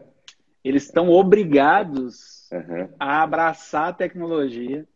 Eles 0.63 0.85
estão 0.85 1.11
obrigados 1.11 2.49
uhum. 2.53 2.89
a 3.01 3.25
abraçar 3.25 3.89
a 3.89 3.93
tecnologia 3.93 4.87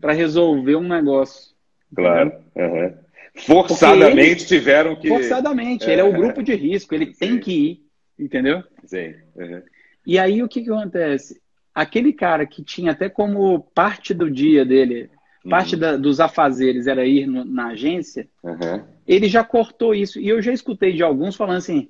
para 0.00 0.12
resolver 0.12 0.76
um 0.76 0.86
negócio. 0.86 1.52
Claro. 1.92 2.32
Uhum 2.54 3.01
forçadamente 3.34 4.46
tiveram 4.46 4.96
que. 4.96 5.08
Forçadamente, 5.08 5.88
é, 5.88 5.92
ele 5.92 6.00
é 6.00 6.04
o 6.04 6.12
grupo 6.12 6.42
de 6.42 6.54
risco, 6.54 6.94
ele 6.94 7.06
tem 7.06 7.38
que 7.38 7.52
ir, 7.52 7.80
entendeu? 8.18 8.62
Sim. 8.84 9.14
Uhum. 9.36 9.62
E 10.06 10.18
aí 10.18 10.42
o 10.42 10.48
que, 10.48 10.62
que 10.62 10.70
acontece? 10.70 11.40
Aquele 11.74 12.12
cara 12.12 12.46
que 12.46 12.62
tinha 12.62 12.92
até 12.92 13.08
como 13.08 13.60
parte 13.74 14.12
do 14.12 14.30
dia 14.30 14.64
dele, 14.64 15.10
parte 15.48 15.74
uhum. 15.74 15.80
da, 15.80 15.96
dos 15.96 16.20
afazeres 16.20 16.86
era 16.86 17.06
ir 17.06 17.26
no, 17.26 17.44
na 17.44 17.68
agência, 17.68 18.28
uhum. 18.42 18.84
ele 19.06 19.28
já 19.28 19.42
cortou 19.42 19.94
isso. 19.94 20.20
E 20.20 20.28
eu 20.28 20.42
já 20.42 20.52
escutei 20.52 20.92
de 20.92 21.02
alguns 21.02 21.34
falando 21.34 21.58
assim: 21.58 21.88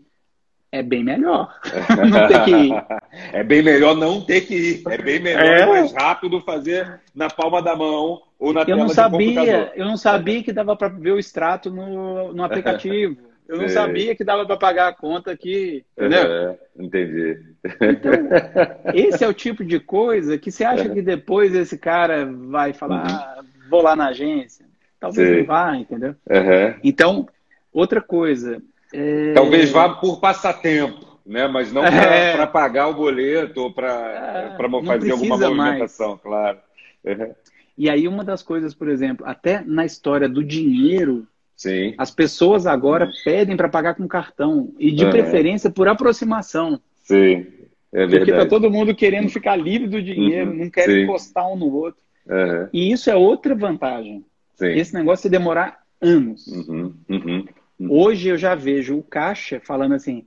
é 0.70 0.83
bem 0.83 1.05
melhor 1.05 1.55
não 2.11 2.28
ter 2.28 2.44
que 2.44 2.50
ir. 2.50 2.72
É 3.31 3.44
bem 3.44 3.62
melhor 3.62 3.94
não 3.94 4.22
ter 4.22 4.40
que 4.40 4.55
ir. 4.55 4.83
É 4.88 4.96
bem 4.96 5.20
melhor 5.20 5.44
é. 5.44 5.66
mais 5.66 5.92
rápido 5.92 6.40
fazer 6.40 6.98
na 7.14 7.28
palma 7.28 7.61
da 7.61 7.76
mão 7.76 8.22
eu 8.66 8.76
não 8.76 8.88
sabia, 8.88 9.72
Eu 9.74 9.85
não 9.85 9.96
sabia 9.96 10.42
que 10.42 10.52
dava 10.52 10.76
para 10.76 10.88
ver 10.88 11.12
o 11.12 11.18
extrato 11.18 11.70
no, 11.70 12.33
no 12.33 12.44
aplicativo. 12.44 13.16
Eu 13.48 13.59
não 13.59 13.68
sabia 13.68 14.14
que 14.14 14.24
dava 14.24 14.46
para 14.46 14.57
pagar 14.57 14.88
a 14.88 14.92
conta 14.94 15.31
aqui. 15.31 15.85
Entendeu? 15.94 16.22
É, 16.22 16.59
entendi. 16.78 17.38
Então, 17.83 18.12
esse 18.94 19.22
é 19.22 19.28
o 19.28 19.35
tipo 19.35 19.62
de 19.62 19.78
coisa 19.78 20.38
que 20.38 20.50
você 20.50 20.64
acha 20.64 20.88
que 20.88 21.02
depois 21.02 21.55
esse 21.55 21.76
cara 21.76 22.24
vai 22.24 22.72
falar, 22.72 23.02
uhum. 23.02 23.14
ah, 23.14 23.44
vou 23.68 23.83
lá 23.83 23.94
na 23.94 24.07
agência. 24.07 24.64
Talvez 24.98 25.28
Sim. 25.28 25.38
não 25.38 25.44
vá, 25.44 25.76
entendeu? 25.76 26.14
Uhum. 26.31 26.74
Então, 26.83 27.28
outra 27.74 28.00
coisa, 28.00 28.62
é... 28.92 29.33
Talvez 29.33 29.70
vá 29.70 29.88
por 29.88 30.20
passatempo, 30.20 31.18
né? 31.24 31.48
mas 31.48 31.72
não 31.72 31.83
para 31.83 31.92
é... 31.92 32.46
pagar 32.46 32.88
o 32.88 32.94
boleto 32.94 33.62
ou 33.62 33.72
para 33.72 34.55
é... 34.55 34.87
fazer 34.87 35.12
alguma 35.12 35.38
movimentação, 35.38 36.09
mais. 36.11 36.20
claro. 36.20 36.59
Uhum. 37.05 37.35
E 37.77 37.89
aí, 37.89 38.07
uma 38.07 38.23
das 38.23 38.43
coisas, 38.43 38.75
por 38.75 38.89
exemplo, 38.89 39.27
até 39.27 39.63
na 39.65 39.85
história 39.85 40.29
do 40.29 40.45
dinheiro, 40.45 41.27
Sim. 41.57 41.95
as 41.97 42.11
pessoas 42.11 42.66
agora 42.66 43.11
pedem 43.25 43.57
para 43.57 43.68
pagar 43.68 43.95
com 43.95 44.07
cartão 44.07 44.73
e 44.79 44.91
de 44.91 45.05
uhum. 45.05 45.11
preferência 45.11 45.70
por 45.70 45.89
aproximação. 45.89 46.81
Sim. 47.03 47.47
É 47.93 48.07
Porque 48.07 48.31
está 48.31 48.47
todo 48.47 48.70
mundo 48.70 48.95
querendo 48.95 49.29
ficar 49.29 49.57
livre 49.57 49.87
do 49.87 50.03
dinheiro, 50.03 50.51
uhum. 50.51 50.57
não 50.57 50.70
quer 50.70 50.87
Sim. 50.87 51.03
encostar 51.03 51.47
um 51.51 51.57
no 51.57 51.73
outro. 51.73 52.01
Uhum. 52.27 52.68
E 52.73 52.91
isso 52.93 53.11
é 53.11 53.14
outra 53.14 53.55
vantagem. 53.55 54.25
Sim. 54.55 54.68
Esse 54.68 54.95
negócio 54.95 55.29
de 55.29 55.37
demorar 55.37 55.83
anos. 56.01 56.47
Uhum. 56.47 56.95
Uhum. 57.09 57.47
Uhum. 57.79 57.91
Hoje 57.91 58.29
eu 58.29 58.37
já 58.37 58.55
vejo 58.55 58.97
o 58.97 59.03
caixa 59.03 59.61
falando 59.61 59.95
assim: 59.95 60.25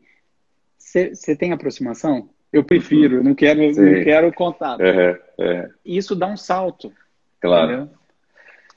você 0.77 1.35
tem 1.35 1.51
aproximação? 1.51 2.29
Eu 2.51 2.63
prefiro, 2.63 3.23
não 3.23 3.35
quero, 3.35 3.59
não 3.61 4.03
quero 4.03 4.31
contato. 4.31 4.81
Isso 5.83 6.15
dá 6.15 6.27
um 6.27 6.37
salto. 6.37 6.91
Claro. 7.45 7.71
Entendeu? 7.71 7.89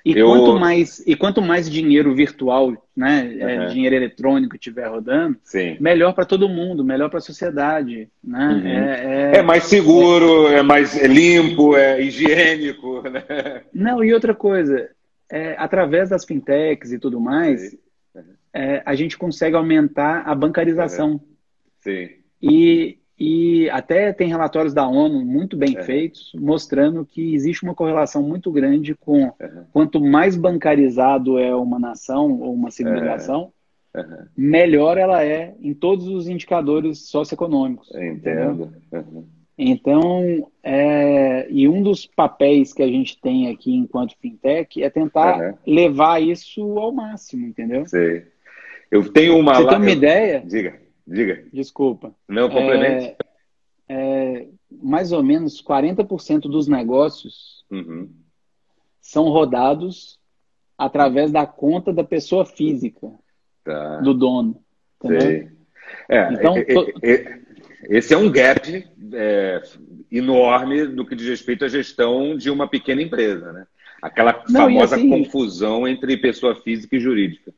E, 0.05 0.19
eu... 0.19 0.27
quanto 0.27 0.59
mais, 0.59 1.07
e 1.07 1.17
quanto 1.17 1.43
mais 1.43 1.69
dinheiro 1.69 2.15
virtual, 2.15 2.73
né, 2.97 3.23
uhum. 3.25 3.49
é, 3.49 3.67
dinheiro 3.67 3.95
eletrônico 3.95 4.57
estiver 4.57 4.87
rodando, 4.89 5.37
Sim. 5.43 5.77
melhor 5.81 6.15
para 6.15 6.25
todo 6.25 6.49
mundo, 6.49 6.85
melhor 6.85 7.11
para 7.11 7.19
a 7.19 7.23
sociedade. 7.23 8.09
Né? 8.25 8.49
Uhum. 8.49 8.67
É, 8.67 9.35
é... 9.35 9.39
é, 9.39 9.43
mais 9.43 9.65
seguro, 9.65 10.49
é 10.49 10.63
mais 10.63 10.97
limpo, 11.03 11.77
é 11.77 12.01
higiênico. 12.01 13.03
Né? 13.09 13.63
Não, 13.73 14.03
e 14.03 14.13
outra 14.13 14.35
coisa, 14.35 14.91
é, 15.31 15.55
através 15.59 16.11
das 16.11 16.25
fintechs 16.25 16.93
e 16.93 16.99
tudo 16.99 17.21
mais, 17.21 17.77
uhum. 18.15 18.23
a 18.85 18.95
gente 18.95 19.17
consegue 19.17 19.57
aumentar 19.57 20.23
a 20.27 20.35
bancarização. 20.35 21.21
Sim. 21.79 22.09
E, 22.43 22.99
e 23.19 23.69
até 23.71 24.13
tem 24.13 24.29
relatórios 24.29 24.73
da 24.73 24.87
ONU 24.87 25.25
muito 25.25 25.57
bem 25.57 25.77
é. 25.77 25.83
feitos, 25.83 26.31
mostrando 26.39 27.05
que 27.05 27.35
existe 27.35 27.65
uma 27.65 27.75
correlação 27.75 28.23
muito 28.23 28.53
grande 28.53 28.95
com 28.95 29.33
é. 29.41 29.51
quanto 29.73 30.01
mais 30.01 30.37
bancarizado 30.37 31.39
é 31.39 31.55
uma 31.55 31.79
nação 31.81 32.41
ou 32.41 32.55
uma 32.55 32.71
civilização, 32.71 33.53
é. 33.95 34.05
melhor 34.37 34.97
ela 34.97 35.25
é 35.25 35.55
em 35.61 35.75
todos 35.75 36.07
os 36.07 36.29
indicadores 36.29 37.09
socioeconômicos. 37.09 37.93
Entendo. 37.93 38.73
Então, 39.61 40.49
é, 40.63 41.49
e 41.51 41.69
um 41.69 41.83
dos 41.83 42.07
papéis 42.07 42.73
que 42.73 42.83
a 42.85 42.87
gente 42.87 43.21
tem 43.21 43.51
aqui 43.51 43.75
enquanto 43.75 44.17
fintech 44.21 44.81
é 44.81 44.89
tentar 44.89 45.59
levar 45.67 46.23
isso 46.23 46.79
ao 46.79 46.93
máximo, 46.93 47.45
entendeu? 47.45 47.85
Sei. 47.87 48.27
Eu 48.89 49.13
tenho 49.13 49.37
uma. 49.37 49.55
Você 49.55 49.67
tem 49.67 49.79
uma 49.79 49.91
ideia? 49.91 50.43
Diga. 50.47 50.88
Diga. 51.09 51.43
Desculpa. 51.53 52.15
Não, 52.29 52.51
complemente. 52.51 53.17
É, 53.89 54.43
é, 54.43 54.49
mais 54.71 55.11
ou 55.11 55.23
menos 55.23 55.63
40% 55.63 56.43
dos 56.43 56.69
negócios 56.69 57.65
uhum. 57.71 58.11
são 59.01 59.25
rodados 59.31 60.19
através 60.77 61.33
da 61.33 61.47
conta 61.47 61.93
da 61.93 62.05
pessoa 62.05 62.45
física, 62.45 63.11
tá. 63.65 64.01
do 64.01 64.13
dono. 64.13 64.63
É, 66.09 66.33
então, 66.33 66.57
é, 66.57 66.67
é, 67.03 67.15
é, 67.15 67.41
esse 67.89 68.13
é 68.13 68.17
um 68.19 68.31
gap 68.31 68.87
enorme 70.13 70.85
no 70.85 71.07
que 71.07 71.17
diz 71.17 71.27
respeito 71.27 71.65
à 71.65 71.69
gestão 71.69 72.37
de 72.37 72.51
uma 72.51 72.69
pequena 72.69 73.01
empresa, 73.01 73.53
né? 73.53 73.67
Aquela 74.03 74.45
Não, 74.49 74.63
famosa 74.63 74.97
assim, 74.97 75.09
confusão 75.09 75.89
entre 75.89 76.17
pessoa 76.19 76.55
física 76.55 76.95
e 76.97 77.01
jurídica. 77.01 77.53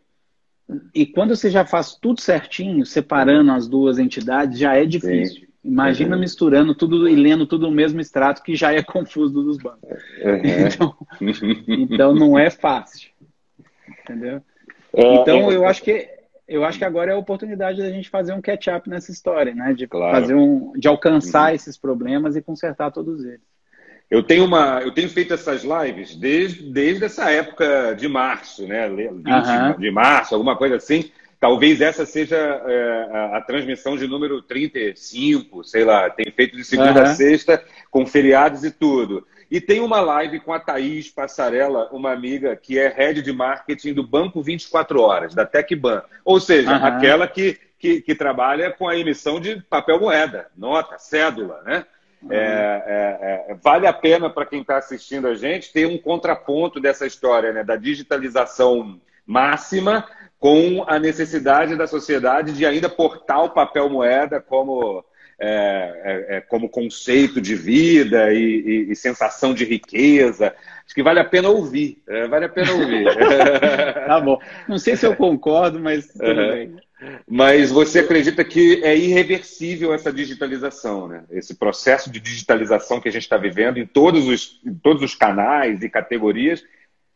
E 0.95 1.07
quando 1.07 1.35
você 1.35 1.51
já 1.51 1.65
faz 1.65 1.95
tudo 1.95 2.21
certinho, 2.21 2.85
separando 2.85 3.53
as 3.53 3.67
duas 3.69 3.99
entidades, 3.99 4.59
já 4.59 4.77
é 4.77 4.85
difícil. 4.85 5.43
Sim. 5.43 5.51
Imagina 5.63 6.15
uhum. 6.15 6.21
misturando 6.21 6.75
tudo 6.75 7.09
e 7.09 7.15
lendo 7.15 7.47
tudo 7.47 7.67
no 7.67 7.73
mesmo 7.73 8.01
extrato, 8.01 8.43
que 8.43 8.55
já 8.55 8.73
é 8.73 8.83
confuso 8.83 9.43
dos 9.43 9.59
bancos. 9.59 9.91
Uhum. 10.23 10.67
Então, 10.67 10.97
então 11.69 12.15
não 12.15 12.39
é 12.39 12.51
fácil. 12.51 13.11
Entendeu? 14.03 14.43
É, 14.93 15.15
então 15.15 15.53
eu 15.53 15.67
acho 15.67 15.83
que 15.83 16.09
eu 16.49 16.65
acho 16.65 16.79
que 16.79 16.85
agora 16.85 17.13
é 17.13 17.15
a 17.15 17.19
oportunidade 17.19 17.79
da 17.79 17.89
gente 17.91 18.11
fazer 18.11 18.33
um 18.33 18.41
catch-up 18.41 18.91
nessa 18.91 19.13
história, 19.13 19.55
né? 19.55 19.73
De 19.73 19.87
claro. 19.87 20.21
fazer 20.21 20.35
um, 20.35 20.73
de 20.73 20.89
alcançar 20.89 21.51
uhum. 21.51 21.55
esses 21.55 21.77
problemas 21.77 22.35
e 22.35 22.43
consertar 22.43 22.91
todos 22.91 23.25
eles. 23.25 23.50
Eu 24.11 24.25
tenho, 24.25 24.45
uma, 24.45 24.81
eu 24.81 24.91
tenho 24.91 25.09
feito 25.09 25.33
essas 25.33 25.63
lives 25.63 26.17
desde, 26.17 26.65
desde 26.73 27.05
essa 27.05 27.31
época 27.31 27.95
de 27.95 28.09
março, 28.09 28.67
né? 28.67 28.89
20 28.89 29.27
uhum. 29.27 29.79
de 29.79 29.91
março, 29.91 30.35
alguma 30.35 30.57
coisa 30.57 30.77
assim. 30.77 31.13
Talvez 31.39 31.81
essa 31.81 32.05
seja 32.05 32.37
é, 32.37 33.09
a, 33.13 33.37
a, 33.37 33.41
transmissão 33.41 33.97
de 33.97 34.09
número 34.09 34.43
35, 34.43 35.63
sei 35.63 35.85
lá. 35.85 36.11
Tenho 36.11 36.33
feito 36.33 36.57
de 36.57 36.65
segunda 36.65 37.01
uhum. 37.01 37.07
a 37.07 37.15
sexta, 37.15 37.65
com 37.89 38.05
feriados 38.05 38.65
e 38.65 38.73
tudo. 38.73 39.25
E 39.49 39.61
tem 39.61 39.81
uma 39.81 40.01
live 40.01 40.41
com 40.41 40.53
a 40.53 40.59
Thaís 40.59 41.09
Passarela, 41.09 41.89
uma 41.93 42.13
amiga 42.13 42.55
que 42.57 42.79
é 42.79 42.89
head 42.89 43.23
de 43.23 43.33
marketing 43.33 43.95
do 43.95 44.03
Banco 44.03 44.43
24 44.43 45.01
Horas, 45.01 45.35
da 45.35 45.47
TecBan. 45.47 46.03
Ou 46.25 46.41
seja, 46.41 46.77
uhum. 46.77 46.85
aquela 46.85 47.29
que, 47.29 47.59
que, 47.79 48.01
que 48.01 48.15
trabalha 48.15 48.73
com 48.73 48.89
a 48.89 48.97
emissão 48.97 49.41
de 49.41 49.63
papel 49.63 50.01
moeda, 50.01 50.49
nota, 50.57 50.99
cédula, 50.99 51.63
né? 51.63 51.87
É, 52.29 52.37
é, 52.37 53.53
é, 53.53 53.55
vale 53.63 53.87
a 53.87 53.93
pena 53.93 54.29
para 54.29 54.45
quem 54.45 54.61
está 54.61 54.77
assistindo 54.77 55.27
a 55.27 55.35
gente 55.35 55.73
ter 55.73 55.87
um 55.87 55.97
contraponto 55.97 56.79
dessa 56.79 57.07
história, 57.07 57.53
né, 57.53 57.65
da 57.65 57.77
digitalização 57.77 59.01
máxima 59.25 60.07
com 60.39 60.85
a 60.87 60.99
necessidade 60.99 61.77
da 61.77 61.87
sociedade 61.87 62.53
de 62.53 62.67
ainda 62.67 62.89
portar 62.89 63.45
o 63.45 63.51
papel 63.51 63.89
moeda 63.89 64.41
como, 64.41 65.05
é, 65.39 65.47
é, 66.05 66.37
é, 66.37 66.41
como 66.43 66.69
conceito 66.69 67.41
de 67.41 67.55
vida 67.55 68.33
e, 68.33 68.39
e, 68.39 68.93
e, 68.93 68.97
sensação 68.97 69.55
de 69.55 69.65
riqueza. 69.65 70.55
Acho 70.85 70.95
que 70.95 71.03
vale 71.03 71.21
a 71.21 71.25
pena 71.25 71.49
ouvir. 71.49 72.03
vale 72.29 72.47
a 72.47 72.49
pena 72.49 72.73
ouvir. 72.73 73.05
tá 74.07 74.21
bom. 74.21 74.39
Não 74.69 74.79
sei 74.79 74.97
se 74.97 75.07
eu 75.07 75.15
concordo, 75.15 75.79
mas 75.79 76.07
tudo 76.09 76.41
uhum. 76.41 76.49
bem. 76.49 76.77
Mas 77.29 77.71
você 77.71 78.01
acredita 78.01 78.45
que 78.45 78.83
é 78.85 78.97
irreversível 78.97 79.95
essa 79.95 80.13
digitalização, 80.13 81.09
né? 81.09 81.25
Esse 81.31 81.55
processo 81.55 82.11
de 82.11 82.21
digitalização 82.21 83.01
que 83.01 83.09
a 83.09 83.13
gente 83.13 83.23
está 83.23 83.37
vivendo 83.37 83.79
em 83.79 83.87
todos, 83.87 84.27
os, 84.27 84.61
em 84.65 84.75
todos 84.75 85.03
os 85.03 85.15
canais 85.15 85.83
e 85.83 85.89
categorias 85.89 86.63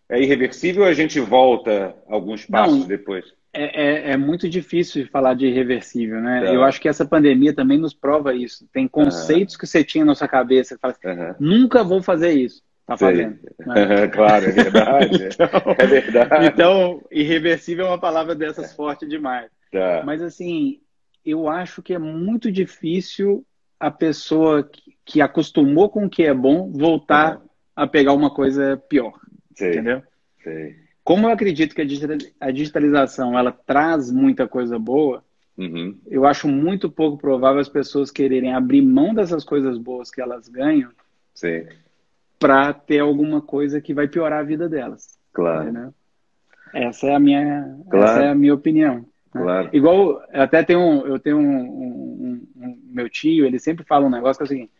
é 0.08 0.20
irreversível 0.20 0.82
ou 0.82 0.88
a 0.88 0.94
gente 0.94 1.18
volta 1.20 1.94
alguns 2.08 2.44
passos 2.44 2.80
Não, 2.80 2.86
depois? 2.86 3.24
É, 3.52 4.10
é, 4.10 4.10
é, 4.12 4.16
muito 4.16 4.48
difícil 4.48 5.06
falar 5.08 5.34
de 5.34 5.46
irreversível, 5.46 6.20
né? 6.20 6.54
Eu 6.54 6.64
acho 6.64 6.80
que 6.80 6.88
essa 6.88 7.04
pandemia 7.04 7.54
também 7.54 7.78
nos 7.78 7.94
prova 7.94 8.34
isso. 8.34 8.66
Tem 8.72 8.88
conceitos 8.88 9.54
uhum. 9.54 9.60
que 9.60 9.66
você 9.66 9.84
tinha 9.84 10.04
na 10.04 10.14
sua 10.14 10.26
cabeça, 10.26 10.74
que 10.74 10.80
fala 10.80 10.94
assim, 10.94 11.20
uhum. 11.20 11.34
nunca 11.38 11.84
vou 11.84 12.02
fazer 12.02 12.32
isso. 12.32 12.62
Tá 12.86 12.96
fazendo. 12.98 13.38
Né? 13.60 14.08
claro, 14.12 14.44
é 14.46 14.50
verdade. 14.50 15.28
então, 15.32 15.76
é 15.78 15.86
verdade. 15.86 16.46
Então, 16.46 17.02
irreversível 17.10 17.86
é 17.86 17.88
uma 17.88 17.98
palavra 17.98 18.34
dessas 18.34 18.74
forte 18.74 19.06
demais. 19.06 19.46
Tá. 19.74 20.04
Mas 20.06 20.22
assim, 20.22 20.78
eu 21.26 21.48
acho 21.48 21.82
que 21.82 21.92
é 21.92 21.98
muito 21.98 22.52
difícil 22.52 23.44
a 23.80 23.90
pessoa 23.90 24.62
que, 24.62 24.96
que 25.04 25.20
acostumou 25.20 25.88
com 25.88 26.06
o 26.06 26.08
que 26.08 26.22
é 26.22 26.32
bom 26.32 26.70
voltar 26.70 27.38
uhum. 27.38 27.48
a 27.74 27.84
pegar 27.84 28.12
uma 28.12 28.32
coisa 28.32 28.80
pior. 28.88 29.18
Sei. 29.52 29.72
Entendeu? 29.72 30.00
Sei. 30.44 30.76
Como 31.02 31.26
eu 31.26 31.32
acredito 31.32 31.74
que 31.74 31.82
a 32.40 32.50
digitalização 32.52 33.36
ela 33.36 33.50
traz 33.50 34.12
muita 34.12 34.46
coisa 34.46 34.78
boa, 34.78 35.24
uhum. 35.58 35.98
eu 36.06 36.24
acho 36.24 36.46
muito 36.46 36.88
pouco 36.88 37.18
provável 37.18 37.60
as 37.60 37.68
pessoas 37.68 38.12
quererem 38.12 38.54
abrir 38.54 38.80
mão 38.80 39.12
dessas 39.12 39.42
coisas 39.42 39.76
boas 39.76 40.08
que 40.08 40.22
elas 40.22 40.48
ganham 40.48 40.92
para 42.38 42.72
ter 42.72 43.00
alguma 43.00 43.42
coisa 43.42 43.80
que 43.80 43.92
vai 43.92 44.06
piorar 44.06 44.38
a 44.38 44.44
vida 44.44 44.68
delas. 44.68 45.18
Claro. 45.32 45.64
Entendeu? 45.64 45.94
Essa 46.72 47.08
é 47.08 47.14
a 47.16 47.20
minha, 47.20 47.76
claro. 47.90 48.04
essa 48.04 48.22
é 48.22 48.28
a 48.28 48.34
minha 48.36 48.54
opinião. 48.54 49.04
Claro. 49.34 49.68
Igual, 49.72 50.22
até 50.32 50.62
tem 50.62 50.76
um, 50.76 51.04
eu 51.06 51.18
tenho 51.18 51.38
um, 51.38 51.60
um, 51.60 52.48
um, 52.56 52.78
meu 52.86 53.10
tio, 53.10 53.44
ele 53.44 53.58
sempre 53.58 53.84
fala 53.84 54.06
um 54.06 54.10
negócio 54.10 54.38
que 54.38 54.44
é 54.44 54.46
o 54.46 54.48
seguinte: 54.48 54.72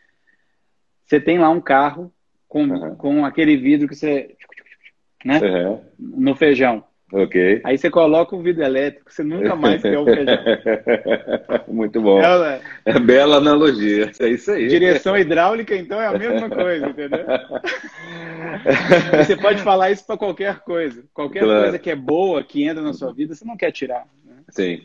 você 1.04 1.20
tem 1.20 1.38
lá 1.38 1.50
um 1.50 1.60
carro 1.60 2.12
com, 2.48 2.62
uhum. 2.64 2.94
com 2.94 3.24
aquele 3.24 3.56
vidro 3.56 3.88
que 3.88 3.96
você. 3.96 4.36
Né? 5.24 5.40
Uhum. 5.40 5.80
No 5.98 6.36
feijão. 6.36 6.84
Ok. 7.12 7.60
Aí 7.64 7.76
você 7.76 7.90
coloca 7.90 8.34
o 8.34 8.42
vidro 8.42 8.64
elétrico, 8.64 9.12
você 9.12 9.22
nunca 9.22 9.54
mais 9.54 9.82
quer 9.82 9.98
o 9.98 10.04
feijão. 10.04 10.38
Muito 11.68 12.00
bom. 12.00 12.20
É, 12.20 12.60
é 12.84 12.98
bela 12.98 13.36
analogia. 13.36 14.10
É 14.20 14.28
isso 14.28 14.50
aí. 14.52 14.68
Direção 14.68 15.16
hidráulica, 15.16 15.76
então, 15.76 16.00
é 16.00 16.06
a 16.06 16.18
mesma 16.18 16.48
coisa, 16.48 16.88
entendeu? 16.88 17.24
você 19.16 19.36
pode 19.36 19.62
falar 19.62 19.90
isso 19.90 20.06
para 20.06 20.16
qualquer 20.16 20.60
coisa. 20.60 21.04
Qualquer 21.12 21.42
claro. 21.44 21.62
coisa 21.62 21.78
que 21.78 21.90
é 21.90 21.96
boa, 21.96 22.42
que 22.42 22.64
entra 22.64 22.82
na 22.82 22.92
sua 22.92 23.12
vida, 23.12 23.34
você 23.34 23.44
não 23.44 23.56
quer 23.56 23.70
tirar. 23.70 24.06
Sim. 24.54 24.82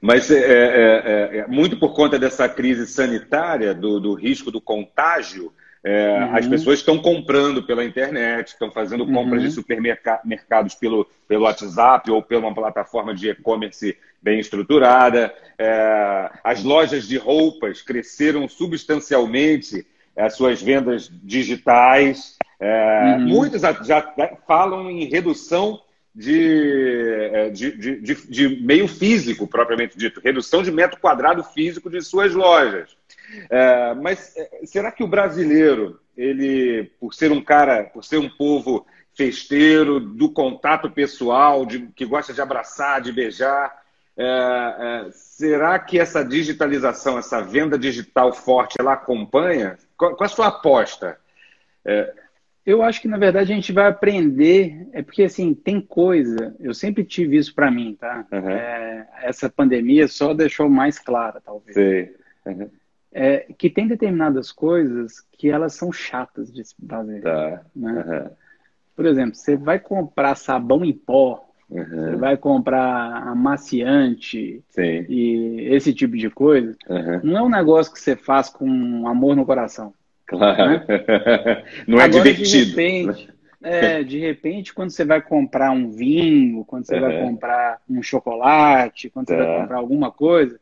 Mas 0.00 0.30
é, 0.30 0.38
é, 0.38 0.42
é, 0.44 1.38
é, 1.38 1.46
muito 1.48 1.78
por 1.78 1.94
conta 1.94 2.18
dessa 2.18 2.48
crise 2.48 2.86
sanitária, 2.86 3.74
do, 3.74 3.98
do 3.98 4.14
risco 4.14 4.50
do 4.50 4.60
contágio, 4.60 5.52
é, 5.82 6.18
uhum. 6.18 6.36
as 6.36 6.46
pessoas 6.46 6.80
estão 6.80 6.98
comprando 6.98 7.62
pela 7.62 7.84
internet, 7.84 8.48
estão 8.48 8.70
fazendo 8.70 9.04
uhum. 9.04 9.12
compras 9.12 9.42
de 9.42 9.50
supermercados 9.50 10.74
pelo, 10.74 11.08
pelo 11.26 11.44
WhatsApp 11.44 12.10
ou 12.10 12.22
pela 12.22 12.42
uma 12.42 12.54
plataforma 12.54 13.14
de 13.14 13.30
e-commerce 13.30 13.96
bem 14.20 14.38
estruturada. 14.38 15.32
É, 15.58 16.30
as 16.44 16.62
lojas 16.62 17.08
de 17.08 17.16
roupas 17.16 17.82
cresceram 17.82 18.48
substancialmente 18.48 19.86
as 20.16 20.34
suas 20.34 20.60
vendas 20.60 21.10
digitais. 21.22 22.36
Uhum. 22.60 23.28
Muitos 23.28 23.62
já 23.62 24.14
falam 24.46 24.90
em 24.90 25.04
redução 25.04 25.80
de, 26.16 27.50
de, 27.52 28.00
de, 28.00 28.14
de, 28.14 28.62
meio 28.64 28.88
físico, 28.88 29.46
propriamente 29.46 29.98
dito, 29.98 30.18
redução 30.18 30.62
de 30.62 30.72
metro 30.72 30.98
quadrado 30.98 31.44
físico 31.44 31.90
de 31.90 32.00
suas 32.00 32.32
lojas. 32.32 32.96
É, 33.50 33.94
mas 33.94 34.34
é, 34.34 34.60
será 34.64 34.90
que 34.90 35.04
o 35.04 35.06
brasileiro, 35.06 36.00
ele, 36.16 36.90
por 36.98 37.12
ser 37.12 37.30
um 37.30 37.42
cara, 37.42 37.84
por 37.84 38.02
ser 38.02 38.16
um 38.16 38.30
povo 38.30 38.86
festeiro, 39.14 40.00
do 40.00 40.30
contato 40.30 40.90
pessoal, 40.90 41.66
de, 41.66 41.86
que 41.88 42.06
gosta 42.06 42.32
de 42.32 42.40
abraçar, 42.40 43.02
de 43.02 43.12
beijar. 43.12 43.84
É, 44.16 44.24
é, 44.24 45.10
será 45.12 45.78
que 45.78 45.98
essa 45.98 46.24
digitalização, 46.24 47.18
essa 47.18 47.42
venda 47.42 47.78
digital 47.78 48.32
forte, 48.32 48.76
ela 48.78 48.94
acompanha? 48.94 49.78
Qual, 49.98 50.16
qual 50.16 50.24
a 50.24 50.28
sua 50.30 50.46
aposta? 50.46 51.18
É... 51.84 52.25
Eu 52.66 52.82
acho 52.82 53.00
que, 53.00 53.06
na 53.06 53.16
verdade, 53.16 53.52
a 53.52 53.54
gente 53.54 53.72
vai 53.72 53.86
aprender. 53.86 54.88
É 54.92 55.00
porque, 55.00 55.22
assim, 55.22 55.54
tem 55.54 55.80
coisa. 55.80 56.54
Eu 56.58 56.74
sempre 56.74 57.04
tive 57.04 57.36
isso 57.36 57.54
para 57.54 57.70
mim, 57.70 57.96
tá? 57.98 58.26
Uhum. 58.32 58.50
essa 59.22 59.48
pandemia 59.48 60.08
só 60.08 60.34
deixou 60.34 60.68
mais 60.68 60.98
clara, 60.98 61.40
talvez. 61.40 61.74
Sim. 61.74 62.12
Uhum. 62.44 62.68
É, 63.12 63.46
que 63.56 63.70
tem 63.70 63.86
determinadas 63.86 64.50
coisas 64.50 65.20
que 65.32 65.48
elas 65.48 65.74
são 65.74 65.92
chatas 65.92 66.52
de 66.52 66.64
se 66.64 66.74
fazer. 66.86 67.22
Tá. 67.22 67.62
Né? 67.74 67.92
Uhum. 67.92 68.30
Por 68.96 69.06
exemplo, 69.06 69.36
você 69.36 69.56
vai 69.56 69.78
comprar 69.78 70.34
sabão 70.34 70.84
em 70.84 70.92
pó, 70.92 71.48
você 71.68 72.16
vai 72.16 72.36
comprar 72.36 73.28
amaciante 73.28 74.62
Sim. 74.68 75.06
e 75.08 75.68
esse 75.70 75.92
tipo 75.92 76.16
de 76.16 76.30
coisa. 76.30 76.76
Não 77.22 77.36
é 77.36 77.42
um 77.42 77.48
negócio 77.48 77.92
que 77.92 78.00
você 78.00 78.16
faz 78.16 78.48
com 78.48 79.06
amor 79.06 79.36
no 79.36 79.44
coração. 79.44 79.92
Claro. 80.26 80.70
Né? 80.70 80.84
Não 81.86 82.00
é 82.00 82.04
Agora, 82.04 82.22
divertido. 82.22 82.64
De 82.64 82.70
repente, 82.70 83.28
é, 83.62 84.02
de 84.02 84.18
repente, 84.18 84.74
quando 84.74 84.90
você 84.90 85.04
vai 85.04 85.20
comprar 85.20 85.70
um 85.70 85.90
vinho, 85.90 86.64
quando 86.64 86.86
você 86.86 87.00
vai 87.00 87.22
comprar 87.22 87.80
um 87.88 88.02
chocolate, 88.02 89.10
quando 89.10 89.28
você 89.28 89.36
vai 89.36 89.46
tá. 89.46 89.60
comprar 89.62 89.78
alguma 89.78 90.10
coisa, 90.10 90.58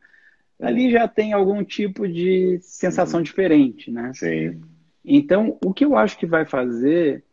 ali 0.59 0.91
já 0.91 1.07
tem 1.07 1.33
algum 1.33 1.63
tipo 1.63 2.07
de 2.07 2.59
sensação 2.61 3.19
uhum. 3.19 3.23
diferente, 3.23 3.91
né? 3.91 4.11
Sim. 4.13 4.61
Então, 5.03 5.57
o 5.63 5.73
que 5.73 5.85
eu 5.85 5.95
acho 5.95 6.17
que 6.17 6.25
vai 6.25 6.45
fazer 6.45 7.23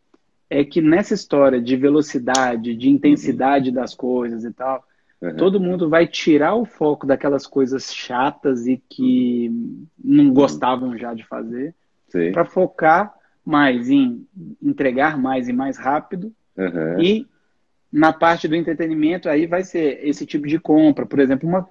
é 0.50 0.62
que 0.62 0.82
nessa 0.82 1.14
história 1.14 1.60
de 1.60 1.76
velocidade, 1.76 2.76
de 2.76 2.90
intensidade 2.90 3.70
uhum. 3.70 3.74
das 3.74 3.94
coisas 3.94 4.44
e 4.44 4.52
tal, 4.52 4.84
uhum. 5.22 5.34
todo 5.36 5.60
mundo 5.60 5.88
vai 5.88 6.06
tirar 6.06 6.54
o 6.54 6.66
foco 6.66 7.06
daquelas 7.06 7.46
coisas 7.46 7.94
chatas 7.94 8.66
e 8.66 8.76
que 8.90 9.50
não 10.04 10.24
uhum. 10.24 10.34
gostavam 10.34 10.98
já 10.98 11.14
de 11.14 11.24
fazer, 11.24 11.74
para 12.32 12.44
focar 12.44 13.14
mais 13.44 13.90
em 13.90 14.26
entregar 14.62 15.18
mais 15.18 15.48
e 15.48 15.52
mais 15.52 15.76
rápido 15.76 16.32
uhum. 16.56 17.00
e 17.00 17.26
na 17.92 18.10
parte 18.12 18.48
do 18.48 18.56
entretenimento, 18.56 19.28
aí 19.28 19.46
vai 19.46 19.62
ser 19.62 20.00
esse 20.02 20.24
tipo 20.24 20.46
de 20.46 20.58
compra. 20.58 21.04
Por 21.04 21.18
exemplo, 21.18 21.46
uma, 21.46 21.68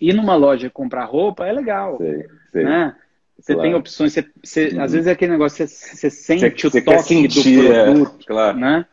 ir 0.00 0.12
numa 0.12 0.34
loja 0.34 0.68
comprar 0.68 1.04
roupa 1.04 1.46
é 1.46 1.52
legal. 1.52 1.98
Sei, 1.98 2.26
sei. 2.50 2.64
Né? 2.64 2.96
Você 3.38 3.54
claro. 3.54 3.68
tem 3.68 3.78
opções, 3.78 4.12
você, 4.12 4.26
você 4.42 4.68
uhum. 4.68 4.82
às 4.82 4.92
vezes 4.92 5.06
é 5.06 5.12
aquele 5.12 5.32
negócio, 5.32 5.66
você, 5.66 5.96
você 5.96 6.10
sente 6.10 6.68
você, 6.68 6.78
o 6.78 6.84
toque 6.84 7.02
sentir, 7.02 7.62
do 7.62 7.68
produto. 7.68 8.22
É, 8.22 8.26
claro. 8.26 8.58
Né? 8.58 8.86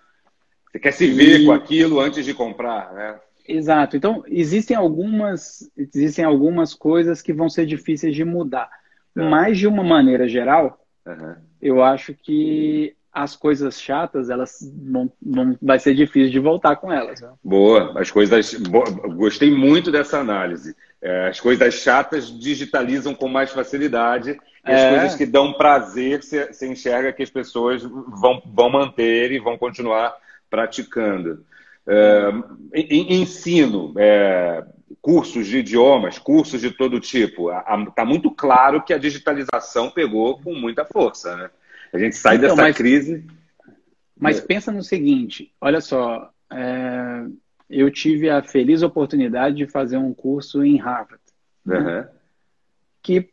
Você 0.71 0.79
quer 0.79 0.91
se 0.91 1.07
ver 1.07 1.41
e... 1.41 1.45
com 1.45 1.51
aquilo 1.51 1.99
antes 1.99 2.23
de 2.23 2.33
comprar, 2.33 2.93
né? 2.93 3.19
Exato. 3.47 3.97
Então, 3.97 4.23
existem 4.27 4.77
algumas, 4.77 5.67
existem 5.75 6.23
algumas 6.23 6.75
coisas 6.75 7.19
que 7.19 7.33
vão 7.33 7.49
ser 7.49 7.65
difíceis 7.65 8.15
de 8.15 8.23
mudar. 8.23 8.69
É. 9.17 9.27
Mas, 9.27 9.57
de 9.57 9.65
uma 9.65 9.83
maneira 9.83 10.27
geral, 10.27 10.78
uhum. 11.05 11.35
eu 11.61 11.83
acho 11.83 12.13
que 12.13 12.95
as 13.11 13.35
coisas 13.35 13.81
chatas, 13.81 14.29
elas 14.29 14.59
não, 14.75 15.11
não 15.21 15.57
vai 15.61 15.79
ser 15.79 15.95
difícil 15.95 16.31
de 16.31 16.39
voltar 16.39 16.75
com 16.75 16.91
elas. 16.91 17.19
Né? 17.21 17.29
Boa, 17.43 17.99
as 17.99 18.11
coisas. 18.11 18.53
Gostei 19.15 19.51
muito 19.51 19.91
dessa 19.91 20.19
análise. 20.19 20.75
É, 21.01 21.27
as 21.27 21.39
coisas 21.39 21.73
chatas 21.73 22.27
digitalizam 22.27 23.15
com 23.15 23.27
mais 23.27 23.51
facilidade 23.51 24.37
e 24.65 24.71
as 24.71 24.79
é. 24.79 24.89
coisas 24.89 25.15
que 25.15 25.25
dão 25.25 25.53
prazer 25.53 26.21
você 26.21 26.67
enxerga 26.67 27.13
que 27.13 27.23
as 27.23 27.29
pessoas 27.29 27.81
vão, 27.81 28.41
vão 28.45 28.69
manter 28.69 29.31
e 29.31 29.39
vão 29.39 29.57
continuar 29.57 30.15
praticando. 30.49 31.43
É, 31.87 32.31
ensino, 32.75 33.93
é, 33.97 34.63
cursos 35.01 35.47
de 35.47 35.59
idiomas, 35.59 36.17
cursos 36.17 36.61
de 36.61 36.71
todo 36.71 36.99
tipo. 36.99 37.49
Está 37.87 38.05
muito 38.05 38.31
claro 38.31 38.83
que 38.83 38.93
a 38.93 38.97
digitalização 38.97 39.89
pegou 39.89 40.39
com 40.41 40.53
muita 40.53 40.85
força, 40.85 41.35
né? 41.35 41.49
A 41.93 41.97
gente 41.97 42.15
sai 42.15 42.35
então, 42.35 42.49
dessa 42.49 42.61
mas, 42.61 42.75
crise. 42.75 43.25
Mas 44.17 44.39
pensa 44.39 44.71
no 44.71 44.83
seguinte: 44.83 45.51
olha 45.59 45.81
só, 45.81 46.29
é, 46.51 47.25
eu 47.69 47.89
tive 47.91 48.29
a 48.29 48.41
feliz 48.41 48.81
oportunidade 48.81 49.55
de 49.55 49.67
fazer 49.67 49.97
um 49.97 50.13
curso 50.13 50.63
em 50.63 50.77
Harvard, 50.77 51.21
uhum. 51.65 51.83
né? 51.83 52.09
que 53.01 53.29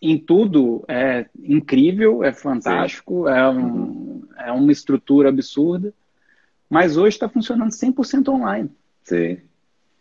em 0.00 0.18
tudo 0.18 0.84
é 0.88 1.26
incrível, 1.42 2.22
é 2.22 2.32
fantástico, 2.32 3.28
é, 3.28 3.48
um, 3.48 3.58
uhum. 3.58 4.28
é 4.38 4.52
uma 4.52 4.72
estrutura 4.72 5.30
absurda, 5.30 5.94
mas 6.68 6.96
hoje 6.96 7.16
está 7.16 7.28
funcionando 7.28 7.70
100% 7.70 8.28
online. 8.28 8.70
Sim, 9.02 9.38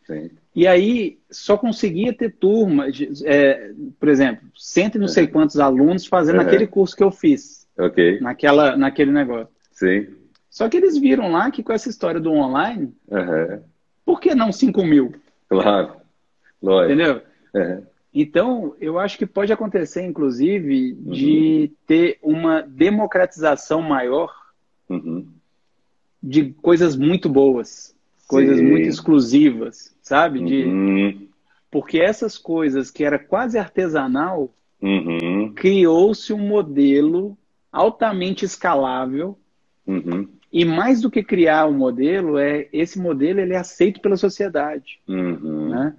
sim. 0.06 0.30
E 0.56 0.68
aí 0.68 1.18
só 1.30 1.58
conseguia 1.58 2.14
ter 2.14 2.32
turma, 2.32 2.88
é, 3.26 3.72
por 4.00 4.10
exemplo, 4.10 4.48
cento 4.56 4.96
e 4.96 5.00
não 5.00 5.08
sei 5.08 5.28
quantos 5.28 5.60
alunos 5.60 6.06
fazendo 6.06 6.40
uhum. 6.40 6.48
aquele 6.48 6.68
curso 6.68 6.96
que 6.96 7.04
eu 7.04 7.12
fiz. 7.12 7.68
Ok. 7.78 8.20
Naquela, 8.20 8.78
naquele 8.78 9.12
negócio. 9.12 9.48
Sim. 9.72 10.08
Só 10.50 10.70
que 10.70 10.78
eles 10.78 10.98
viram 10.98 11.32
lá 11.32 11.50
que 11.50 11.64
com 11.64 11.74
essa 11.74 11.90
história 11.90 12.20
do 12.20 12.32
online, 12.32 12.94
uhum. 13.08 13.62
por 14.06 14.20
que 14.20 14.36
não 14.36 14.52
5 14.52 14.84
mil? 14.84 15.16
Claro. 15.50 15.94
Lógico. 16.62 16.94
Entendeu? 16.94 17.22
Uhum. 17.54 17.84
Então, 18.14 18.76
eu 18.80 19.00
acho 19.00 19.18
que 19.18 19.26
pode 19.26 19.52
acontecer, 19.52 20.04
inclusive, 20.04 20.94
de 20.94 21.62
uhum. 21.62 21.76
ter 21.88 22.20
uma 22.22 22.62
democratização 22.62 23.82
maior 23.82 24.32
uhum. 24.88 25.28
de 26.22 26.52
coisas 26.62 26.96
muito 26.96 27.28
boas, 27.28 27.96
coisas 28.28 28.58
Sim. 28.58 28.66
muito 28.66 28.88
exclusivas 28.88 29.94
sabe? 30.04 30.44
De, 30.44 30.66
uhum. 30.66 31.28
Porque 31.72 32.00
essas 32.00 32.38
coisas 32.38 32.92
que 32.92 33.04
era 33.04 33.18
quase 33.18 33.58
artesanal, 33.58 34.54
uhum. 34.80 35.52
criou-se 35.56 36.32
um 36.32 36.38
modelo 36.38 37.36
altamente 37.72 38.46
escalável. 38.46 39.36
Uhum. 39.88 40.28
E 40.52 40.64
mais 40.64 41.02
do 41.02 41.10
que 41.10 41.24
criar 41.24 41.66
um 41.66 41.74
modelo, 41.74 42.38
é 42.38 42.68
esse 42.72 43.00
modelo 43.00 43.40
ele 43.40 43.54
é 43.54 43.58
aceito 43.58 44.00
pela 44.02 44.18
sociedade. 44.18 45.00
Uhum. 45.08 45.70
Né? 45.70 45.96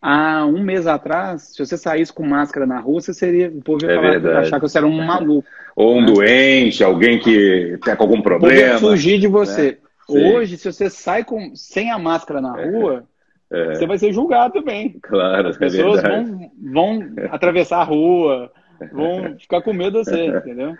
Há 0.00 0.46
um 0.46 0.62
mês 0.62 0.86
atrás, 0.86 1.54
se 1.54 1.58
você 1.58 1.76
saísse 1.76 2.12
com 2.12 2.24
máscara 2.24 2.64
na 2.64 2.78
rua, 2.78 3.00
você 3.00 3.12
seria, 3.12 3.48
o 3.48 3.60
povo 3.60 3.84
ia 3.84 3.90
é 3.90 4.20
falar, 4.20 4.38
achar 4.38 4.60
que 4.60 4.68
você 4.68 4.78
era 4.78 4.86
um 4.86 5.04
maluco. 5.04 5.46
Ou 5.76 5.96
um 5.96 6.00
né? 6.00 6.06
doente, 6.06 6.82
alguém 6.82 7.18
que 7.18 7.74
está 7.74 7.94
com 7.94 8.04
algum 8.04 8.22
problema. 8.22 8.78
fugir 8.78 9.18
de 9.18 9.26
você. 9.26 9.72
Né? 9.72 9.87
Hoje, 10.08 10.56
se 10.56 10.72
você 10.72 10.88
sai 10.88 11.24
com, 11.24 11.54
sem 11.54 11.90
a 11.90 11.98
máscara 11.98 12.40
na 12.40 12.58
é. 12.58 12.70
rua, 12.70 13.04
é. 13.50 13.74
você 13.74 13.86
vai 13.86 13.98
ser 13.98 14.12
julgado 14.12 14.54
também. 14.54 14.98
Claro, 15.02 15.48
As 15.48 15.56
é 15.56 15.58
pessoas 15.58 16.02
é 16.02 16.08
vão, 16.08 16.50
vão 16.72 17.14
atravessar 17.30 17.80
a 17.80 17.84
rua, 17.84 18.50
vão 18.92 19.36
ficar 19.40 19.62
com 19.62 19.72
medo 19.72 19.98
de 20.02 20.04
você, 20.04 20.26
entendeu? 20.26 20.76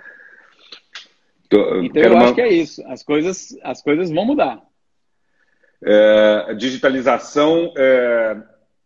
Tô, 1.49 1.83
então 1.83 2.03
eu 2.03 2.12
uma... 2.12 2.24
acho 2.24 2.35
que 2.35 2.41
é 2.41 2.53
isso. 2.53 2.83
As 2.87 3.03
coisas, 3.03 3.57
as 3.62 3.83
coisas 3.83 4.11
vão 4.11 4.24
mudar. 4.24 4.62
É, 5.85 6.55
digitalização, 6.55 7.72
é, 7.76 8.37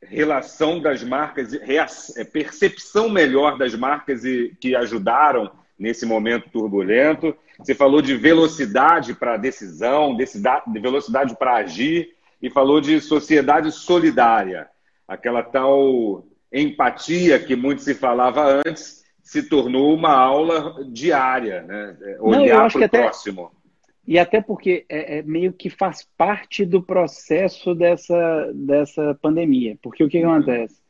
relação 0.03 0.81
das 0.81 1.03
marcas, 1.03 1.53
é, 1.55 2.25
percepção 2.25 3.09
melhor 3.09 3.59
das 3.59 3.75
marcas 3.75 4.25
e, 4.25 4.55
que 4.61 4.77
ajudaram 4.77 5.51
nesse 5.79 6.07
momento 6.07 6.51
turbulento. 6.51 7.37
Você 7.63 7.75
falou 7.75 8.03
de 8.03 8.17
velocidade 8.17 9.15
para 9.15 9.37
decisão, 9.37 10.17
de 10.17 10.81
velocidade 10.81 11.37
para 11.37 11.57
agir, 11.57 12.15
e 12.41 12.51
falou 12.51 12.81
de 12.81 13.01
sociedade 13.01 13.71
solidária. 13.71 14.69
Aquela 15.07 15.43
tal 15.43 16.25
empatia 16.53 17.39
que 17.39 17.55
muito 17.55 17.83
se 17.83 17.95
falava 17.95 18.61
antes 18.67 19.03
se 19.23 19.49
tornou 19.49 19.95
uma 19.95 20.13
aula 20.13 20.85
diária, 20.91 21.63
né? 21.63 21.97
olhar 22.21 22.71
para 22.71 22.87
o 22.87 22.89
próximo. 22.89 23.51
E 24.07 24.19
até 24.19 24.41
porque 24.41 24.85
é, 24.89 25.19
é, 25.19 25.23
meio 25.23 25.53
que 25.53 25.71
faz 25.71 26.07
parte 26.19 26.67
do 26.67 26.83
processo 26.83 27.75
dessa, 27.75 28.51
dessa 28.53 29.17
pandemia. 29.23 29.79
Porque 29.81 30.03
o 30.03 30.09
que, 30.09 30.19
que 30.19 30.27
uhum. 30.27 30.35
acontece? 30.35 30.83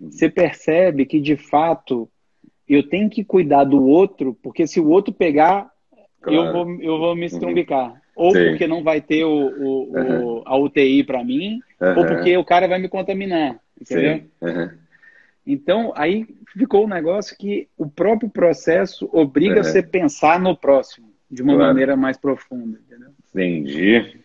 Você 0.00 0.30
percebe 0.30 1.04
que, 1.04 1.20
de 1.20 1.36
fato, 1.36 2.08
eu 2.68 2.88
tenho 2.88 3.10
que 3.10 3.24
cuidar 3.24 3.64
do 3.64 3.84
outro, 3.84 4.34
porque 4.40 4.66
se 4.66 4.78
o 4.78 4.88
outro 4.88 5.12
pegar, 5.12 5.68
claro. 6.20 6.46
eu, 6.46 6.52
vou, 6.52 6.80
eu 6.80 6.98
vou 6.98 7.16
me 7.16 7.26
estrumbicar. 7.26 7.90
Uhum. 7.90 7.96
Ou 8.16 8.32
Sim. 8.32 8.50
porque 8.50 8.66
não 8.66 8.82
vai 8.82 9.00
ter 9.00 9.24
o, 9.24 9.30
o, 9.30 9.96
uhum. 9.96 10.24
o 10.24 10.42
a 10.46 10.58
UTI 10.58 11.04
para 11.04 11.24
mim, 11.24 11.60
uhum. 11.80 11.98
ou 11.98 12.06
porque 12.06 12.36
o 12.36 12.44
cara 12.44 12.68
vai 12.68 12.78
me 12.78 12.88
contaminar. 12.88 13.58
Entendeu? 13.80 14.22
Então, 15.46 15.92
aí 15.96 16.26
ficou 16.52 16.84
um 16.84 16.88
negócio 16.88 17.36
que 17.36 17.68
o 17.78 17.88
próprio 17.88 18.28
processo 18.28 19.08
obriga 19.12 19.64
você 19.64 19.78
a 19.78 19.82
pensar 19.82 20.38
no 20.38 20.54
próximo 20.54 21.10
de 21.30 21.42
uma 21.42 21.54
claro. 21.54 21.68
maneira 21.68 21.96
mais 21.96 22.18
profunda. 22.18 22.78
Entendeu? 22.86 23.10
Entendi 23.32 24.20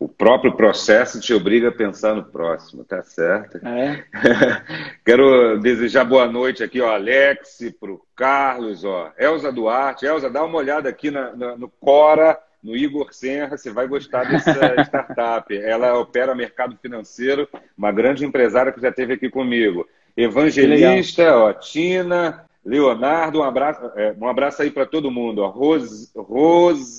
o 0.00 0.08
próprio 0.08 0.56
processo 0.56 1.20
te 1.20 1.34
obriga 1.34 1.68
a 1.68 1.72
pensar 1.72 2.14
no 2.14 2.24
próximo, 2.24 2.82
tá 2.82 3.02
certo? 3.02 3.58
É. 3.58 4.02
Quero 5.04 5.60
desejar 5.60 6.06
boa 6.06 6.26
noite 6.26 6.64
aqui, 6.64 6.80
ó, 6.80 6.94
Alex, 6.94 7.58
para 7.78 7.92
o 7.92 8.00
Carlos, 8.16 8.82
ó, 8.82 9.12
Elza 9.18 9.52
Duarte. 9.52 10.06
Elza, 10.06 10.30
dá 10.30 10.42
uma 10.42 10.56
olhada 10.56 10.88
aqui 10.88 11.10
na, 11.10 11.36
na, 11.36 11.54
no 11.54 11.68
Cora, 11.68 12.38
no 12.62 12.74
Igor 12.74 13.12
Senra, 13.12 13.58
você 13.58 13.70
vai 13.70 13.86
gostar 13.86 14.24
dessa 14.24 14.80
startup. 14.84 15.54
Ela 15.54 15.98
opera 15.98 16.34
mercado 16.34 16.78
financeiro, 16.80 17.46
uma 17.76 17.92
grande 17.92 18.24
empresária 18.24 18.72
que 18.72 18.80
já 18.80 18.88
esteve 18.88 19.12
aqui 19.12 19.28
comigo. 19.28 19.86
Evangelista, 20.16 21.36
ó, 21.36 21.52
Tina, 21.52 22.46
Leonardo, 22.64 23.40
um 23.40 23.44
abraço, 23.44 23.82
é, 23.94 24.14
um 24.18 24.26
abraço 24.26 24.62
aí 24.62 24.70
para 24.70 24.86
todo 24.86 25.10
mundo. 25.10 25.42
Ó. 25.42 25.48
Rose, 25.48 26.10
Rosemary, 26.16 26.90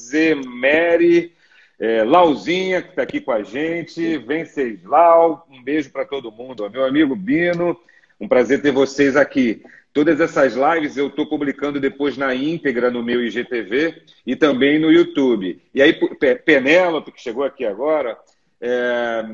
é, 1.82 2.04
Lauzinha, 2.04 2.80
que 2.80 2.90
está 2.90 3.02
aqui 3.02 3.20
com 3.20 3.32
a 3.32 3.42
gente, 3.42 4.16
Venceslau, 4.20 5.48
um 5.50 5.64
beijo 5.64 5.90
para 5.90 6.06
todo 6.06 6.32
mundo. 6.32 6.70
Meu 6.70 6.86
amigo 6.86 7.16
Bino, 7.16 7.76
um 8.20 8.28
prazer 8.28 8.62
ter 8.62 8.72
vocês 8.72 9.16
aqui. 9.16 9.64
Todas 9.92 10.22
essas 10.22 10.54
lives 10.54 10.96
eu 10.96 11.08
estou 11.08 11.26
publicando 11.26 11.80
depois 11.80 12.16
na 12.16 12.36
íntegra 12.36 12.92
no 12.92 13.02
meu 13.02 13.26
IGTV 13.26 14.00
e 14.28 14.36
também 14.36 14.78
no 14.78 14.92
YouTube. 14.92 15.60
E 15.74 15.82
aí, 15.82 16.00
Penélope, 16.46 17.12
que 17.12 17.20
chegou 17.20 17.44
aqui 17.44 17.66
agora, 17.66 18.16
é... 18.62 19.26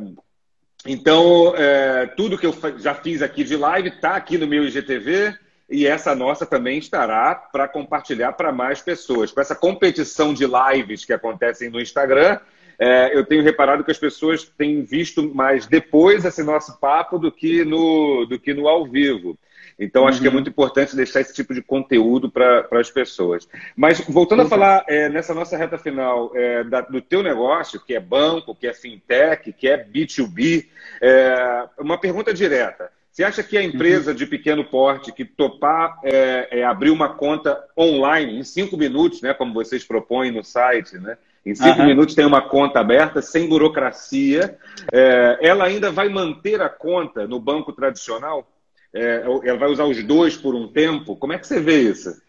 então, 0.85 1.53
é... 1.53 2.05
tudo 2.15 2.37
que 2.37 2.45
eu 2.45 2.55
já 2.77 2.95
fiz 2.95 3.21
aqui 3.21 3.43
de 3.43 3.57
live 3.57 3.89
está 3.89 4.15
aqui 4.15 4.37
no 4.37 4.47
meu 4.47 4.63
IGTV 4.63 5.37
e 5.69 5.85
essa 5.85 6.15
nossa 6.15 6.45
também 6.45 6.77
estará 6.77 7.35
para 7.35 7.67
compartilhar 7.67 8.33
para 8.33 8.51
mais 8.51 8.81
pessoas. 8.81 9.31
Com 9.31 9.41
essa 9.41 9.55
competição 9.55 10.33
de 10.33 10.45
lives 10.45 11.03
que 11.03 11.13
acontecem 11.13 11.69
no 11.69 11.81
Instagram, 11.81 12.39
é, 12.79 13.17
eu 13.17 13.25
tenho 13.25 13.43
reparado 13.43 13.83
que 13.83 13.91
as 13.91 13.97
pessoas 13.97 14.43
têm 14.43 14.83
visto 14.83 15.33
mais 15.33 15.65
depois 15.65 16.23
esse 16.23 16.43
nosso 16.43 16.79
papo 16.79 17.17
do 17.17 17.31
que 17.31 17.65
no, 17.65 18.25
do 18.25 18.39
que 18.39 18.53
no 18.53 18.67
ao 18.67 18.85
vivo. 18.85 19.37
Então, 19.79 20.03
uhum. 20.03 20.07
acho 20.07 20.19
que 20.19 20.25
é 20.25 20.29
uhum. 20.29 20.35
muito 20.35 20.49
importante 20.49 20.95
deixar 20.95 21.21
esse 21.21 21.33
tipo 21.33 21.53
de 21.53 21.61
conteúdo 21.61 22.31
para 22.31 22.67
as 22.71 22.89
pessoas. 22.89 23.47
Mas, 23.75 23.99
voltando 24.01 24.41
a 24.43 24.45
falar 24.45 24.83
é, 24.87 25.07
nessa 25.09 25.33
nossa 25.33 25.55
reta 25.57 25.77
final 25.77 26.31
é, 26.33 26.63
da, 26.63 26.81
do 26.81 27.01
teu 27.01 27.21
negócio, 27.21 27.79
que 27.79 27.93
é 27.93 27.99
banco, 27.99 28.55
que 28.55 28.67
é 28.67 28.73
fintech, 28.73 29.53
que 29.53 29.67
é 29.67 29.83
B2B, 29.83 30.65
é, 31.01 31.67
uma 31.79 31.97
pergunta 31.99 32.33
direta. 32.33 32.89
Você 33.17 33.23
acha 33.23 33.41
que 33.41 33.57
a 33.57 33.63
empresa 33.63 34.11
uhum. 34.11 34.15
de 34.15 34.27
pequeno 34.27 34.63
porte 34.63 35.11
que 35.11 35.25
topar 35.25 35.97
é, 36.03 36.59
é, 36.59 36.63
abrir 36.63 36.91
uma 36.91 37.15
conta 37.15 37.59
online 37.75 38.37
em 38.37 38.43
cinco 38.43 38.77
minutos, 38.77 39.23
né, 39.23 39.33
como 39.33 39.55
vocês 39.55 39.83
propõem 39.83 40.29
no 40.29 40.43
site, 40.43 40.99
né, 40.99 41.17
em 41.43 41.55
cinco 41.55 41.79
uhum. 41.79 41.87
minutos 41.87 42.13
tem 42.13 42.27
uma 42.27 42.47
conta 42.47 42.79
aberta, 42.79 43.19
sem 43.19 43.49
burocracia, 43.49 44.59
é, 44.93 45.39
ela 45.41 45.65
ainda 45.65 45.89
vai 45.91 46.09
manter 46.09 46.61
a 46.61 46.69
conta 46.69 47.25
no 47.25 47.39
banco 47.39 47.73
tradicional? 47.73 48.47
É, 48.93 49.23
ela 49.45 49.57
vai 49.57 49.69
usar 49.69 49.85
os 49.85 50.03
dois 50.03 50.37
por 50.37 50.53
um 50.53 50.67
tempo? 50.67 51.15
Como 51.15 51.33
é 51.33 51.39
que 51.39 51.47
você 51.47 51.59
vê 51.59 51.89
isso? 51.89 52.21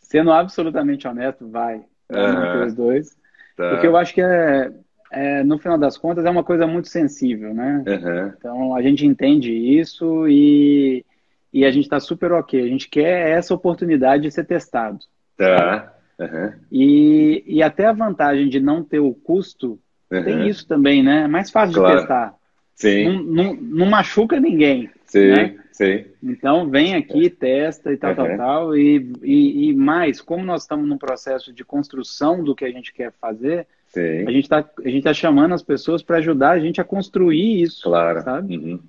Sendo 0.00 0.32
absolutamente 0.32 1.06
honesto, 1.06 1.48
vai. 1.48 1.84
Uhum. 2.10 2.66
os 2.66 2.74
dois. 2.74 3.16
Tá. 3.56 3.70
Porque 3.70 3.86
eu 3.86 3.96
acho 3.96 4.12
que 4.12 4.20
é, 4.20 4.72
é, 5.12 5.44
no 5.44 5.58
final 5.58 5.76
das 5.76 5.98
contas, 5.98 6.24
é 6.24 6.30
uma 6.30 6.42
coisa 6.42 6.66
muito 6.66 6.88
sensível, 6.88 7.52
né? 7.52 7.84
Uhum. 7.86 8.32
Então, 8.38 8.74
a 8.74 8.82
gente 8.82 9.06
entende 9.06 9.52
isso 9.52 10.26
e, 10.26 11.04
e 11.52 11.64
a 11.64 11.70
gente 11.70 11.84
está 11.84 12.00
super 12.00 12.32
ok. 12.32 12.62
A 12.62 12.66
gente 12.66 12.88
quer 12.88 13.28
essa 13.28 13.54
oportunidade 13.54 14.22
de 14.22 14.30
ser 14.30 14.44
testado. 14.44 14.98
Tá. 15.36 15.94
Uhum. 16.18 16.52
E, 16.70 17.44
e 17.46 17.62
até 17.62 17.86
a 17.86 17.92
vantagem 17.92 18.48
de 18.48 18.58
não 18.58 18.82
ter 18.82 19.00
o 19.00 19.12
custo, 19.12 19.78
uhum. 20.10 20.24
tem 20.24 20.48
isso 20.48 20.66
também, 20.66 21.02
né? 21.02 21.24
É 21.24 21.28
mais 21.28 21.50
fácil 21.50 21.74
claro. 21.74 21.94
de 21.94 22.00
testar. 22.00 22.34
Sim. 22.74 23.04
Não, 23.04 23.22
não, 23.22 23.54
não 23.54 23.86
machuca 23.86 24.40
ninguém. 24.40 24.90
Sim. 25.04 25.28
Né? 25.28 25.58
Sim. 25.72 26.04
Então, 26.22 26.70
vem 26.70 26.94
aqui, 26.94 27.28
testa 27.28 27.92
e 27.92 27.96
tal, 27.96 28.14
tal, 28.14 28.36
tal. 28.36 28.76
E, 28.76 29.12
e, 29.22 29.68
e, 29.68 29.74
mais, 29.74 30.20
como 30.20 30.44
nós 30.44 30.62
estamos 30.62 30.88
num 30.88 30.98
processo 30.98 31.52
de 31.52 31.64
construção 31.64 32.42
do 32.42 32.54
que 32.54 32.64
a 32.64 32.70
gente 32.70 32.92
quer 32.92 33.12
fazer, 33.20 33.66
Sim. 33.92 34.26
a 34.26 34.30
gente 34.30 34.44
está 34.44 34.62
tá 34.62 35.14
chamando 35.14 35.52
as 35.52 35.62
pessoas 35.62 36.02
para 36.02 36.16
ajudar 36.16 36.52
a 36.52 36.58
gente 36.58 36.80
a 36.80 36.84
construir 36.84 37.62
isso. 37.62 37.84
Claro. 37.84 38.22
Sabe? 38.22 38.56
Uhum. 38.56 38.80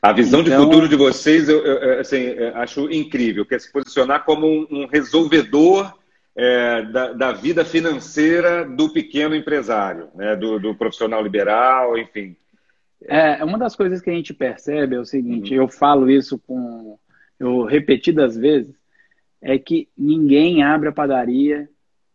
A 0.00 0.12
visão 0.12 0.40
então... 0.40 0.58
de 0.58 0.64
futuro 0.64 0.88
de 0.88 0.94
vocês, 0.94 1.48
eu, 1.48 1.64
eu 1.64 2.00
assim, 2.00 2.18
eu 2.18 2.56
acho 2.56 2.90
incrível, 2.92 3.44
que 3.44 3.54
é 3.54 3.58
se 3.58 3.72
posicionar 3.72 4.24
como 4.24 4.46
um, 4.46 4.66
um 4.70 4.86
resolvedor 4.86 5.92
é, 6.36 6.82
da, 6.82 7.12
da, 7.12 7.32
vida 7.32 7.64
financeira 7.64 8.64
do 8.64 8.92
pequeno 8.92 9.34
empresário, 9.34 10.08
né? 10.14 10.36
do, 10.36 10.60
do 10.60 10.74
profissional 10.74 11.22
liberal, 11.22 11.98
enfim. 11.98 12.36
É, 13.04 13.42
uma 13.42 13.58
das 13.58 13.74
coisas 13.74 14.00
que 14.00 14.10
a 14.10 14.12
gente 14.12 14.32
percebe 14.32 14.94
é 14.96 15.00
o 15.00 15.04
seguinte, 15.04 15.54
uhum. 15.54 15.62
eu 15.62 15.68
falo 15.68 16.10
isso 16.10 16.38
com 16.46 16.98
eu 17.38 17.64
repetidas 17.64 18.36
vezes, 18.36 18.74
é 19.42 19.58
que 19.58 19.88
ninguém 19.96 20.62
abre 20.62 20.88
a 20.88 20.92
padaria 20.92 21.68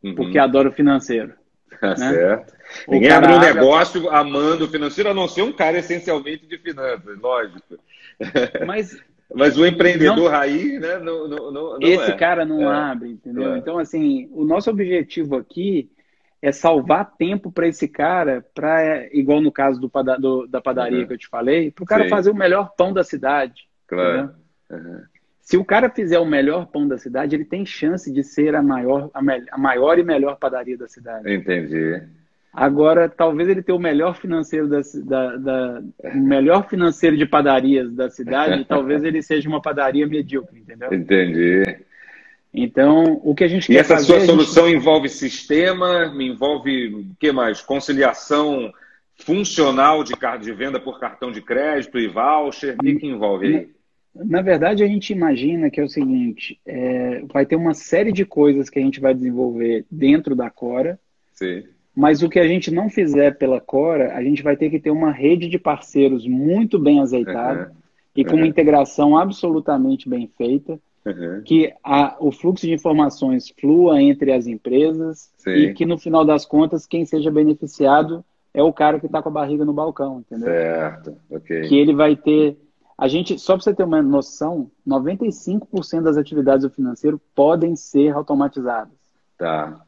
uhum. 0.03 0.15
porque 0.15 0.37
adora 0.37 0.69
o 0.69 0.73
financeiro. 0.73 1.33
Tá 1.79 1.89
né? 1.89 1.95
certo. 1.95 2.53
O 2.87 2.91
ninguém 2.91 3.11
abre 3.11 3.31
um 3.31 3.35
abre... 3.35 3.53
negócio 3.53 4.09
amando 4.09 4.65
o 4.65 4.67
financeiro, 4.67 5.09
a 5.09 5.13
não 5.13 5.27
ser 5.27 5.41
um 5.41 5.51
cara 5.51 5.79
essencialmente 5.79 6.45
de 6.45 6.57
finanças, 6.57 7.17
lógico. 7.19 7.77
Mas, 8.65 9.01
Mas 9.33 9.57
o 9.57 9.65
empreendedor 9.65 10.15
não, 10.15 10.27
raiz, 10.27 10.79
né? 10.79 10.99
Não, 10.99 11.27
não, 11.27 11.51
não 11.51 11.77
esse 11.81 12.11
é. 12.11 12.15
cara 12.15 12.45
não 12.45 12.61
é. 12.61 12.75
abre, 12.75 13.09
entendeu? 13.09 13.53
É. 13.53 13.57
Então, 13.57 13.77
assim, 13.77 14.29
o 14.31 14.43
nosso 14.43 14.69
objetivo 14.69 15.37
aqui 15.37 15.89
é 16.41 16.51
salvar 16.51 17.13
tempo 17.17 17.51
para 17.51 17.67
esse 17.67 17.87
cara, 17.87 18.45
para 18.53 19.05
igual 19.15 19.41
no 19.41 19.51
caso 19.51 19.79
do, 19.79 19.89
do 20.19 20.47
da 20.47 20.59
padaria 20.59 20.99
uhum. 20.99 21.07
que 21.07 21.13
eu 21.13 21.17
te 21.17 21.27
falei, 21.27 21.71
para 21.71 21.83
o 21.83 21.87
cara 21.87 22.03
Sim. 22.03 22.09
fazer 22.09 22.31
o 22.31 22.35
melhor 22.35 22.73
pão 22.75 22.91
da 22.91 23.03
cidade. 23.03 23.67
Claro. 23.87 24.31
Uhum. 24.69 25.01
Se 25.41 25.57
o 25.57 25.65
cara 25.65 25.89
fizer 25.89 26.19
o 26.19 26.25
melhor 26.25 26.67
pão 26.67 26.87
da 26.87 26.97
cidade, 26.97 27.35
ele 27.35 27.45
tem 27.45 27.65
chance 27.65 28.11
de 28.11 28.23
ser 28.23 28.55
a 28.55 28.61
maior, 28.61 29.09
a, 29.13 29.21
me, 29.21 29.43
a 29.51 29.57
maior 29.57 29.97
e 29.97 30.03
melhor 30.03 30.37
padaria 30.37 30.77
da 30.77 30.87
cidade. 30.87 31.33
Entendi. 31.33 32.01
Agora, 32.53 33.07
talvez 33.07 33.47
ele 33.47 33.63
tenha 33.63 33.75
o 33.75 33.79
melhor 33.79 34.15
financeiro 34.15 34.67
da, 34.67 34.81
da, 35.05 35.37
da 35.37 35.81
o 36.03 36.17
melhor 36.19 36.67
financeiro 36.67 37.17
de 37.17 37.25
padarias 37.25 37.93
da 37.93 38.09
cidade, 38.09 38.65
talvez 38.65 39.03
ele 39.03 39.21
seja 39.21 39.47
uma 39.47 39.61
padaria 39.61 40.05
medíocre, 40.05 40.59
entendeu? 40.59 40.93
Entendi. 40.93 41.77
Então, 42.53 43.21
o 43.23 43.33
que 43.33 43.45
a 43.45 43.47
gente 43.47 43.71
e 43.71 43.77
essa 43.77 43.95
fazer, 43.95 44.07
sua 44.07 44.19
solução 44.25 44.65
gente... 44.67 44.75
envolve 44.75 45.07
sistema, 45.07 46.13
envolve 46.19 46.87
o 46.93 47.05
que 47.17 47.31
mais? 47.31 47.61
Conciliação 47.61 48.71
funcional 49.15 50.03
de, 50.03 50.13
de 50.41 50.51
venda 50.51 50.77
por 50.79 50.99
cartão 50.99 51.31
de 51.31 51.41
crédito 51.41 51.97
e 51.97 52.07
voucher? 52.07 52.75
O 52.75 52.83
que, 52.83 52.95
que 52.95 53.07
envolve 53.07 53.47
aí? 53.47 53.69
Na 54.13 54.41
verdade, 54.41 54.83
a 54.83 54.87
gente 54.87 55.13
imagina 55.13 55.69
que 55.69 55.79
é 55.79 55.83
o 55.83 55.89
seguinte: 55.89 56.59
é, 56.65 57.21
vai 57.31 57.45
ter 57.45 57.55
uma 57.55 57.73
série 57.73 58.11
de 58.11 58.25
coisas 58.25 58.69
que 58.69 58.79
a 58.79 58.81
gente 58.81 58.99
vai 58.99 59.13
desenvolver 59.13 59.85
dentro 59.89 60.35
da 60.35 60.49
Cora. 60.49 60.99
Sim. 61.33 61.63
Mas 61.95 62.21
o 62.21 62.29
que 62.29 62.39
a 62.39 62.47
gente 62.47 62.71
não 62.71 62.89
fizer 62.89 63.37
pela 63.37 63.59
Cora, 63.59 64.15
a 64.15 64.23
gente 64.23 64.41
vai 64.41 64.55
ter 64.55 64.69
que 64.69 64.79
ter 64.79 64.91
uma 64.91 65.11
rede 65.11 65.47
de 65.47 65.59
parceiros 65.59 66.25
muito 66.25 66.79
bem 66.79 67.01
azeitada 67.01 67.69
uhum. 67.69 67.75
e 68.15 68.23
com 68.23 68.31
uhum. 68.31 68.37
uma 68.37 68.47
integração 68.47 69.17
absolutamente 69.17 70.07
bem 70.07 70.29
feita 70.37 70.79
Uhum. 71.03 71.41
que 71.43 71.73
a, 71.83 72.15
o 72.19 72.31
fluxo 72.31 72.67
de 72.67 72.73
informações 72.73 73.51
flua 73.59 73.99
entre 73.99 74.31
as 74.31 74.45
empresas 74.45 75.31
Sim. 75.35 75.49
e 75.49 75.73
que 75.73 75.83
no 75.83 75.97
final 75.97 76.23
das 76.23 76.45
contas 76.45 76.85
quem 76.85 77.05
seja 77.05 77.31
beneficiado 77.31 78.23
é 78.53 78.61
o 78.61 78.71
cara 78.71 78.99
que 78.99 79.07
está 79.07 79.21
com 79.21 79.29
a 79.29 79.31
barriga 79.31 79.65
no 79.65 79.73
balcão, 79.73 80.19
entendeu? 80.19 80.47
Certo, 80.47 81.17
ok. 81.29 81.61
Que 81.67 81.75
ele 81.75 81.93
vai 81.93 82.15
ter. 82.15 82.57
A 83.01 83.07
gente, 83.07 83.39
só 83.39 83.55
para 83.55 83.63
você 83.63 83.73
ter 83.73 83.83
uma 83.83 83.99
noção, 83.99 84.69
95% 84.87 86.03
das 86.03 86.17
atividades 86.17 86.61
do 86.61 86.69
financeiro 86.69 87.19
podem 87.33 87.75
ser 87.75 88.13
automatizadas. 88.13 88.93
Tá. 89.35 89.81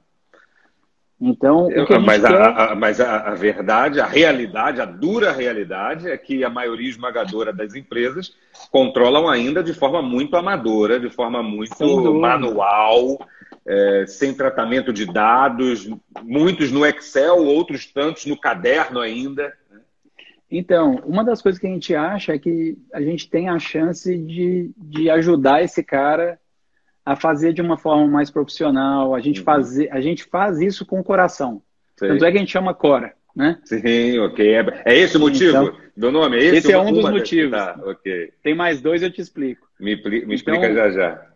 Então, 1.22 1.68
o 1.68 1.86
que 1.86 1.94
a 1.94 2.00
mas, 2.00 2.24
quer... 2.24 2.42
a, 2.42 2.72
a, 2.72 2.76
mas 2.76 3.00
a, 3.00 3.18
a, 3.18 3.36
verdade, 3.36 4.02
a 4.02 4.08
realidade, 4.08 4.82
a 4.82 4.86
dura 4.86 5.32
realidade 5.32 6.10
é 6.10 6.18
que 6.18 6.44
a 6.44 6.50
maioria 6.50 6.90
esmagadora 6.90 7.54
das 7.54 7.76
empresas 7.76 8.34
controlam 8.72 9.30
ainda 9.30 9.62
de 9.62 9.76
forma 9.76 10.02
muito 10.02 10.36
amadora, 10.36 11.00
de 11.00 11.12
forma 11.12 11.44
muito 11.44 12.16
manual, 12.16 13.20
é, 13.64 14.06
sem 14.08 14.34
tratamento 14.34 14.92
de 14.92 15.06
dados, 15.06 15.88
muitos 16.24 16.72
no 16.72 16.84
Excel, 16.84 17.46
outros 17.46 17.86
tantos 17.86 18.26
no 18.26 18.36
caderno 18.36 19.00
ainda. 19.00 19.54
Então, 20.56 21.02
uma 21.04 21.24
das 21.24 21.42
coisas 21.42 21.60
que 21.60 21.66
a 21.66 21.70
gente 21.70 21.96
acha 21.96 22.34
é 22.34 22.38
que 22.38 22.78
a 22.94 23.02
gente 23.02 23.28
tem 23.28 23.50
a 23.50 23.58
chance 23.58 24.16
de, 24.16 24.72
de 24.78 25.10
ajudar 25.10 25.64
esse 25.64 25.84
cara 25.84 26.40
a 27.04 27.16
fazer 27.16 27.54
de 27.54 27.62
uma 27.62 27.76
forma 27.76 28.08
mais 28.08 28.30
profissional. 28.30 29.16
A 29.16 29.20
gente, 29.20 29.40
uhum. 29.40 29.46
fazer, 29.46 29.92
a 29.92 30.00
gente 30.00 30.26
faz 30.26 30.62
isso 30.62 30.86
com 30.86 31.00
o 31.00 31.04
coração. 31.04 31.64
Sim. 31.98 32.08
Tanto 32.08 32.26
é 32.26 32.32
que 32.32 32.38
a 32.38 32.40
gente 32.40 32.52
chama 32.52 32.74
Cora. 32.74 33.14
Né? 33.36 33.58
Sim, 33.64 34.20
ok. 34.20 34.54
É, 34.54 34.84
é 34.86 34.96
esse 34.96 35.18
o 35.18 35.20
motivo 35.20 35.50
então, 35.50 35.76
do 35.98 36.12
nome? 36.12 36.38
É 36.38 36.44
esse, 36.44 36.58
esse 36.58 36.72
é 36.72 36.78
um 36.78 36.94
dos 36.94 37.10
motivos. 37.10 37.58
Tá, 37.58 37.80
okay. 37.84 38.32
Tem 38.44 38.54
mais 38.54 38.80
dois, 38.80 39.02
eu 39.02 39.12
te 39.12 39.22
explico. 39.22 39.68
Me, 39.80 39.96
me 39.96 40.36
explica 40.36 40.70
então, 40.70 40.76
já 40.76 40.92
já. 40.92 41.28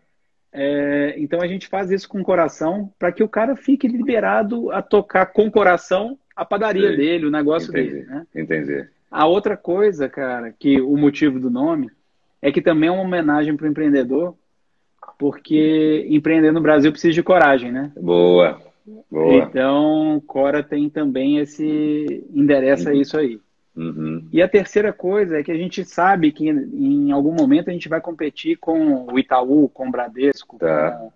É, 0.52 1.16
então 1.18 1.40
a 1.42 1.48
gente 1.48 1.66
faz 1.66 1.90
isso 1.90 2.08
com 2.08 2.20
o 2.20 2.24
coração 2.24 2.92
para 3.00 3.10
que 3.10 3.22
o 3.24 3.28
cara 3.28 3.56
fique 3.56 3.88
liberado 3.88 4.70
a 4.70 4.80
tocar 4.80 5.26
com 5.26 5.46
o 5.46 5.50
coração 5.50 6.16
a 6.36 6.44
padaria 6.44 6.96
dele, 6.96 7.26
o 7.26 7.30
negócio 7.32 7.70
Entendi. 7.70 7.90
dele. 7.90 8.06
Né? 8.06 8.26
Entendi. 8.32 8.88
A 9.10 9.26
outra 9.26 9.56
coisa, 9.56 10.08
cara, 10.08 10.52
que 10.52 10.80
o 10.80 10.96
motivo 10.96 11.40
do 11.40 11.50
nome 11.50 11.90
é 12.42 12.52
que 12.52 12.60
também 12.60 12.88
é 12.88 12.92
uma 12.92 13.02
homenagem 13.02 13.56
para 13.56 13.66
o 13.66 13.70
empreendedor 13.70 14.34
porque 15.18 16.06
empreender 16.08 16.52
no 16.52 16.60
Brasil 16.60 16.92
precisa 16.92 17.12
de 17.12 17.22
coragem, 17.22 17.72
né? 17.72 17.90
Boa. 18.00 18.60
Boa. 19.10 19.34
Então, 19.34 20.22
Cora 20.26 20.62
tem 20.62 20.88
também 20.88 21.38
esse 21.38 22.24
endereça 22.32 22.90
uhum. 22.90 23.00
isso 23.00 23.18
aí. 23.18 23.40
Uhum. 23.76 24.26
E 24.32 24.40
a 24.40 24.48
terceira 24.48 24.92
coisa 24.92 25.38
é 25.38 25.42
que 25.42 25.52
a 25.52 25.56
gente 25.56 25.84
sabe 25.84 26.32
que 26.32 26.48
em 26.48 27.12
algum 27.12 27.32
momento 27.32 27.68
a 27.68 27.72
gente 27.72 27.88
vai 27.88 28.00
competir 28.00 28.56
com 28.56 29.06
o 29.12 29.18
Itaú, 29.18 29.68
com 29.68 29.88
o 29.88 29.90
Bradesco, 29.90 30.58
tá. 30.58 31.10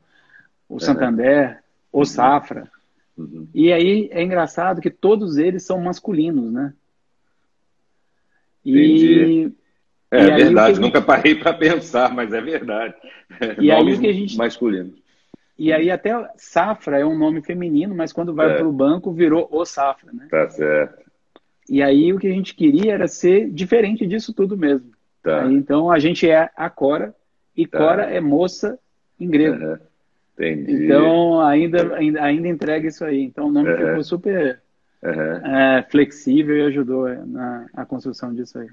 com 0.69 0.77
o 0.77 0.81
Santander, 0.81 1.61
uhum. 1.93 2.01
o 2.01 2.05
Safra. 2.05 2.69
Uhum. 3.17 3.49
E 3.55 3.73
aí 3.73 4.09
é 4.13 4.23
engraçado 4.23 4.81
que 4.81 4.91
todos 4.91 5.39
eles 5.39 5.65
são 5.65 5.81
masculinos, 5.81 6.53
né? 6.53 6.73
E, 8.65 9.51
é, 10.11 10.25
e 10.25 10.31
verdade, 10.31 10.75
gente... 10.75 10.83
nunca 10.83 11.01
parei 11.01 11.35
para 11.35 11.53
pensar, 11.53 12.13
mas 12.15 12.33
é 12.33 12.41
verdade. 12.41 12.95
E 13.59 13.69
Nomes 13.69 13.95
aí 13.95 14.01
que 14.01 14.07
a 14.09 14.13
gente 14.13 14.37
masculinos. 14.37 15.03
E 15.59 15.73
aí 15.73 15.91
até 15.91 16.13
Safra 16.37 16.99
é 16.99 17.07
um 17.07 17.17
nome 17.17 17.41
feminino, 17.41 17.95
mas 17.95 18.13
quando 18.13 18.35
vai 18.35 18.53
é. 18.53 18.55
para 18.57 18.69
o 18.69 18.73
banco 18.73 19.11
virou 19.11 19.49
o 19.51 19.65
Safra, 19.65 20.13
né? 20.13 20.27
Tá 20.31 20.51
certo. 20.51 21.03
E 21.69 21.83
aí 21.83 22.13
o 22.13 22.19
que 22.19 22.27
a 22.27 22.33
gente 22.33 22.55
queria 22.55 22.93
era 22.93 23.09
ser 23.09 23.49
diferente 23.51 24.07
disso 24.07 24.35
tudo 24.35 24.57
mesmo. 24.57 24.91
Tá. 25.23 25.45
Aí, 25.45 25.55
então 25.55 25.91
a 25.91 25.99
gente 25.99 26.29
é 26.29 26.51
a 26.55 26.69
Cora 26.69 27.15
e 27.57 27.67
tá. 27.67 27.79
Cora 27.79 28.03
é 28.03 28.21
moça 28.21 28.79
em 29.19 29.29
grego. 29.29 29.65
Uhum. 29.65 29.79
Entendi. 30.35 30.85
Então 30.85 31.41
ainda, 31.41 31.97
ainda, 31.97 32.23
ainda 32.23 32.49
entrega 32.49 32.89
isso 32.89 33.05
aí. 33.05 33.23
Então 33.23 33.47
o 33.47 33.53
nome 33.53 33.71
uhum. 33.71 33.79
ficou 33.79 34.05
super 34.05 34.61
uhum. 35.03 35.47
é, 35.47 35.87
flexível 35.91 36.57
e 36.57 36.63
ajudou 36.63 37.09
na 37.27 37.67
a 37.75 37.85
construção 37.85 38.35
disso 38.35 38.59
aí. 38.59 38.69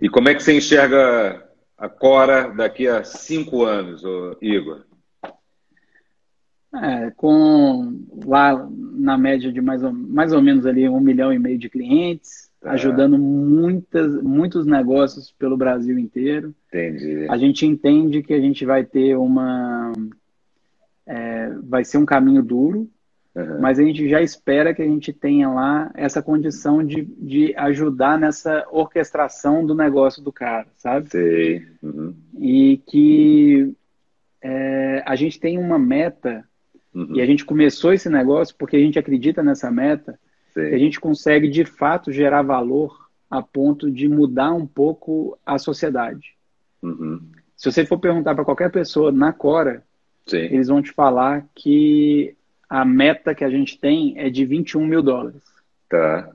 E 0.00 0.08
como 0.08 0.28
é 0.28 0.34
que 0.34 0.42
você 0.42 0.56
enxerga 0.56 1.42
a 1.76 1.88
Cora 1.88 2.48
daqui 2.48 2.88
a 2.88 3.04
cinco 3.04 3.64
anos, 3.64 4.02
Igor? 4.40 4.84
É, 6.74 7.12
com 7.12 8.04
lá 8.24 8.68
na 8.70 9.16
média 9.16 9.52
de 9.52 9.60
mais 9.60 9.82
ou, 9.84 9.92
mais 9.92 10.32
ou 10.32 10.42
menos 10.42 10.66
ali 10.66 10.88
um 10.88 11.00
milhão 11.00 11.32
e 11.32 11.38
meio 11.38 11.56
de 11.56 11.70
clientes, 11.70 12.50
tá. 12.60 12.72
ajudando 12.72 13.16
muitas, 13.16 14.20
muitos 14.20 14.66
negócios 14.66 15.32
pelo 15.38 15.56
Brasil 15.56 15.96
inteiro. 15.98 16.52
Entendi. 16.68 17.26
A 17.30 17.36
gente 17.36 17.64
entende 17.64 18.22
que 18.22 18.34
a 18.34 18.40
gente 18.40 18.64
vai 18.64 18.84
ter 18.84 19.16
uma. 19.16 19.92
É, 21.06 21.50
vai 21.62 21.84
ser 21.84 21.98
um 21.98 22.06
caminho 22.06 22.42
duro, 22.42 22.90
uhum. 23.34 23.60
mas 23.60 23.78
a 23.78 23.82
gente 23.82 24.08
já 24.08 24.20
espera 24.20 24.74
que 24.74 24.82
a 24.82 24.86
gente 24.86 25.12
tenha 25.12 25.48
lá 25.48 25.90
essa 25.94 26.22
condição 26.22 26.84
de, 26.84 27.02
de 27.02 27.54
ajudar 27.56 28.18
nessa 28.18 28.66
orquestração 28.70 29.64
do 29.64 29.74
negócio 29.74 30.22
do 30.22 30.32
cara, 30.32 30.66
sabe? 30.76 31.10
Sim. 31.10 31.66
Uhum. 31.82 32.14
E 32.38 32.80
que 32.86 33.74
é, 34.42 35.02
a 35.06 35.16
gente 35.16 35.40
tem 35.40 35.58
uma 35.58 35.78
meta 35.78 36.44
Uhum. 36.94 37.16
E 37.16 37.20
a 37.20 37.26
gente 37.26 37.44
começou 37.44 37.92
esse 37.92 38.08
negócio 38.08 38.54
porque 38.56 38.76
a 38.76 38.80
gente 38.80 38.98
acredita 38.98 39.42
nessa 39.42 39.70
meta, 39.70 40.18
que 40.52 40.60
a 40.60 40.78
gente 40.78 41.00
consegue 41.00 41.48
de 41.48 41.64
fato 41.64 42.12
gerar 42.12 42.42
valor 42.42 43.08
a 43.28 43.42
ponto 43.42 43.90
de 43.90 44.08
mudar 44.08 44.52
um 44.52 44.66
pouco 44.66 45.36
a 45.44 45.58
sociedade. 45.58 46.34
Uhum. 46.80 47.20
Se 47.56 47.70
você 47.70 47.84
for 47.84 47.98
perguntar 47.98 48.34
para 48.34 48.44
qualquer 48.44 48.70
pessoa 48.70 49.10
na 49.10 49.32
Cora, 49.32 49.82
Sim. 50.26 50.36
eles 50.36 50.68
vão 50.68 50.80
te 50.80 50.92
falar 50.92 51.44
que 51.54 52.36
a 52.68 52.84
meta 52.84 53.34
que 53.34 53.44
a 53.44 53.50
gente 53.50 53.78
tem 53.78 54.14
é 54.18 54.28
de 54.30 54.44
21 54.44 54.86
mil 54.86 55.02
dólares. 55.02 55.42
Tá. 55.88 56.30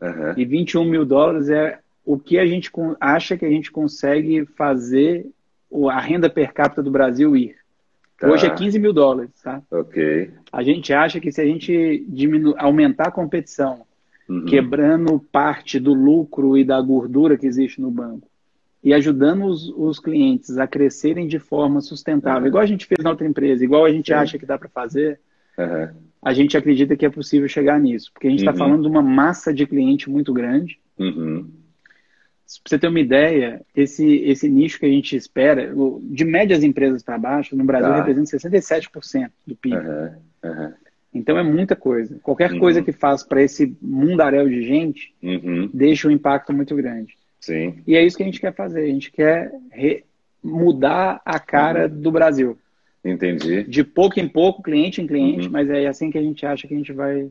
Uhum. 0.00 0.34
E 0.36 0.44
21 0.44 0.84
mil 0.84 1.04
dólares 1.04 1.48
é 1.48 1.78
o 2.04 2.18
que 2.18 2.38
a 2.38 2.46
gente 2.46 2.70
acha 3.00 3.36
que 3.36 3.44
a 3.44 3.50
gente 3.50 3.70
consegue 3.70 4.44
fazer 4.56 5.26
a 5.90 6.00
renda 6.00 6.28
per 6.28 6.52
capita 6.52 6.82
do 6.82 6.90
Brasil 6.90 7.36
ir. 7.36 7.56
Tá. 8.18 8.28
Hoje 8.28 8.46
é 8.46 8.50
15 8.50 8.78
mil 8.78 8.92
dólares, 8.92 9.30
tá? 9.42 9.62
Ok. 9.70 10.30
A 10.52 10.62
gente 10.62 10.92
acha 10.92 11.18
que 11.18 11.32
se 11.32 11.40
a 11.40 11.44
gente 11.44 12.04
diminu 12.08 12.54
aumentar 12.56 13.08
a 13.08 13.12
competição, 13.12 13.82
uhum. 14.28 14.44
quebrando 14.44 15.18
parte 15.18 15.80
do 15.80 15.92
lucro 15.92 16.56
e 16.56 16.64
da 16.64 16.80
gordura 16.80 17.36
que 17.36 17.46
existe 17.46 17.80
no 17.80 17.90
banco, 17.90 18.28
e 18.82 18.92
ajudando 18.92 19.46
os, 19.46 19.68
os 19.76 19.98
clientes 19.98 20.58
a 20.58 20.66
crescerem 20.66 21.26
de 21.26 21.38
forma 21.38 21.80
sustentável, 21.80 22.42
uhum. 22.42 22.48
igual 22.48 22.62
a 22.62 22.66
gente 22.66 22.86
fez 22.86 23.02
na 23.02 23.10
outra 23.10 23.26
empresa, 23.26 23.64
igual 23.64 23.84
a 23.84 23.90
gente 23.90 24.08
Sim. 24.08 24.14
acha 24.14 24.38
que 24.38 24.46
dá 24.46 24.58
para 24.58 24.68
fazer, 24.68 25.18
uhum. 25.58 25.88
a 26.22 26.32
gente 26.32 26.56
acredita 26.56 26.96
que 26.96 27.06
é 27.06 27.10
possível 27.10 27.48
chegar 27.48 27.78
nisso. 27.80 28.10
Porque 28.12 28.26
a 28.26 28.30
gente 28.30 28.40
está 28.40 28.52
uhum. 28.52 28.58
falando 28.58 28.82
de 28.82 28.88
uma 28.88 29.02
massa 29.02 29.52
de 29.52 29.66
cliente 29.66 30.08
muito 30.10 30.32
grande. 30.32 30.78
Uhum. 30.98 31.50
Para 32.62 32.68
você 32.68 32.78
ter 32.78 32.88
uma 32.88 33.00
ideia, 33.00 33.62
esse, 33.74 34.16
esse 34.24 34.48
nicho 34.48 34.78
que 34.78 34.84
a 34.84 34.90
gente 34.90 35.16
espera, 35.16 35.72
de 36.02 36.24
médias 36.24 36.62
empresas 36.62 37.02
para 37.02 37.16
baixo, 37.16 37.56
no 37.56 37.64
Brasil 37.64 37.88
tá. 37.88 37.96
representa 37.96 38.36
67% 38.36 39.30
do 39.46 39.56
PIB. 39.56 39.76
Uhum, 39.76 40.10
uhum. 40.44 40.72
Então 41.14 41.38
é 41.38 41.42
muita 41.42 41.76
coisa. 41.76 42.18
Qualquer 42.22 42.52
uhum. 42.52 42.58
coisa 42.58 42.82
que 42.82 42.92
faz 42.92 43.22
para 43.22 43.42
esse 43.42 43.76
mundaréu 43.80 44.48
de 44.48 44.62
gente 44.62 45.14
uhum. 45.22 45.70
deixa 45.72 46.08
um 46.08 46.10
impacto 46.10 46.52
muito 46.52 46.74
grande. 46.74 47.16
Sim. 47.40 47.82
E 47.86 47.96
é 47.96 48.04
isso 48.04 48.16
que 48.16 48.22
a 48.22 48.26
gente 48.26 48.40
quer 48.40 48.54
fazer. 48.54 48.82
A 48.82 48.86
gente 48.86 49.10
quer 49.10 49.52
mudar 50.42 51.20
a 51.24 51.38
cara 51.38 51.86
uhum. 51.86 52.00
do 52.00 52.10
Brasil. 52.10 52.58
Entendi. 53.04 53.64
De 53.64 53.82
pouco 53.82 54.20
em 54.20 54.28
pouco, 54.28 54.62
cliente 54.62 55.00
em 55.00 55.06
cliente, 55.06 55.46
uhum. 55.46 55.52
mas 55.52 55.68
é 55.68 55.86
assim 55.86 56.10
que 56.10 56.18
a 56.18 56.22
gente 56.22 56.46
acha 56.46 56.68
que 56.68 56.74
a 56.74 56.76
gente 56.76 56.92
vai, 56.92 57.28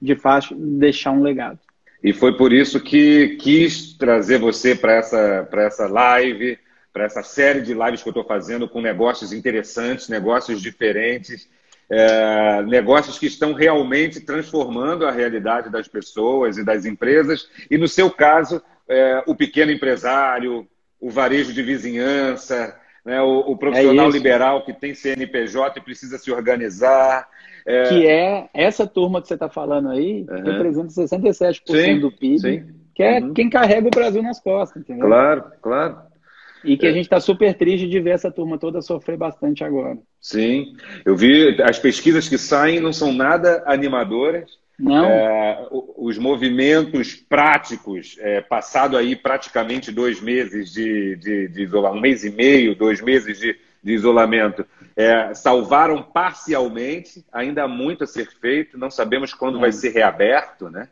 de 0.00 0.14
fato, 0.16 0.54
deixar 0.54 1.12
um 1.12 1.22
legado. 1.22 1.58
E 2.02 2.12
foi 2.12 2.36
por 2.36 2.52
isso 2.52 2.78
que 2.80 3.36
quis 3.36 3.94
trazer 3.94 4.38
você 4.38 4.74
para 4.74 4.92
essa, 4.96 5.48
essa 5.52 5.86
live, 5.86 6.58
para 6.92 7.04
essa 7.04 7.22
série 7.22 7.62
de 7.62 7.72
lives 7.72 8.02
que 8.02 8.08
eu 8.08 8.10
estou 8.10 8.24
fazendo 8.24 8.68
com 8.68 8.82
negócios 8.82 9.32
interessantes, 9.32 10.10
negócios 10.10 10.60
diferentes, 10.60 11.48
é, 11.88 12.62
negócios 12.64 13.18
que 13.18 13.26
estão 13.26 13.54
realmente 13.54 14.20
transformando 14.20 15.06
a 15.06 15.10
realidade 15.10 15.70
das 15.70 15.88
pessoas 15.88 16.58
e 16.58 16.64
das 16.64 16.84
empresas. 16.84 17.48
E 17.70 17.78
no 17.78 17.88
seu 17.88 18.10
caso, 18.10 18.62
é, 18.86 19.22
o 19.26 19.34
pequeno 19.34 19.72
empresário, 19.72 20.68
o 21.00 21.10
varejo 21.10 21.54
de 21.54 21.62
vizinhança, 21.62 22.78
né, 23.04 23.20
o, 23.20 23.40
o 23.40 23.56
profissional 23.56 24.08
é 24.08 24.12
liberal 24.12 24.64
que 24.64 24.72
tem 24.72 24.94
CNPJ 24.94 25.78
e 25.78 25.82
precisa 25.82 26.18
se 26.18 26.32
organizar. 26.32 27.28
É... 27.66 27.88
Que 27.88 28.06
é 28.06 28.48
essa 28.54 28.86
turma 28.86 29.20
que 29.20 29.28
você 29.28 29.34
está 29.34 29.48
falando 29.48 29.90
aí, 29.90 30.26
uhum. 30.28 30.42
representa 30.42 30.88
67% 30.88 31.60
sim, 31.66 32.00
do 32.00 32.10
PIB, 32.10 32.38
sim. 32.38 32.66
que 32.94 33.02
é 33.02 33.20
uhum. 33.20 33.34
quem 33.34 33.50
carrega 33.50 33.86
o 33.86 33.90
Brasil 33.90 34.22
nas 34.22 34.40
costas, 34.40 34.82
entendeu? 34.82 35.06
Claro, 35.06 35.44
claro. 35.60 35.98
E 36.64 36.78
que 36.78 36.86
é. 36.86 36.90
a 36.90 36.92
gente 36.92 37.04
está 37.04 37.20
super 37.20 37.54
triste 37.54 37.86
de 37.86 38.00
ver 38.00 38.10
essa 38.10 38.30
turma 38.30 38.58
toda 38.58 38.80
sofrer 38.80 39.18
bastante 39.18 39.62
agora. 39.62 39.98
Sim, 40.18 40.74
eu 41.04 41.14
vi 41.14 41.60
as 41.62 41.78
pesquisas 41.78 42.26
que 42.26 42.38
saem 42.38 42.80
não 42.80 42.92
são 42.92 43.12
nada 43.12 43.62
animadoras. 43.66 44.50
Não. 44.78 45.04
É, 45.04 45.68
os 45.70 46.18
movimentos 46.18 47.14
práticos, 47.14 48.16
é, 48.18 48.40
passado 48.40 48.96
aí 48.96 49.14
praticamente 49.14 49.92
dois 49.92 50.20
meses 50.20 50.72
de, 50.72 51.16
de, 51.16 51.48
de 51.48 51.62
isolamento, 51.62 51.98
um 51.98 52.00
mês 52.00 52.24
e 52.24 52.30
meio, 52.30 52.74
dois 52.74 53.00
meses 53.00 53.38
de, 53.38 53.56
de 53.82 53.92
isolamento, 53.92 54.66
é, 54.96 55.32
salvaram 55.34 56.02
parcialmente, 56.02 57.24
ainda 57.32 57.64
há 57.64 57.68
muito 57.68 58.04
a 58.04 58.06
ser 58.06 58.28
feito, 58.28 58.78
não 58.78 58.90
sabemos 58.90 59.32
quando 59.32 59.60
vai 59.60 59.70
ser 59.70 59.90
reaberto. 59.90 60.68
Né? 60.68 60.88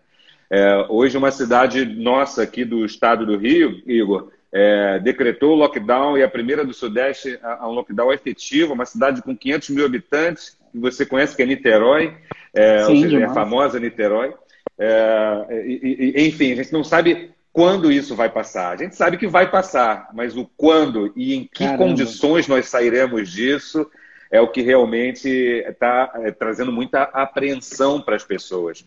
É, 0.48 0.86
hoje, 0.88 1.16
uma 1.16 1.30
cidade 1.30 1.84
nossa 1.84 2.42
aqui 2.42 2.64
do 2.64 2.84
estado 2.84 3.26
do 3.26 3.36
Rio, 3.36 3.82
Igor, 3.86 4.30
é, 4.52 5.00
decretou 5.00 5.52
o 5.52 5.56
lockdown 5.56 6.18
e 6.18 6.22
a 6.22 6.28
primeira 6.28 6.64
do 6.64 6.74
Sudeste 6.74 7.38
a, 7.42 7.64
a 7.64 7.68
um 7.68 7.72
lockdown 7.72 8.12
efetivo, 8.12 8.74
uma 8.74 8.84
cidade 8.84 9.22
com 9.22 9.36
500 9.36 9.70
mil 9.70 9.86
habitantes, 9.86 10.58
que 10.70 10.78
você 10.78 11.06
conhece 11.06 11.34
que 11.34 11.42
é 11.42 11.46
Niterói, 11.46 12.14
é, 12.54 12.84
Sim, 12.84 12.92
ou 12.92 13.02
seja, 13.02 13.18
é 13.18 13.24
a 13.24 13.34
famosa 13.34 13.80
Niterói. 13.80 14.34
É, 14.78 15.64
e, 15.64 16.12
e, 16.16 16.28
enfim, 16.28 16.52
a 16.52 16.56
gente 16.56 16.72
não 16.72 16.84
sabe 16.84 17.30
quando 17.52 17.92
isso 17.92 18.16
vai 18.16 18.30
passar. 18.30 18.72
A 18.72 18.76
gente 18.76 18.96
sabe 18.96 19.16
que 19.16 19.26
vai 19.26 19.50
passar, 19.50 20.08
mas 20.14 20.36
o 20.36 20.48
quando 20.56 21.12
e 21.14 21.34
em 21.34 21.44
que 21.44 21.64
Caramba. 21.64 21.78
condições 21.78 22.48
nós 22.48 22.68
sairemos 22.68 23.30
disso 23.30 23.88
é 24.30 24.40
o 24.40 24.48
que 24.48 24.62
realmente 24.62 25.28
está 25.28 26.10
é, 26.16 26.30
trazendo 26.30 26.72
muita 26.72 27.02
apreensão 27.02 28.00
para 28.00 28.16
as 28.16 28.24
pessoas. 28.24 28.84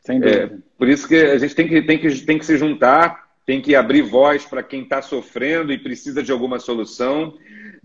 Sem 0.00 0.20
dúvida. 0.20 0.54
É, 0.54 0.58
por 0.76 0.88
isso 0.88 1.08
que 1.08 1.16
a 1.16 1.38
gente 1.38 1.54
tem 1.54 1.66
que, 1.66 1.82
tem 1.82 1.98
que, 1.98 2.20
tem 2.26 2.38
que 2.38 2.44
se 2.44 2.58
juntar, 2.58 3.24
tem 3.46 3.62
que 3.62 3.74
abrir 3.74 4.02
voz 4.02 4.44
para 4.44 4.62
quem 4.62 4.82
está 4.82 5.00
sofrendo 5.00 5.72
e 5.72 5.78
precisa 5.78 6.22
de 6.22 6.30
alguma 6.30 6.58
solução. 6.58 7.34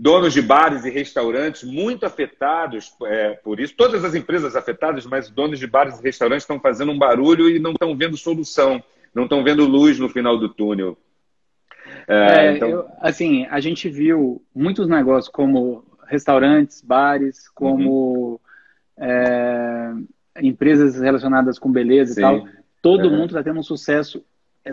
Donos 0.01 0.31
de 0.31 0.41
bares 0.41 0.85
e 0.85 0.89
restaurantes 0.89 1.63
muito 1.63 2.05
afetados 2.05 2.93
é, 3.03 3.31
por 3.31 3.59
isso. 3.59 3.75
Todas 3.75 4.05
as 4.05 4.15
empresas 4.15 4.55
afetadas, 4.55 5.05
mas 5.05 5.29
donos 5.29 5.59
de 5.59 5.67
bares 5.67 5.99
e 5.99 6.03
restaurantes 6.03 6.43
estão 6.43 6.59
fazendo 6.59 6.93
um 6.93 6.97
barulho 6.97 7.49
e 7.49 7.59
não 7.59 7.71
estão 7.71 7.95
vendo 7.97 8.15
solução 8.15 8.81
não 9.13 9.23
estão 9.23 9.43
vendo 9.43 9.65
luz 9.65 9.99
no 9.99 10.09
final 10.09 10.37
do 10.37 10.49
túnel. 10.49 10.97
É, 12.07 12.47
é, 12.47 12.55
então... 12.55 12.69
eu, 12.69 12.85
assim, 12.99 13.45
a 13.47 13.59
gente 13.59 13.89
viu 13.89 14.41
muitos 14.53 14.87
negócios 14.87 15.31
como 15.31 15.83
restaurantes, 16.07 16.81
bares, 16.81 17.49
como 17.49 18.31
uhum. 18.31 18.39
é, 18.97 19.93
empresas 20.41 20.99
relacionadas 20.99 21.59
com 21.59 21.71
beleza 21.71 22.13
Sim. 22.13 22.19
e 22.19 22.23
tal. 22.23 22.47
Todo 22.81 23.09
uhum. 23.09 23.17
mundo 23.17 23.27
está 23.27 23.43
tendo 23.43 23.59
um 23.59 23.63
sucesso. 23.63 24.23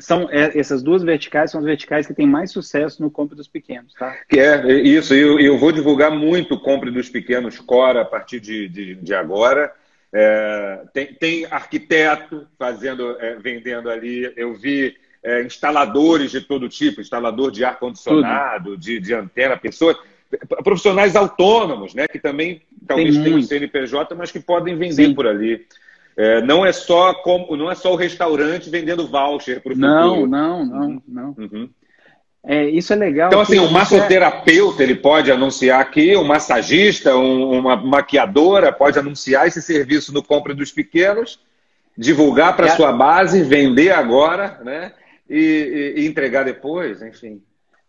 São 0.00 0.28
é, 0.30 0.58
essas 0.58 0.82
duas 0.82 1.02
verticais 1.02 1.50
são 1.50 1.60
as 1.60 1.66
verticais 1.66 2.06
que 2.06 2.14
têm 2.14 2.26
mais 2.26 2.50
sucesso 2.50 3.00
no 3.02 3.10
compra 3.10 3.36
dos 3.36 3.48
pequenos, 3.48 3.94
tá? 3.94 4.16
Que 4.28 4.40
é 4.40 4.72
isso. 4.72 5.14
Eu, 5.14 5.38
eu 5.38 5.56
vou 5.58 5.72
divulgar 5.72 6.10
muito 6.10 6.54
o 6.54 6.60
compra 6.60 6.90
dos 6.90 7.08
pequenos 7.08 7.58
Cora 7.60 8.02
a 8.02 8.04
partir 8.04 8.40
de, 8.40 8.68
de, 8.68 8.94
de 8.96 9.14
agora. 9.14 9.72
É, 10.12 10.82
tem, 10.92 11.06
tem, 11.14 11.46
arquiteto 11.46 12.46
fazendo, 12.58 13.16
é, 13.20 13.36
vendendo 13.36 13.88
ali. 13.88 14.32
Eu 14.36 14.54
vi 14.54 14.96
é, 15.22 15.42
instaladores 15.42 16.30
de 16.30 16.40
todo 16.40 16.68
tipo, 16.68 17.00
instalador 17.00 17.50
de 17.50 17.64
ar 17.64 17.78
condicionado, 17.78 18.76
de, 18.76 19.00
de, 19.00 19.14
antena, 19.14 19.56
pessoas, 19.56 19.96
profissionais 20.62 21.16
autônomos, 21.16 21.94
né, 21.94 22.06
que 22.06 22.18
também 22.18 22.62
talvez 22.86 23.16
tenham 23.16 23.42
CNPJ, 23.42 24.14
mas 24.14 24.30
que 24.30 24.40
podem 24.40 24.76
vender 24.76 25.06
Sim. 25.06 25.14
por 25.14 25.26
ali. 25.26 25.66
É, 26.16 26.40
não 26.40 26.64
é 26.64 26.72
só 26.72 27.12
como, 27.12 27.56
não 27.56 27.70
é 27.70 27.74
só 27.74 27.92
o 27.92 27.96
restaurante 27.96 28.70
vendendo 28.70 29.06
voucher 29.06 29.62
para 29.62 29.72
o 29.72 29.74
futuro. 29.74 30.26
Não, 30.26 30.26
não, 30.26 30.64
não, 30.64 31.02
não. 31.06 31.34
Uhum. 31.36 31.68
É, 32.48 32.70
isso 32.70 32.92
é 32.92 32.96
legal. 32.96 33.28
Então, 33.28 33.40
assim, 33.40 33.58
o 33.58 33.70
massoterapeuta 33.70 34.82
ele 34.82 34.94
pode 34.94 35.32
anunciar 35.32 35.80
aqui, 35.80 36.14
o 36.14 36.24
massagista, 36.24 37.16
um, 37.16 37.58
uma 37.58 37.74
maquiadora 37.76 38.72
pode 38.72 38.98
anunciar 38.98 39.48
esse 39.48 39.60
serviço 39.60 40.14
no 40.14 40.22
Compre 40.22 40.54
dos 40.54 40.70
Pequenos, 40.70 41.40
divulgar 41.98 42.56
para 42.56 42.68
é. 42.68 42.70
sua 42.70 42.92
base, 42.92 43.42
vender 43.42 43.90
agora, 43.90 44.60
né? 44.64 44.92
E, 45.28 45.94
e, 45.96 46.02
e, 46.02 46.06
entregar 46.06 46.44
depois, 46.44 47.02
enfim. 47.02 47.42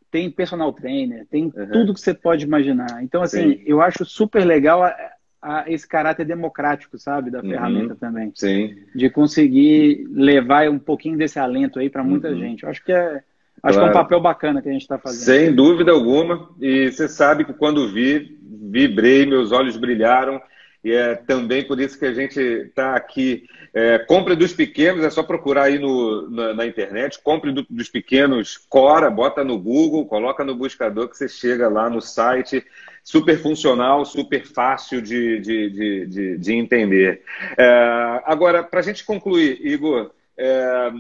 Tem 0.10 0.30
personal 0.32 0.74
trainer, 0.74 1.28
tem 1.30 1.52
uhum. 1.56 1.70
tudo 1.72 1.94
que 1.94 2.00
você 2.02 2.14
pode 2.16 2.44
imaginar. 2.44 3.04
Então, 3.04 3.22
assim, 3.22 3.58
Sim. 3.58 3.64
eu 3.64 3.80
acho 3.80 4.04
super 4.06 4.44
legal 4.44 4.82
a, 4.84 4.96
a, 5.42 5.66
esse 5.68 5.88
caráter 5.88 6.26
democrático, 6.26 6.98
sabe, 6.98 7.32
da 7.32 7.40
uhum. 7.40 7.50
ferramenta 7.50 7.96
também. 7.96 8.32
Sim. 8.36 8.76
De 8.96 9.10
conseguir 9.10 10.08
levar 10.12 10.70
um 10.70 10.80
pouquinho 10.80 11.18
desse 11.18 11.40
alento 11.40 11.80
aí 11.80 11.90
para 11.90 12.04
muita 12.04 12.30
uhum. 12.30 12.40
gente. 12.40 12.64
Eu 12.64 12.70
acho 12.70 12.84
que 12.84 12.92
é 12.92 13.22
Acho 13.64 13.80
claro. 13.80 13.92
que 13.92 13.98
é 13.98 14.00
um 14.00 14.04
papel 14.04 14.22
bacana 14.22 14.62
que 14.62 14.70
a 14.70 14.72
gente 14.72 14.82
está 14.82 14.98
fazendo. 14.98 15.24
Sem 15.24 15.54
dúvida 15.54 15.92
alguma. 15.92 16.50
E 16.62 16.92
você 16.92 17.08
sabe 17.08 17.44
que 17.44 17.54
quando 17.54 17.92
vi, 17.92 18.38
vibrei, 18.70 19.26
meus 19.26 19.52
olhos 19.52 19.78
brilharam. 19.78 20.42
E 20.84 20.92
é 20.92 21.16
também 21.16 21.68
por 21.68 21.80
isso 21.80 21.98
que 21.98 22.06
a 22.06 22.14
gente 22.14 22.40
está 22.40 22.96
aqui. 22.96 23.46
É, 23.74 24.00
compre 24.00 24.36
dos 24.36 24.54
pequenos, 24.54 25.04
é 25.04 25.10
só 25.10 25.24
procurar 25.24 25.64
aí 25.64 25.80
no, 25.80 26.30
na, 26.30 26.54
na 26.54 26.66
internet. 26.66 27.20
Compre 27.22 27.52
do, 27.52 27.66
dos 27.70 27.90
pequenos 27.90 28.58
Cora, 28.70 29.10
bota 29.10 29.44
no 29.44 29.60
Google, 29.60 30.06
coloca 30.06 30.44
no 30.44 30.56
buscador 30.56 31.10
que 31.10 31.18
você 31.18 31.28
chega 31.28 31.68
lá 31.68 31.90
no 31.90 32.00
site. 32.00 32.64
Super 33.08 33.42
funcional, 33.42 34.04
super 34.04 34.46
fácil 34.46 35.02
de, 35.02 35.40
de, 35.40 35.70
de, 35.70 36.06
de, 36.08 36.38
de 36.38 36.54
entender. 36.54 37.22
É, 37.58 38.22
agora, 38.26 38.62
para 38.62 38.82
a 38.82 38.84
gente 38.84 39.06
concluir, 39.06 39.66
Igor, 39.66 40.12
é, 40.38 40.92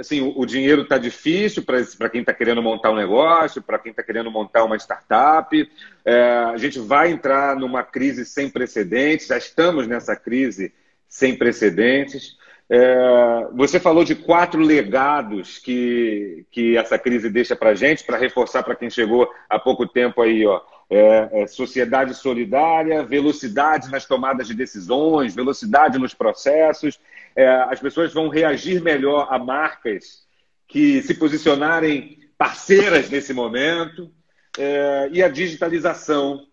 assim, 0.00 0.22
o, 0.22 0.40
o 0.40 0.44
dinheiro 0.44 0.82
está 0.82 0.98
difícil 0.98 1.62
para 1.64 2.10
quem 2.10 2.22
está 2.22 2.34
querendo 2.34 2.60
montar 2.60 2.90
um 2.90 2.96
negócio, 2.96 3.62
para 3.62 3.78
quem 3.78 3.90
está 3.90 4.02
querendo 4.02 4.28
montar 4.28 4.64
uma 4.64 4.74
startup. 4.74 5.70
É, 6.04 6.20
a 6.52 6.56
gente 6.56 6.80
vai 6.80 7.12
entrar 7.12 7.54
numa 7.54 7.84
crise 7.84 8.26
sem 8.26 8.50
precedentes, 8.50 9.28
já 9.28 9.38
estamos 9.38 9.86
nessa 9.86 10.16
crise 10.16 10.74
sem 11.08 11.38
precedentes. 11.38 12.36
É, 12.68 13.46
você 13.52 13.78
falou 13.78 14.02
de 14.02 14.16
quatro 14.16 14.60
legados 14.60 15.58
que, 15.58 16.44
que 16.50 16.76
essa 16.76 16.98
crise 16.98 17.30
deixa 17.30 17.54
para 17.54 17.72
gente, 17.76 18.02
para 18.02 18.18
reforçar 18.18 18.64
para 18.64 18.74
quem 18.74 18.90
chegou 18.90 19.30
há 19.48 19.60
pouco 19.60 19.86
tempo 19.86 20.20
aí, 20.20 20.44
ó. 20.44 20.60
É, 20.88 21.42
é, 21.42 21.46
sociedade 21.48 22.14
solidária, 22.14 23.02
velocidade 23.02 23.90
nas 23.90 24.04
tomadas 24.04 24.46
de 24.46 24.54
decisões, 24.54 25.34
velocidade 25.34 25.98
nos 25.98 26.14
processos 26.14 26.96
é, 27.36 27.46
as 27.46 27.78
pessoas 27.78 28.14
vão 28.14 28.28
reagir 28.28 28.82
melhor 28.82 29.28
a 29.30 29.38
marcas 29.38 30.24
que 30.66 31.02
se 31.02 31.14
posicionarem 31.14 32.18
parceiras 32.38 33.10
nesse 33.10 33.34
momento 33.34 34.10
é, 34.58 35.10
e 35.12 35.22
a 35.22 35.28
digitalização. 35.28 36.46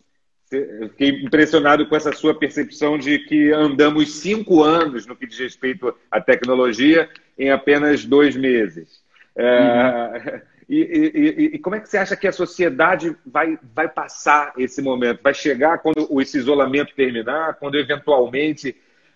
fiquei 0.89 1.09
impressionado 1.23 1.87
com 1.87 1.95
essa 1.95 2.11
sua 2.11 2.37
percepção 2.37 2.97
de 2.97 3.17
que 3.19 3.51
andamos 3.53 4.19
cinco 4.19 4.61
anos 4.61 5.05
no 5.07 5.15
que 5.15 5.25
diz 5.25 5.39
respeito 5.39 5.95
à 6.11 6.19
tecnologia 6.19 7.09
em 7.39 7.49
apenas 7.49 8.03
dois 8.05 8.35
meses. 8.35 9.01
É, 9.35 10.33
uhum. 10.35 10.41
e, 10.69 11.11
e, 11.15 11.45
e, 11.55 11.59
como 11.59 11.75
é 11.75 11.79
que 11.79 11.89
você 11.89 11.97
acha 11.97 12.15
que 12.15 12.27
a 12.27 12.31
sociedade 12.31 13.15
vai, 13.25 13.57
vai 13.73 13.87
passar 13.87 14.53
esse 14.57 14.81
momento? 14.81 15.21
Vai 15.23 15.33
chegar 15.33 15.79
quando 15.79 16.21
esse 16.21 16.37
isolamento 16.37 16.93
terminar, 16.95 17.55
quando 17.55 17.77
eventualmente 17.77 18.75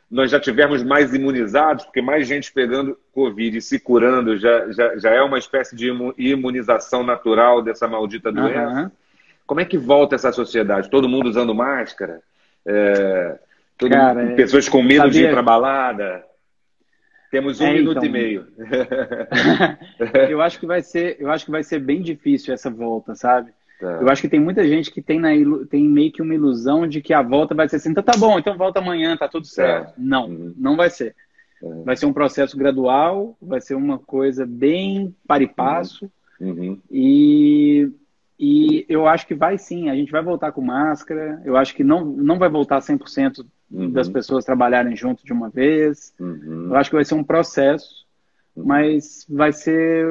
nós 0.09 0.31
já 0.31 0.39
tivemos 0.39 0.83
mais 0.83 1.13
imunizados, 1.13 1.85
porque 1.85 2.01
mais 2.01 2.27
gente 2.27 2.51
pegando 2.51 2.97
Covid 3.11 3.57
e 3.57 3.61
se 3.61 3.79
curando 3.79 4.37
já, 4.37 4.71
já, 4.71 4.97
já 4.97 5.09
é 5.11 5.21
uma 5.21 5.37
espécie 5.37 5.75
de 5.75 5.91
imunização 6.17 7.03
natural 7.03 7.61
dessa 7.61 7.87
maldita 7.87 8.31
doença. 8.31 8.83
Uhum. 8.83 8.91
Como 9.45 9.61
é 9.61 9.65
que 9.65 9.77
volta 9.77 10.15
essa 10.15 10.31
sociedade? 10.31 10.89
Todo 10.89 11.09
mundo 11.09 11.29
usando 11.29 11.53
máscara? 11.53 12.21
É, 12.65 13.37
todo 13.77 13.91
Cara, 13.91 14.23
mundo, 14.23 14.35
pessoas 14.35 14.67
com 14.67 14.81
medo 14.81 15.03
sabia... 15.03 15.11
de 15.11 15.23
ir 15.23 15.31
para 15.31 15.41
balada? 15.41 16.26
Temos 17.29 17.59
um 17.59 17.65
é, 17.65 17.73
minuto 17.73 17.97
então... 17.97 18.05
e 18.05 18.11
meio. 18.11 18.47
eu 20.29 20.41
acho 20.41 20.59
que 20.59 20.65
vai 20.65 20.81
ser, 20.81 21.17
eu 21.19 21.29
acho 21.29 21.45
que 21.45 21.51
vai 21.51 21.63
ser 21.63 21.79
bem 21.79 22.01
difícil 22.01 22.53
essa 22.53 22.69
volta, 22.69 23.15
sabe? 23.15 23.51
Tá. 23.79 23.99
Eu 24.01 24.09
acho 24.09 24.21
que 24.21 24.29
tem 24.29 24.39
muita 24.39 24.67
gente 24.67 24.91
que 24.91 25.01
tem, 25.01 25.19
na, 25.19 25.29
tem 25.69 25.83
meio 25.87 26.11
que 26.11 26.21
uma 26.21 26.33
ilusão 26.33 26.87
de 26.87 27.01
que 27.01 27.13
a 27.13 27.21
volta 27.21 27.53
vai 27.53 27.69
ser 27.69 27.75
assim, 27.75 27.91
então 27.91 28.03
tá 28.03 28.17
bom, 28.17 28.39
então 28.39 28.57
volta 28.57 28.79
amanhã, 28.79 29.15
tá 29.15 29.27
tudo 29.27 29.45
certo. 29.45 29.89
Tá. 29.89 29.93
Não, 29.97 30.27
uhum. 30.27 30.53
não 30.57 30.75
vai 30.75 30.89
ser. 30.89 31.15
Uhum. 31.61 31.83
Vai 31.83 31.95
ser 31.95 32.05
um 32.05 32.13
processo 32.13 32.57
gradual, 32.57 33.37
vai 33.41 33.61
ser 33.61 33.75
uma 33.75 33.99
coisa 33.99 34.45
bem 34.45 35.13
para 35.27 35.43
e 35.43 35.47
passo. 35.47 36.09
Uhum. 36.39 36.79
E, 36.89 37.91
e 38.39 38.85
eu 38.87 39.07
acho 39.07 39.27
que 39.27 39.35
vai 39.35 39.57
sim, 39.57 39.89
a 39.89 39.95
gente 39.95 40.11
vai 40.11 40.23
voltar 40.23 40.51
com 40.51 40.61
máscara. 40.61 41.41
Eu 41.45 41.57
acho 41.57 41.75
que 41.75 41.83
não, 41.83 42.05
não 42.05 42.39
vai 42.39 42.49
voltar 42.49 42.79
100% 42.79 43.45
uhum. 43.71 43.91
das 43.91 44.09
pessoas 44.09 44.45
trabalharem 44.45 44.95
junto 44.95 45.25
de 45.25 45.33
uma 45.33 45.49
vez. 45.49 46.13
Uhum. 46.19 46.67
Eu 46.69 46.75
acho 46.75 46.89
que 46.89 46.95
vai 46.95 47.05
ser 47.05 47.15
um 47.15 47.23
processo, 47.23 48.05
mas 48.55 49.25
vai 49.29 49.51
ser 49.51 50.07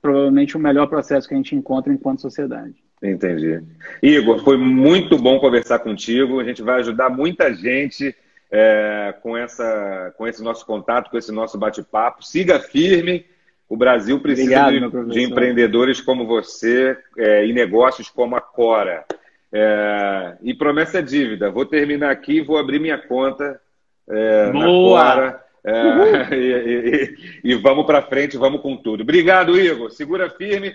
provavelmente 0.00 0.56
o 0.56 0.60
melhor 0.60 0.86
processo 0.86 1.28
que 1.28 1.34
a 1.34 1.36
gente 1.36 1.54
encontra 1.54 1.92
enquanto 1.92 2.22
sociedade. 2.22 2.74
Entendi. 3.02 3.62
Igor, 4.02 4.42
foi 4.42 4.56
muito 4.56 5.18
bom 5.18 5.38
conversar 5.38 5.80
contigo. 5.80 6.40
A 6.40 6.44
gente 6.44 6.62
vai 6.62 6.80
ajudar 6.80 7.10
muita 7.10 7.52
gente 7.54 8.14
é, 8.50 9.14
com, 9.22 9.36
essa, 9.36 10.14
com 10.16 10.26
esse 10.26 10.42
nosso 10.42 10.64
contato, 10.64 11.10
com 11.10 11.18
esse 11.18 11.32
nosso 11.32 11.58
bate-papo. 11.58 12.24
Siga 12.24 12.58
firme. 12.58 13.24
O 13.68 13.76
Brasil 13.76 14.20
precisa 14.20 14.62
Obrigado, 14.62 15.08
de, 15.08 15.14
de, 15.14 15.22
empreendedores 15.22 16.00
como 16.00 16.24
você 16.24 16.96
é, 17.18 17.46
e 17.46 17.52
negócios 17.52 18.08
como 18.08 18.36
a 18.36 18.40
Cora. 18.40 19.04
É, 19.52 20.36
e 20.42 20.54
promessa 20.54 20.98
é 20.98 21.02
dívida. 21.02 21.50
Vou 21.50 21.64
terminar 21.64 22.10
aqui 22.10 22.38
e 22.38 22.42
vou 22.42 22.58
abrir 22.58 22.80
minha 22.80 22.98
conta 22.98 23.60
é, 24.08 24.52
na 24.52 24.64
Cora 24.64 25.44
é, 25.64 26.28
e, 26.34 27.16
e, 27.42 27.52
e, 27.52 27.54
vamos 27.56 27.84
para 27.86 28.02
frente, 28.02 28.36
vamos 28.36 28.60
com 28.60 28.76
tudo. 28.76 29.02
Obrigado, 29.02 29.58
Igor. 29.58 29.90
Segura 29.90 30.30
firme. 30.30 30.74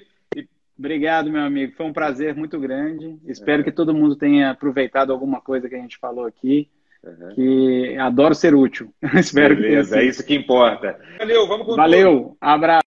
Obrigado, 0.78 1.32
meu 1.32 1.44
amigo. 1.44 1.74
Foi 1.78 1.86
um 1.86 1.94
prazer 1.94 2.36
muito 2.36 2.60
grande. 2.60 3.16
Espero 3.28 3.62
é. 3.62 3.64
que 3.64 3.72
todo 3.72 3.94
mundo 3.94 4.16
tenha 4.16 4.50
aproveitado 4.50 5.14
alguma 5.14 5.40
coisa 5.40 5.70
que 5.70 5.76
a 5.76 5.80
gente 5.80 5.98
falou 5.98 6.26
aqui. 6.26 6.68
Uhum. 7.04 7.30
Que 7.36 7.98
adoro 7.98 8.36
ser 8.36 8.54
útil. 8.54 8.94
Espero 9.16 9.56
Beleza, 9.56 9.90
que 9.90 9.96
tenha 9.96 10.06
é 10.06 10.10
isso 10.10 10.26
que 10.26 10.36
importa. 10.36 11.00
Valeu, 11.18 11.48
vamos 11.48 11.66
com 11.66 11.76
Valeu, 11.76 12.20
tudo. 12.20 12.38
abraço. 12.42 12.81